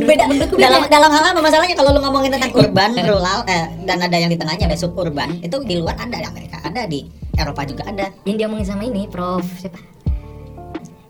beda 0.03 0.25
dalam 0.59 0.81
dalam 0.87 1.09
hal 1.09 1.23
apa 1.27 1.39
masalahnya 1.39 1.73
kalau 1.73 1.89
lu 1.89 2.01
ngomongin 2.01 2.29
tentang 2.29 2.53
urban 2.53 2.93
rural 2.99 3.41
eh, 3.47 3.65
dan 3.83 3.97
ada 3.99 4.13
yang 4.13 4.27
di 4.27 4.35
tengahnya 4.35 4.65
ada 4.67 4.75
suburban 4.75 5.39
itu 5.39 5.57
di 5.63 5.75
luar 5.75 5.95
ada 5.95 6.13
di 6.13 6.25
Amerika 6.27 6.52
ada 6.63 6.87
di 6.87 7.05
Eropa 7.35 7.61
juga 7.67 7.83
ada. 7.87 8.09
Yang 8.23 8.35
dia 8.39 8.45
omongin 8.47 8.67
sama 8.67 8.83
ini 8.87 9.05
Prof 9.05 9.43
siapa? 9.59 9.79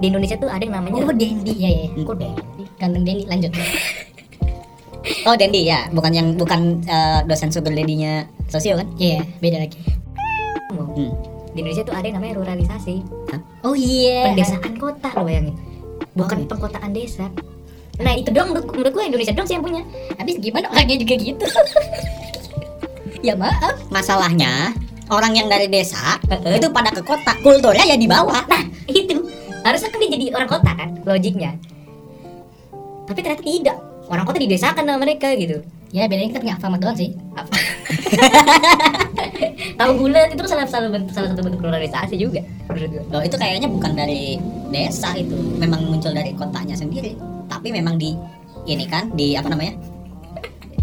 Di 0.02 0.12
Indonesia 0.12 0.36
tuh 0.36 0.50
ada 0.52 0.60
yang 0.60 0.76
namanya 0.76 1.00
Oh 1.00 1.14
Dendi. 1.14 1.54
Ya 1.56 1.70
ya 1.70 1.88
kok 2.04 2.16
deh 2.20 2.34
Ganteng 2.82 3.04
Dendi 3.06 3.24
lanjut. 3.30 3.52
Oh 5.28 5.36
Dendi 5.36 5.68
ya. 5.68 5.92
Bukan 5.92 6.12
yang 6.16 6.28
bukan 6.40 6.80
eh, 6.88 7.20
dosen 7.28 7.52
sugar 7.52 7.76
daddy-nya 7.76 8.24
sosio 8.48 8.80
kan? 8.80 8.88
Iya 8.96 9.24
beda 9.44 9.60
lagi. 9.64 9.80
Hmm. 10.74 11.14
di 11.54 11.62
Indonesia 11.62 11.86
tuh 11.86 11.94
ada 11.94 12.02
yang 12.10 12.18
namanya 12.18 12.42
ruralisasi. 12.42 13.06
Oh 13.62 13.78
iya. 13.78 14.32
Pendesaan 14.32 14.74
kota 14.80 15.14
lo 15.14 15.28
bayangin. 15.28 15.54
Bukan 16.18 16.50
pengkotaan 16.50 16.98
desa. 16.98 17.30
Nah 18.02 18.18
itu 18.18 18.34
dong 18.34 18.50
menurut, 18.56 18.74
menurut 18.74 18.94
gue 18.96 19.04
Indonesia 19.06 19.34
dong 19.38 19.46
sih 19.46 19.54
yang 19.54 19.62
punya. 19.62 19.86
Habis 20.18 20.42
gimana 20.42 20.66
orangnya 20.74 20.98
juga 20.98 21.14
gitu? 21.20 21.46
Ya 23.24 23.40
maaf. 23.40 23.80
Masalahnya 23.88 24.76
orang 25.12 25.36
yang 25.36 25.48
dari 25.52 25.68
desa 25.68 26.20
itu 26.30 26.68
pada 26.72 26.92
ke 26.94 27.02
kota. 27.04 27.36
Kulturnya 27.44 27.84
ya 27.84 27.98
di 28.00 28.08
bawah. 28.08 28.46
Nah 28.48 28.64
itu. 28.88 29.20
Harusnya 29.64 29.90
kan 29.92 30.00
dia 30.04 30.12
jadi 30.12 30.26
orang 30.36 30.50
kota 30.52 30.72
kan 30.76 30.90
logiknya. 31.08 31.56
Tapi 33.08 33.20
ternyata 33.20 33.44
tidak. 33.44 33.78
Orang 34.12 34.28
kota 34.28 34.40
didesakan 34.40 34.84
sama 34.84 35.00
mereka 35.00 35.32
gitu. 35.36 35.64
Ya 35.94 36.10
bedanya 36.10 36.34
kita 36.34 36.42
punya 36.42 36.56
Alfamart 36.58 36.82
doang 36.82 36.98
sih. 36.98 37.14
Tahu 39.80 39.92
bulat 39.98 40.34
itu 40.34 40.42
kan 40.42 40.50
salah 40.50 40.68
salah 40.68 40.90
bentuk 40.90 41.14
salah 41.14 41.30
satu 41.32 41.42
bentuk 41.46 41.62
ruralisasi 41.62 42.18
juga 42.18 42.42
menurut 42.70 42.90
gue 42.90 43.04
Loh, 43.14 43.22
itu 43.22 43.36
kayaknya 43.38 43.70
bukan 43.70 43.94
dari 43.94 44.42
desa 44.74 45.14
itu. 45.14 45.38
Memang 45.62 45.86
muncul 45.88 46.12
dari 46.12 46.34
kotanya 46.34 46.74
sendiri. 46.74 47.16
Tapi 47.48 47.70
memang 47.70 47.96
di 48.02 48.18
ini 48.66 48.86
kan 48.90 49.14
di 49.14 49.36
apa 49.38 49.50
namanya? 49.52 49.76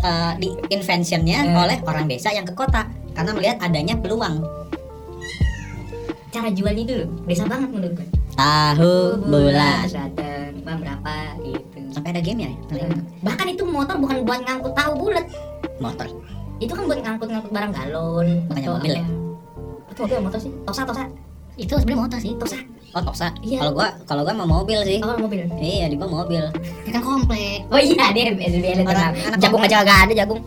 Eh, 0.01 0.33
di 0.41 0.49
inventionnya 0.73 1.45
Hmm. 1.45 1.61
oleh 1.61 1.77
orang 1.85 2.09
desa 2.09 2.33
yang 2.33 2.49
ke 2.49 2.57
kota 2.57 2.89
karena 3.15 3.31
melihat 3.35 3.57
adanya 3.61 3.95
peluang. 3.99 4.43
Cara 6.31 6.49
jualnya 6.55 6.85
dulu 6.87 7.05
desa 7.27 7.45
banget 7.47 7.69
menurut 7.75 7.93
gue. 7.99 8.07
Tahu 8.39 8.95
bulat 9.27 9.91
bang 10.61 10.79
berapa 10.79 11.15
gitu. 11.43 11.79
Sampai 11.91 12.15
ada 12.15 12.23
game 12.23 12.47
ya? 12.47 12.53
Bahkan 13.27 13.47
itu 13.51 13.63
motor 13.67 13.99
bukan 13.99 14.23
buat 14.23 14.41
ngangkut 14.47 14.73
tahu 14.79 14.93
bulat. 14.95 15.27
Motor? 15.83 16.07
Itu 16.63 16.73
kan 16.77 16.85
buat 16.87 17.01
ngangkut-ngangkut 17.03 17.51
barang 17.51 17.73
galon 17.73 18.29
atau 18.53 18.77
mobil 18.79 18.93
ya? 18.95 19.07
itu 19.91 20.01
mobil 20.07 20.19
motor 20.23 20.39
sih. 20.39 20.53
Tosa 20.63 20.83
tosa. 20.87 21.05
Itu 21.59 21.75
sebenarnya 21.77 22.01
motor 22.07 22.19
sih. 22.23 22.33
Tosa. 22.39 22.59
Oh 22.91 23.03
tosa? 23.03 23.29
Iya. 23.43 23.59
kalau 23.63 23.73
gua 23.75 23.89
kalau 24.07 24.23
gua 24.23 24.35
mau 24.39 24.63
mobil 24.63 24.79
sih. 24.87 24.99
Oh 25.03 25.19
mobil. 25.19 25.43
Iya 25.59 25.91
di 25.91 25.97
gua 25.99 26.09
mobil. 26.09 26.45
Ya 26.87 26.91
kan 26.95 27.03
komplek. 27.03 27.67
Oh 27.75 27.81
iya 27.81 28.15
dia 28.15 28.31
SBL 28.39 28.87
Orang- 28.87 28.87
tenang. 28.87 29.15
anak 29.35 29.39
jagung 29.43 29.63
aja 29.67 29.77
gak 29.83 29.99
ada 30.07 30.15
jagung 30.15 30.41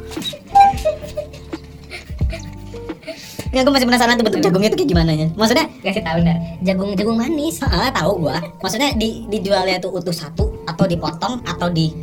Nggak, 3.53 3.63
gua 3.63 3.73
masih 3.77 3.85
penasaran 3.85 4.13
tuh 4.17 4.25
bentuk 4.25 4.41
jagungnya 4.41 4.69
itu 4.69 4.77
kayak 4.77 4.89
gimana 4.89 5.11
ya 5.13 5.27
maksudnya 5.31 5.65
kasih 5.79 6.01
tahu 6.01 6.17
ntar 6.19 6.37
Jagung 6.59 6.89
jagung 6.97 7.17
manis. 7.17 7.61
Ah 7.61 7.93
tahu 7.93 8.11
gua. 8.19 8.41
Maksudnya 8.59 8.89
di 8.93 9.29
dijualnya 9.29 9.77
itu 9.77 9.87
utuh 9.87 10.09
satu 10.11 10.65
atau 10.65 10.83
dipotong 10.83 11.37
atau 11.43 11.69
di 11.69 11.93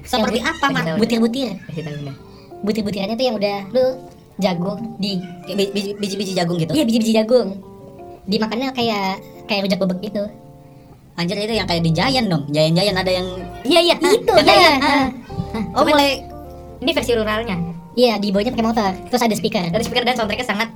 seperti 0.00 0.40
apa 0.40 0.64
Tahu. 0.64 0.96
Butir-butir. 0.96 1.60
Kasih 1.62 1.82
tahu 1.82 1.96
ntar 2.02 2.16
Butir-butirannya 2.60 3.14
tuh 3.14 3.26
yang 3.26 3.36
udah 3.36 3.58
Lu 3.70 3.84
jagung 4.34 4.80
di 4.96 5.20
Bi- 5.46 5.70
bi- 5.70 5.94
biji-biji 5.94 6.32
jagung 6.32 6.56
gitu? 6.56 6.72
Iya 6.72 6.84
biji-biji 6.84 7.12
jagung. 7.14 7.60
Dimakannya 8.24 8.72
kayak 8.72 9.20
Kayak 9.44 9.60
rujak 9.68 9.78
bebek 9.78 9.98
gitu. 10.02 10.24
Anjir 11.14 11.36
itu 11.36 11.52
yang 11.52 11.68
kayak 11.68 11.84
di 11.84 11.92
Giant 11.92 12.26
dong. 12.26 12.48
Giant-Giant 12.48 12.96
ada 12.96 13.12
yang 13.12 13.26
iya 13.62 13.80
iya 13.84 13.96
Itu 14.00 14.32
Yang 14.32 14.46
ya 14.48 14.54
kayak- 14.56 14.80
ah. 14.80 15.06
Oh 15.76 15.84
mulai 15.84 16.24
ini 16.80 16.90
versi 16.90 17.12
ruralnya? 17.12 17.56
Iya 17.92 18.18
di 18.18 18.32
bawahnya 18.32 18.50
pakai 18.50 18.66
motor. 18.66 18.90
Terus 19.06 19.22
ada 19.22 19.34
speaker. 19.34 19.62
Dari 19.68 19.84
speaker 19.84 20.02
dan 20.02 20.16
soundtracknya 20.16 20.42
sangat 20.42 20.68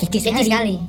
Kecil 0.00 0.32
sekali. 0.40 0.80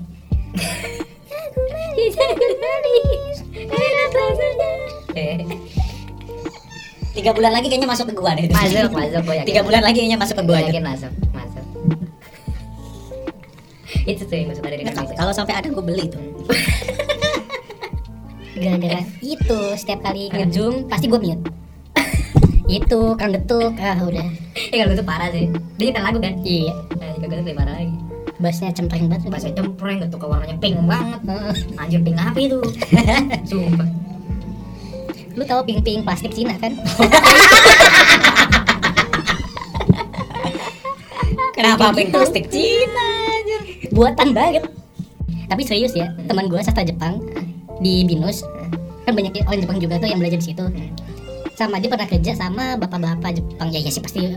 Eh, 5.11 5.43
Tiga 7.11 7.35
bulan 7.35 7.51
lagi 7.51 7.67
kayaknya 7.67 7.89
masuk 7.91 8.07
ke 8.07 8.15
gua 8.15 8.31
deh. 8.31 8.47
Masuk 8.47 8.95
masuk 8.95 9.23
yakin. 9.27 9.45
Tiga 9.45 9.61
bulan 9.67 9.83
lagi 9.83 9.99
kayaknya 9.99 10.17
masuk 10.17 10.35
ke 10.39 10.43
gua 10.47 10.57
yakin 10.63 10.83
masuk 10.87 11.11
masuk. 11.35 11.65
Itu 14.11 14.23
tuh 14.23 14.35
yang 14.39 14.55
suka 14.55 14.71
dari 14.71 14.87
Kalau 14.87 15.35
sampai 15.35 15.59
ada 15.59 15.67
gua 15.67 15.83
beli 15.83 16.07
tuh. 16.07 16.23
Gara-gara 18.61 19.01
itu 19.25 19.59
Setiap 19.73 20.05
kali 20.05 20.29
ngezoom 20.29 20.85
Pasti 20.85 21.09
gue 21.09 21.17
mute. 21.17 21.49
Itu 22.69 23.17
Kang 23.17 23.33
Getuk 23.33 23.73
Ah 23.81 23.97
udah. 23.97 24.29
Ya 24.69 24.85
kalau 24.85 24.93
itu 24.93 25.01
parah 25.01 25.33
sih. 25.33 25.49
Dia 25.81 25.89
nyetel 25.89 26.03
lagu 26.05 26.19
kan? 26.21 26.33
Iya. 26.45 26.73
Nah 26.95 27.09
itu 27.17 27.25
lebih 27.25 27.57
parah 27.57 27.81
lagi 27.81 28.10
Bassnya 28.41 28.73
cempreng 28.73 29.05
banget. 29.05 29.29
Bahasa 29.29 29.53
cempreng 29.53 30.01
gitu 30.01 30.17
ke 30.17 30.25
warnanya 30.25 30.57
pink 30.57 30.81
banget. 30.89 31.21
Anjir 31.77 32.01
pink 32.01 32.17
apa 32.17 32.39
itu? 32.41 32.57
Sumpah. 33.49 33.85
Lu 35.37 35.45
tahu 35.47 35.63
ping-ping 35.63 36.03
plastik 36.03 36.33
Cina 36.33 36.57
kan? 36.59 36.75
Kenapa 41.55 41.93
pink 41.93 42.09
gitu. 42.09 42.17
plastik 42.17 42.49
Cina 42.49 43.09
Buatan 43.93 44.33
banget. 44.33 44.65
Tapi 45.45 45.61
serius 45.67 45.93
ya 45.95 46.11
Teman 46.27 46.47
gue 46.47 46.59
sastra 46.63 46.83
Jepang 46.83 47.19
Di 47.83 48.07
Binus 48.07 48.43
Kan 49.05 49.13
banyak 49.15 49.35
orang 49.45 49.61
Jepang 49.61 49.79
juga 49.81 49.97
tuh 49.97 50.09
yang 50.09 50.21
belajar 50.21 50.37
di 50.37 50.47
situ. 50.53 50.65
Sama 51.57 51.81
dia 51.81 51.89
pernah 51.89 52.05
kerja 52.05 52.37
sama 52.37 52.77
bapak-bapak 52.77 53.33
Jepang. 53.33 53.73
Ya 53.73 53.81
ya 53.81 53.89
sih 53.89 54.01
pasti 54.01 54.29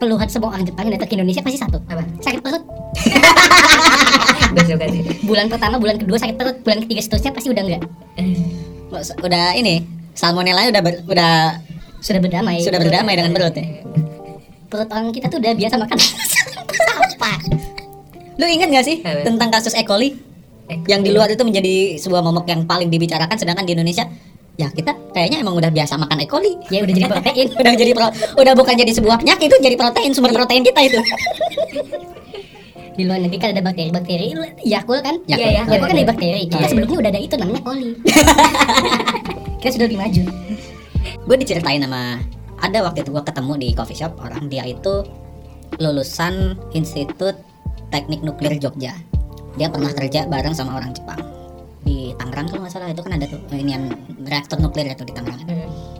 Keluhan 0.00 0.28
semua 0.32 0.48
orang 0.56 0.64
Jepang 0.64 0.88
yang 0.88 0.96
datang 0.96 1.08
ke 1.12 1.14
Indonesia 1.20 1.44
pasti 1.44 1.58
satu. 1.60 1.76
Apa? 1.84 2.00
Sakit 2.24 2.40
perut. 2.40 2.64
Bulan 5.22 5.46
pertama, 5.46 5.78
bulan 5.78 6.00
kedua 6.00 6.18
sakit 6.18 6.34
perut. 6.34 6.56
Bulan 6.64 6.82
ketiga 6.82 7.00
seterusnya 7.04 7.30
pasti 7.30 7.52
udah 7.52 7.62
enggak. 7.62 7.82
Udah 9.22 9.54
ini 9.54 9.84
Salmonella 10.16 10.66
udah 10.66 10.82
ber- 10.82 11.04
udah 11.06 11.60
Sudah 12.00 12.18
berdamai. 12.18 12.64
Sudah 12.64 12.80
berdamai 12.80 13.12
dengan 13.14 13.36
perut 13.36 13.52
ya? 13.52 13.84
Perut 14.66 14.88
orang 14.88 15.12
kita 15.12 15.28
tuh 15.28 15.38
udah 15.38 15.52
biasa 15.52 15.76
makan. 15.76 15.96
Sampah 16.00 17.36
Lu 18.40 18.48
ingat 18.48 18.72
gak 18.72 18.84
sih 18.88 19.04
Apa? 19.04 19.20
tentang 19.28 19.52
kasus 19.52 19.76
E. 19.76 19.84
coli? 19.84 20.16
Eh, 20.72 20.80
yang 20.88 21.04
di 21.04 21.12
luar 21.12 21.28
itu 21.28 21.44
menjadi 21.44 22.00
sebuah 22.00 22.24
momok 22.24 22.48
yang 22.48 22.64
paling 22.64 22.88
dibicarakan 22.88 23.36
sedangkan 23.36 23.68
di 23.68 23.76
Indonesia 23.76 24.08
ya 24.60 24.68
kita 24.68 24.92
kayaknya 25.16 25.40
emang 25.40 25.56
udah 25.56 25.72
biasa 25.72 25.96
makan 25.96 26.20
E. 26.20 26.26
coli. 26.28 26.52
Ya 26.68 26.84
udah 26.84 26.92
jadi 26.92 27.08
protein. 27.08 27.48
Udah 27.60 27.72
jadi 27.72 27.92
pro, 27.96 28.08
udah 28.36 28.52
bukan 28.52 28.74
jadi 28.76 28.92
sebuah 28.92 29.16
penyakit 29.24 29.48
itu 29.48 29.56
jadi 29.64 29.76
protein 29.80 30.12
sumber 30.12 30.36
protein 30.36 30.60
kita 30.60 30.80
itu. 30.84 31.00
Di 33.00 33.08
luar 33.08 33.22
negeri 33.24 33.38
kan 33.40 33.56
ada 33.56 33.64
bakteri-bakteri 33.64 34.36
lu 34.36 34.44
Yakul 34.60 35.00
kan? 35.00 35.16
Yakult. 35.24 35.40
Iya, 35.40 35.64
Yakul 35.64 35.76
kan 35.80 35.88
Iya. 35.88 35.96
ada 35.96 36.08
bakteri. 36.12 36.42
Kita 36.44 36.60
Iya. 36.60 36.68
sebelumnya 36.68 36.96
udah 37.00 37.10
ada 37.16 37.20
itu 37.24 37.34
namanya 37.40 37.62
coli. 37.64 37.90
Kita 39.64 39.70
sudah 39.72 39.86
lebih 39.88 40.00
maju. 40.00 40.22
Gue 41.24 41.36
diceritain 41.40 41.80
sama 41.80 42.20
ada 42.60 42.78
waktu 42.84 42.98
itu 43.00 43.10
gue 43.16 43.24
ketemu 43.24 43.52
di 43.56 43.68
coffee 43.72 43.96
shop 43.96 44.12
orang 44.20 44.44
dia 44.52 44.68
itu 44.68 44.94
lulusan 45.80 46.60
Institut 46.76 47.40
Teknik 47.88 48.20
Nuklir 48.20 48.60
Jogja. 48.60 48.92
Dia 49.56 49.72
pernah 49.72 49.90
kerja 49.96 50.28
bareng 50.28 50.52
sama 50.52 50.76
orang 50.76 50.92
Jepang 50.92 51.39
di 51.90 52.14
Tangerang 52.14 52.46
kalau 52.46 52.60
nggak 52.62 52.74
salah. 52.74 52.88
Itu 52.94 53.02
kan 53.02 53.12
ada 53.18 53.26
tuh 53.26 53.40
ini 53.58 53.74
yang 53.74 53.84
reaktor 54.22 54.62
nuklir 54.62 54.86
itu 54.86 55.02
di 55.02 55.14
Tangerang. 55.14 55.40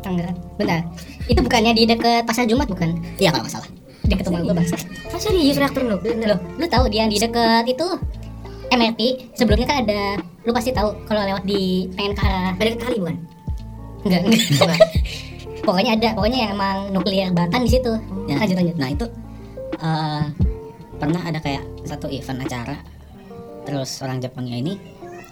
Tangerang. 0.01 0.36
Benar 0.55 0.80
itu 1.26 1.41
bukannya 1.43 1.72
di 1.74 1.82
dekat 1.91 2.22
pasar 2.26 2.47
Jumat 2.47 2.70
bukan? 2.70 2.95
Iya 3.18 3.34
kalau 3.34 3.43
nggak 3.47 3.55
salah. 3.59 3.68
Dekat 4.07 4.24
rumah 4.26 4.41
gue 4.43 4.55
bangsa 4.55 4.76
Ah 5.11 5.20
serius 5.20 5.59
reaktor 5.59 5.82
nuklir. 5.82 6.14
Loh, 6.22 6.38
lu 6.59 6.66
tahu 6.70 6.86
dia 6.91 7.07
yang 7.07 7.11
di 7.11 7.18
dekat 7.18 7.66
itu 7.66 7.86
MRT 8.70 9.01
sebelumnya 9.34 9.66
kan 9.66 9.78
ada 9.82 10.01
lu 10.47 10.55
pasti 10.55 10.70
tahu 10.70 10.95
kalau 11.11 11.26
lewat 11.26 11.43
di 11.43 11.91
pengen 11.99 12.14
ke 12.14 12.22
arah 12.22 12.55
Ada 12.55 12.78
kali 12.78 12.97
bukan? 13.03 13.16
enggak. 14.07 14.22
Enggak. 14.30 14.80
Pokoknya 15.66 15.93
ada 15.93 16.09
pokoknya 16.16 16.38
yang 16.49 16.53
emang 16.57 16.88
nuklir 16.88 17.28
Batan 17.36 17.68
di 17.68 17.70
situ. 17.76 17.93
Ya. 18.24 18.41
lanjut 18.41 18.57
lanjut. 18.57 18.76
nah 18.80 18.88
itu 18.88 19.07
eh, 19.76 20.22
pernah 20.97 21.20
ada 21.20 21.36
kayak 21.36 21.61
satu 21.84 22.09
event 22.09 22.41
acara 22.49 22.80
terus 23.68 24.01
orang 24.01 24.24
Jepangnya 24.24 24.57
ini 24.57 24.74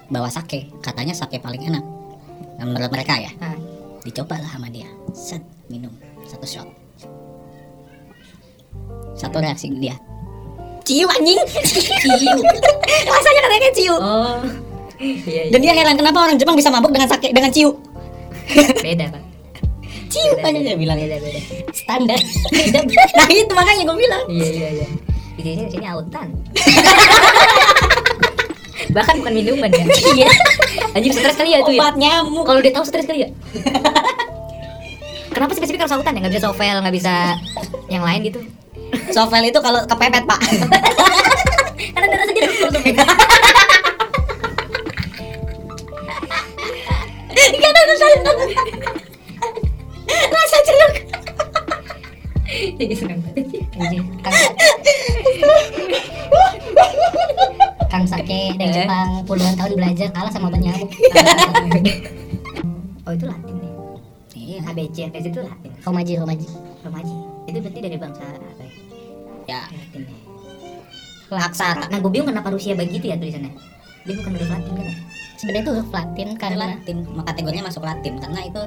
bawa 0.09 0.29
sake 0.29 0.73
katanya 0.81 1.13
sake 1.13 1.39
paling 1.39 1.65
enak 1.65 1.85
Nah, 2.59 2.67
menurut 2.67 2.91
mereka 2.91 3.15
ya 3.15 3.31
Ah. 3.39 3.55
dicoba 4.03 4.35
lah 4.35 4.51
sama 4.51 4.67
dia 4.67 4.89
set 5.13 5.39
minum 5.69 5.95
satu 6.25 6.43
shot 6.43 6.67
satu 9.15 9.39
reaksi 9.39 9.71
dia 9.75 9.95
ciu 10.83 11.07
anjing 11.07 11.39
ciu 11.39 12.35
rasanya 13.13 13.41
katanya 13.43 13.71
ciu 13.73 13.95
Oh. 13.95 14.41
Iya, 14.99 15.15
iya. 15.23 15.43
dan 15.49 15.61
dia 15.61 15.73
heran 15.73 15.95
kenapa 15.95 16.19
orang 16.21 16.35
Jepang 16.35 16.59
bisa 16.59 16.67
mabuk 16.69 16.91
dengan 16.91 17.07
sake 17.07 17.31
dengan 17.31 17.55
ciu 17.55 17.71
beda, 18.83 19.07
Pak. 19.07 19.23
ciu 20.09 20.31
Beda, 20.35 20.43
aja 20.45 20.57
beda. 20.57 20.67
dia 20.67 20.77
bilang 20.77 20.99
Beda, 20.99 21.17
beda. 21.21 21.41
standar 21.71 22.19
nah 23.15 23.27
itu 23.29 23.53
makanya 23.53 23.83
gue 23.85 23.97
bilang 23.97 24.25
Iya, 24.27 24.49
iya, 24.49 24.69
iya. 24.75 24.89
Di 25.39 25.47
sini 25.47 25.71
sini 25.71 25.87
autan. 25.87 26.35
Bahkan 28.93 29.15
bukan 29.21 29.33
minuman 29.35 29.71
ya. 29.71 29.85
Iya. 30.19 30.31
Anjing 30.97 31.13
stres 31.15 31.37
kali 31.37 31.53
ya 31.55 31.61
itu 31.63 31.73
ya. 31.77 31.81
obat 31.85 31.95
nyamuk 32.01 32.45
Kalau 32.49 32.61
dia 32.65 32.73
tahu 32.73 32.85
stres 32.89 33.07
kali 33.07 33.29
ya. 33.29 33.29
Kenapa 35.29 35.53
spesifik 35.55 35.85
harus 35.87 35.95
autan 35.95 36.17
ya? 36.17 36.21
Nggak 36.25 36.33
bisa 36.35 36.45
sovel, 36.51 36.77
nggak 36.83 36.95
bisa 36.97 37.15
yang 37.93 38.03
lain 38.03 38.21
gitu. 38.27 38.41
Sovel 39.13 39.45
itu 39.47 39.61
kalau 39.61 39.85
kepepet 39.85 40.25
pak 40.25 40.41
Karena 41.95 42.07
darah. 42.09 42.27
Gak 47.39 47.71
ada 47.71 47.95
saya 47.95 48.17
Rasa 50.09 50.59
jeruk 50.67 50.95
Jadi 52.79 52.95
seneng 52.97 53.19
banget. 53.23 53.47
Kang 57.89 58.05
Sake 58.05 58.53
dari 58.61 58.69
Eh. 58.69 58.75
Jepang 58.85 59.25
puluhan 59.25 59.57
tahun 59.57 59.73
belajar 59.75 60.09
kalah 60.13 60.31
sama 60.31 60.49
obat 60.49 60.61
nyamuk 60.61 60.89
Oh 63.09 63.17
itu 63.17 63.25
Latin 63.25 63.57
ya. 63.57 63.73
Iya 64.37 64.59
ABC 64.69 64.97
ABC 65.09 65.27
itu 65.33 65.41
Latin. 65.41 65.73
Romaji 65.81 66.13
Romaji 66.21 66.47
Romaji. 66.85 67.15
Itu 67.49 67.59
berarti 67.65 67.81
dari 67.81 67.97
bangsa 67.97 68.21
apa 68.21 68.61
ya? 68.61 68.73
Ya 69.49 69.61
Latin 69.73 70.01
ya. 70.05 70.17
Aksara 71.29 71.85
Nah 71.89 71.99
gue 71.99 72.11
bingung 72.13 72.29
kenapa 72.29 72.53
Rusia 72.53 72.77
begitu 72.77 73.09
ya 73.09 73.17
tulisannya. 73.17 73.53
Dia 74.05 74.13
bukan 74.13 74.31
huruf 74.37 74.49
Latin 74.49 74.73
kan? 74.77 74.85
ya? 74.85 74.97
sebenarnya 75.39 75.63
itu 75.63 75.73
huruf 75.73 75.89
Latin 75.89 76.29
karena 76.35 76.57
Latin 76.67 76.97
kategorinya 77.23 77.65
masuk 77.71 77.83
Latin 77.87 78.15
Karena 78.19 78.41
itu 78.45 78.63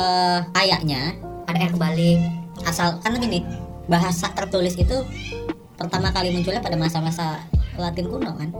eh 0.00 0.40
Kayaknya 0.56 1.02
Ada 1.44 1.58
R 1.68 1.70
kebalik. 1.76 2.18
Asal 2.64 2.96
Kan 3.04 3.20
gini 3.20 3.44
Bahasa 3.92 4.32
tertulis 4.32 4.72
itu 4.76 4.96
Pertama 5.80 6.12
kali 6.12 6.28
munculnya 6.30 6.60
pada 6.60 6.76
masa-masa 6.76 7.40
Latin 7.74 8.06
kuno 8.06 8.36
kan 8.36 8.52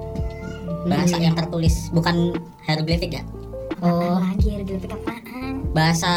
Bahasa 0.83 1.15
Hmm. 1.15 1.25
yang 1.29 1.35
tertulis 1.37 1.93
Bukan 1.93 2.33
hieroglifik 2.65 3.13
ya 3.13 3.23
oh 3.81 4.17
lagi 4.17 4.49
hieroglifik 4.51 4.93
apaan? 4.93 5.65
Bahasa 5.73 6.13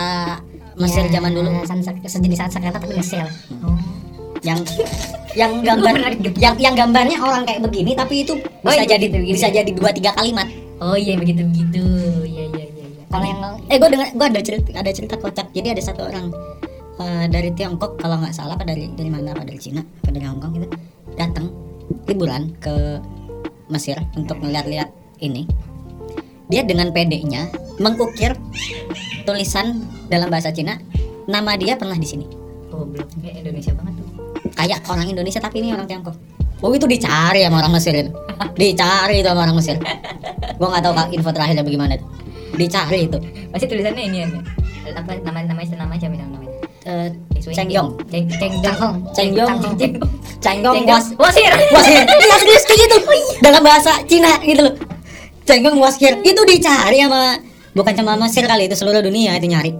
Mesir 0.74 1.06
ya, 1.06 1.16
zaman 1.16 1.32
dulu 1.32 1.64
Sansak, 1.64 1.96
sejenis 2.02 2.40
Sanskerta 2.42 2.76
tapi 2.76 2.92
Mesir 2.94 3.24
Oh. 3.60 3.76
yang 4.42 4.60
yang 5.34 5.52
gambar 5.60 5.96
yang 6.36 6.56
yang 6.58 6.76
gambarnya 6.76 7.16
orang 7.18 7.44
kayak 7.44 7.60
begini 7.62 7.92
tapi 7.94 8.24
itu 8.24 8.36
Oh, 8.62 8.68
bisa 8.68 8.84
iya, 8.84 8.88
jadi 8.90 9.06
gitu, 9.08 9.18
gitu. 9.22 9.34
bisa 9.34 9.48
jadi 9.50 9.72
dua 9.72 9.92
tiga 9.92 10.12
kalimat 10.14 10.48
Oh 10.80 10.96
iya 10.96 11.16
begitu 11.16 11.44
begitu. 11.46 11.84
Iya 12.24 12.44
iya 12.50 12.66
iya. 12.68 12.86
iya. 12.90 13.04
kalau 13.08 13.24
yang 13.24 13.40
eh 13.66 13.78
gue 13.78 13.90
dengar 13.90 14.08
gue 14.12 14.28
ada 14.28 14.42
cerita 14.42 14.70
ada 14.74 14.92
cerita 14.92 15.16
kocak 15.16 15.48
jadi 15.52 15.68
ada 15.72 15.82
satu 15.82 16.02
orang 16.04 16.28
eh, 17.00 17.26
dari 17.30 17.50
Tiongkok 17.56 17.98
kalau 17.98 18.22
nggak 18.22 18.36
salah 18.36 18.54
apa 18.60 18.66
dari 18.68 18.92
dari 18.94 19.10
mana? 19.10 19.34
Apa 19.34 19.46
dari 19.48 19.58
Cina 19.58 19.82
apa 19.82 20.10
dari 20.14 20.26
Hongkong 20.26 20.52
gitu. 20.58 20.68
Datang 21.18 21.50
liburan 22.10 22.54
ke 22.60 23.00
Mesir 23.72 23.98
untuk 24.14 24.38
melihat-lihat 24.44 24.92
ini. 25.24 25.48
Dia 26.52 26.62
dengan 26.68 26.92
pedenya 26.92 27.50
mengukir 27.82 28.36
tulisan 29.26 29.82
dalam 30.12 30.30
bahasa 30.30 30.52
Cina 30.54 30.78
nama 31.26 31.56
dia 31.56 31.80
pernah 31.80 31.96
di 31.98 32.06
sini. 32.06 32.26
Oh 32.70 32.86
belum. 32.86 33.08
Kayak 33.24 33.36
Indonesia 33.48 33.72
banget 33.74 33.94
tuh. 33.98 34.08
kayak 34.54 34.86
orang 34.86 35.08
Indonesia 35.10 35.40
tapi 35.42 35.64
ini 35.64 35.74
orang 35.74 35.88
Tiongkok. 35.88 36.16
Oh 36.64 36.72
itu 36.72 36.88
dicari 36.88 37.44
sama 37.44 37.60
orang 37.64 37.74
Mesir 37.76 37.94
itu. 37.96 38.12
Dicari 38.56 39.24
itu 39.24 39.28
sama 39.28 39.42
orang 39.48 39.58
Mesir. 39.58 39.76
Gua 40.60 40.68
nggak 40.72 40.84
tahu 40.84 40.94
info 41.16 41.30
terakhirnya 41.32 41.64
bagaimana 41.64 41.98
itu. 41.98 42.06
Dicari 42.56 43.00
itu. 43.10 43.18
Pasti 43.50 43.66
tulisannya 43.68 44.04
ini 44.04 44.18
ya. 44.24 44.28
Apa 44.94 45.16
nama 45.24 45.40
nama 45.44 45.64
nama 45.64 45.94
aja 45.96 46.08
misalnya 46.12 46.43
namanya. 46.84 47.08
Eh. 47.08 47.44
Cenggong 49.16 49.48
Cengyong. 50.44 50.84
was 50.88 51.08
Wasir. 51.16 51.52
Wasir 51.72 52.04
Iya 52.04 52.36
serius 52.44 52.64
kayak 52.68 52.80
gitu 52.84 52.98
Dalam 53.40 53.62
bahasa 53.64 53.92
Cina 54.08 54.36
gitu. 54.44 54.64
Loh 54.68 54.76
Cenggong 55.44 55.76
wasir. 55.80 56.20
Itu 56.24 56.42
dicari 56.48 57.04
sama 57.04 57.40
Bukan 57.74 57.94
cuma 57.98 58.14
Mesir 58.16 58.46
kali 58.46 58.70
itu 58.70 58.76
seluruh 58.78 59.02
dunia 59.02 59.34
itu 59.36 59.50
nyari. 59.50 59.74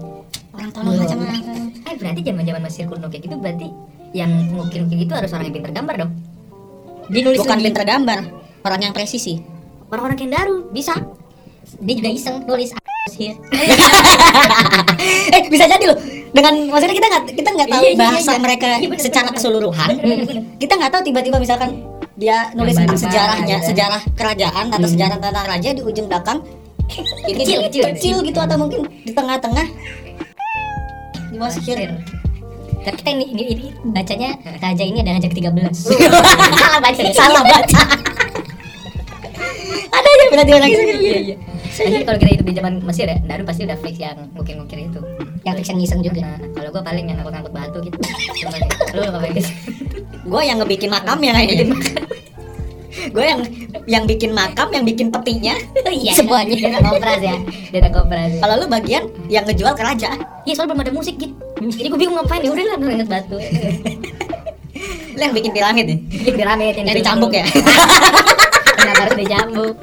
Orang 0.50 0.70
tolong 0.74 0.98
macam 0.98 1.18
mana 1.22 1.38
Eh 1.86 1.94
berarti 1.94 2.20
zaman-zaman 2.26 2.60
Mesir 2.64 2.84
kuno 2.90 3.06
kayak 3.06 3.22
gitu 3.28 3.36
berarti 3.38 3.68
yang 4.14 4.30
ngukir-ngukir 4.50 5.06
gitu 5.06 5.12
harus 5.14 5.30
orang 5.34 5.46
yang 5.50 5.56
pintar 5.62 5.72
gambar 5.72 5.94
dong. 6.06 6.12
Dia 7.12 7.20
nulis 7.22 7.38
Bukan 7.44 7.58
pinter 7.60 7.84
gambar 7.84 8.20
Orang 8.64 8.80
yang 8.80 8.92
presisi. 8.96 9.44
Orang-orang 9.92 10.16
yang 10.24 10.32
daru 10.32 10.56
bisa. 10.72 10.96
dia 11.80 11.94
juga 11.96 12.10
iseng 12.12 12.44
nulis. 12.44 12.72
Here 13.14 13.36
eh 15.36 15.42
bisa 15.52 15.68
jadi 15.68 15.84
loh 15.92 15.98
dengan 16.34 16.54
maksudnya 16.66 16.96
kita 16.98 17.08
nggak 17.08 17.24
kita 17.30 17.48
nggak 17.54 17.68
tahu 17.70 17.82
Iya, 17.82 17.90
iya, 17.94 18.02
bahasa 18.02 18.32
iya. 18.34 18.40
mereka 18.42 18.66
Iya, 18.76 18.88
secara 18.98 19.28
keseluruhan. 19.30 19.88
Kita 20.58 20.72
nggak 20.74 20.90
tahu 20.90 21.02
tiba-tiba 21.06 21.36
misalkan 21.38 21.70
dia 22.14 22.50
nulis 22.54 22.74
tentang 22.74 22.98
sejarahnya 22.98 23.56
gitu. 23.62 23.68
sejarah 23.70 24.02
kerajaan 24.18 24.66
atau 24.70 24.88
sejarah 24.90 25.16
tentang 25.18 25.46
raja 25.46 25.70
di 25.70 25.82
ujung 25.82 26.06
belakang. 26.10 26.42
Ini 27.24 27.32
Kecil, 27.32 27.58
kecil. 27.70 27.82
kecil 27.94 28.16
gitu 28.20 28.38
atau 28.38 28.56
mungkin 28.58 28.84
di 29.06 29.12
tengah-tengah. 29.14 29.66
Di 31.32 31.36
bawah 31.38 31.54
tapi 32.84 33.00
kita 33.00 33.10
ini, 33.16 33.24
ini, 33.32 33.42
ini 33.56 33.64
bacanya 33.96 34.36
raja 34.60 34.84
ini 34.84 35.00
ada 35.00 35.16
raja 35.16 35.24
ke-13 35.32 35.72
Salah 35.72 36.80
baca. 36.84 37.02
salah 37.16 37.40
baca 37.40 37.80
berarti 40.34 40.52
orang 40.52 40.68
gitu 40.68 40.82
Iya 40.84 41.18
iya. 41.20 41.36
Kalau 42.02 42.18
kita 42.18 42.30
hidup 42.30 42.46
di 42.46 42.54
zaman 42.54 42.72
Mesir 42.80 43.06
ya, 43.06 43.18
Daru 43.20 43.42
pasti 43.42 43.62
udah 43.64 43.78
fix 43.78 43.94
yang 43.96 44.18
ngukir-ngukir 44.32 44.78
itu. 44.84 45.00
yang 45.42 45.54
fix 45.54 45.66
yang 45.68 45.78
iseng 45.78 46.00
juga 46.00 46.22
Nah, 46.22 46.38
kalau 46.52 46.68
gua 46.70 46.82
paling 46.82 47.04
yang 47.04 47.16
ngangkut-ngangkut 47.18 47.52
batu 47.52 47.78
gitu. 47.80 47.96
Ya, 48.36 48.48
Lu 48.92 49.00
ngapain 49.04 49.32
gitu? 49.32 49.50
gue 50.24 50.40
yang 50.42 50.56
ngebikin 50.56 50.88
makam 50.88 51.18
ya 51.20 51.32
kayaknya 51.32 51.76
gue 53.04 53.20
yang 53.22 53.40
yang 53.84 54.04
bikin 54.04 54.32
makam 54.32 54.70
yang 54.70 54.80
bikin 54.82 55.10
petinya 55.10 55.52
Iya. 55.84 56.16
semuanya 56.16 56.54
Dia 56.54 56.80
koperas 56.80 57.20
ya. 57.20 57.36
Dia 57.68 57.78
nggak 57.80 57.92
koperas. 57.92 58.32
Kalau 58.38 58.54
lu 58.56 58.66
bagian 58.66 59.02
yang 59.28 59.44
ngejual 59.44 59.74
ke 59.74 59.82
raja. 59.82 60.10
Iya 60.42 60.52
soalnya 60.54 60.72
belum 60.72 60.82
ada 60.82 60.92
musik 60.92 61.14
gitu. 61.16 61.34
Jadi 61.60 61.86
gue 61.86 61.98
bingung 61.98 62.16
ngapain 62.16 62.40
ya 62.40 62.50
udah 62.50 62.64
lah 62.64 62.76
ngangkut 62.78 63.08
batu. 63.10 63.36
Lu 65.10 65.20
yang 65.20 65.34
bikin 65.34 65.50
piramid 65.52 65.86
ya. 65.86 65.96
Jadi 66.24 66.34
dirametin. 66.34 66.82
Dari 66.84 67.00
cambuk 67.00 67.30
ya. 67.30 67.44
Kenapa 68.74 69.00
harus 69.04 69.16
dicambuk? 69.16 69.74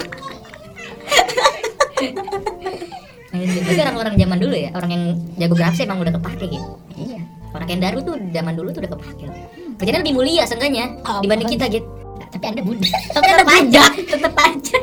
Anjir, 3.32 3.62
Tapi 3.64 3.80
orang-orang 3.80 4.14
zaman 4.20 4.38
dulu 4.38 4.56
ya, 4.56 4.70
orang 4.76 4.90
yang 4.92 5.04
jago 5.40 5.56
grafis 5.56 5.88
emang 5.88 6.04
udah 6.04 6.14
kepake 6.20 6.52
gitu. 6.52 6.68
Iya. 7.00 7.22
Orang 7.52 7.68
yang 7.68 7.80
daru 7.80 8.00
tuh 8.04 8.16
zaman 8.32 8.54
dulu 8.56 8.70
tuh 8.72 8.84
udah 8.84 8.92
kepake. 8.92 9.26
Kerjanya 9.80 10.00
lebih 10.04 10.16
mulia 10.16 10.44
seenggaknya 10.44 10.86
Apa? 11.02 11.24
dibanding 11.24 11.50
kita 11.50 11.66
gitu. 11.68 11.88
tapi 12.32 12.46
anda 12.48 12.62
muda 12.64 12.86
Tapi 12.86 13.26
tetap 13.34 13.50
aja, 13.50 13.84
tetap 13.96 14.34
aja. 14.38 14.78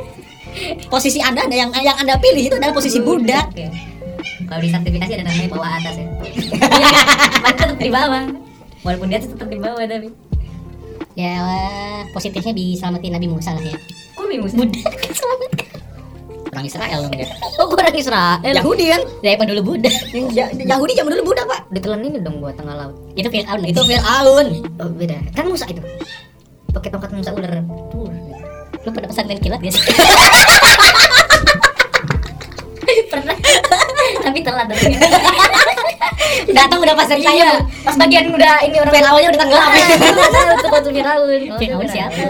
Posisi 0.85 1.21
Anda 1.21 1.45
ada 1.45 1.55
yang 1.55 1.71
yang 1.71 1.97
Anda 1.97 2.19
pilih 2.19 2.43
itu 2.45 2.55
adalah 2.57 2.73
posisi 2.73 2.99
budak. 2.99 3.53
Kalau 4.43 4.59
di 4.59 4.67
sertifikasi 4.67 5.13
ada 5.13 5.23
namanya 5.23 5.49
bawah 5.49 5.69
atas 5.71 5.95
ya. 5.95 6.05
Iya, 6.79 7.01
tetap 7.53 7.77
di 7.77 7.89
bawah. 7.89 8.23
Walaupun 8.81 9.07
dia 9.07 9.21
tetap 9.21 9.47
di 9.47 9.57
bawah 9.57 9.85
tapi. 9.85 10.09
ya 11.15 11.35
positifnya 12.11 12.53
diselamatin 12.53 13.11
Nabi 13.11 13.27
Musa 13.27 13.51
lah 13.51 13.59
ya 13.59 13.75
Kok 14.15 14.23
Nabi 14.23 14.39
Musa? 14.39 14.55
Buddha 14.55 14.87
kan 14.87 15.11
selamat 15.11 15.51
Orang 16.49 16.65
Israel 16.65 16.97
dong 17.05 17.13
dia. 17.13 17.29
Oh, 17.61 17.65
gua 17.69 17.77
orang 17.85 17.93
Israel. 17.93 18.41
Yahudi 18.41 18.85
kan? 18.89 19.01
daripada 19.21 19.49
dulu 19.53 19.63
Buddha 19.75 19.91
Yahudi 20.57 20.93
zaman 20.97 21.11
dulu 21.13 21.23
Buddha, 21.33 21.43
Pak. 21.45 21.69
Ditelan 21.69 22.01
ini 22.01 22.17
dong 22.17 22.41
gua 22.41 22.49
tengah 22.57 22.73
laut. 22.73 22.95
itu 23.13 23.29
Fir'aun 23.29 23.61
Itu 23.63 23.81
Fir'aun. 23.85 24.47
Oh, 24.81 24.89
beda. 24.97 25.17
Kan 25.37 25.45
Musa 25.45 25.69
itu. 25.69 25.81
Pakai 26.73 26.89
tongkat 26.89 27.11
Musa 27.13 27.31
ular. 27.33 27.61
Tuh. 27.93 28.09
lu 28.79 28.95
pada 28.95 29.11
pesantren 29.11 29.35
kilat 29.43 29.59
guys 29.59 29.75
Pernah. 33.11 33.35
Tapi 34.23 34.39
telat 34.39 34.65
datang. 34.71 34.93
datang 36.55 36.79
udah 36.79 36.95
pasar 36.95 37.19
Iya, 37.19 37.27
saya 37.27 37.49
pas 37.83 37.95
bagian 37.99 38.31
udah 38.31 38.63
ini 38.63 38.79
orang 38.79 38.93
Fir'aunnya 38.95 39.29
udah 39.35 39.41
tenggelam. 39.43 39.69
Itu 40.55 40.67
waktu 40.71 40.89
Firaun. 40.95 41.41
Fir'aun 41.59 41.87
siapa 41.91 42.23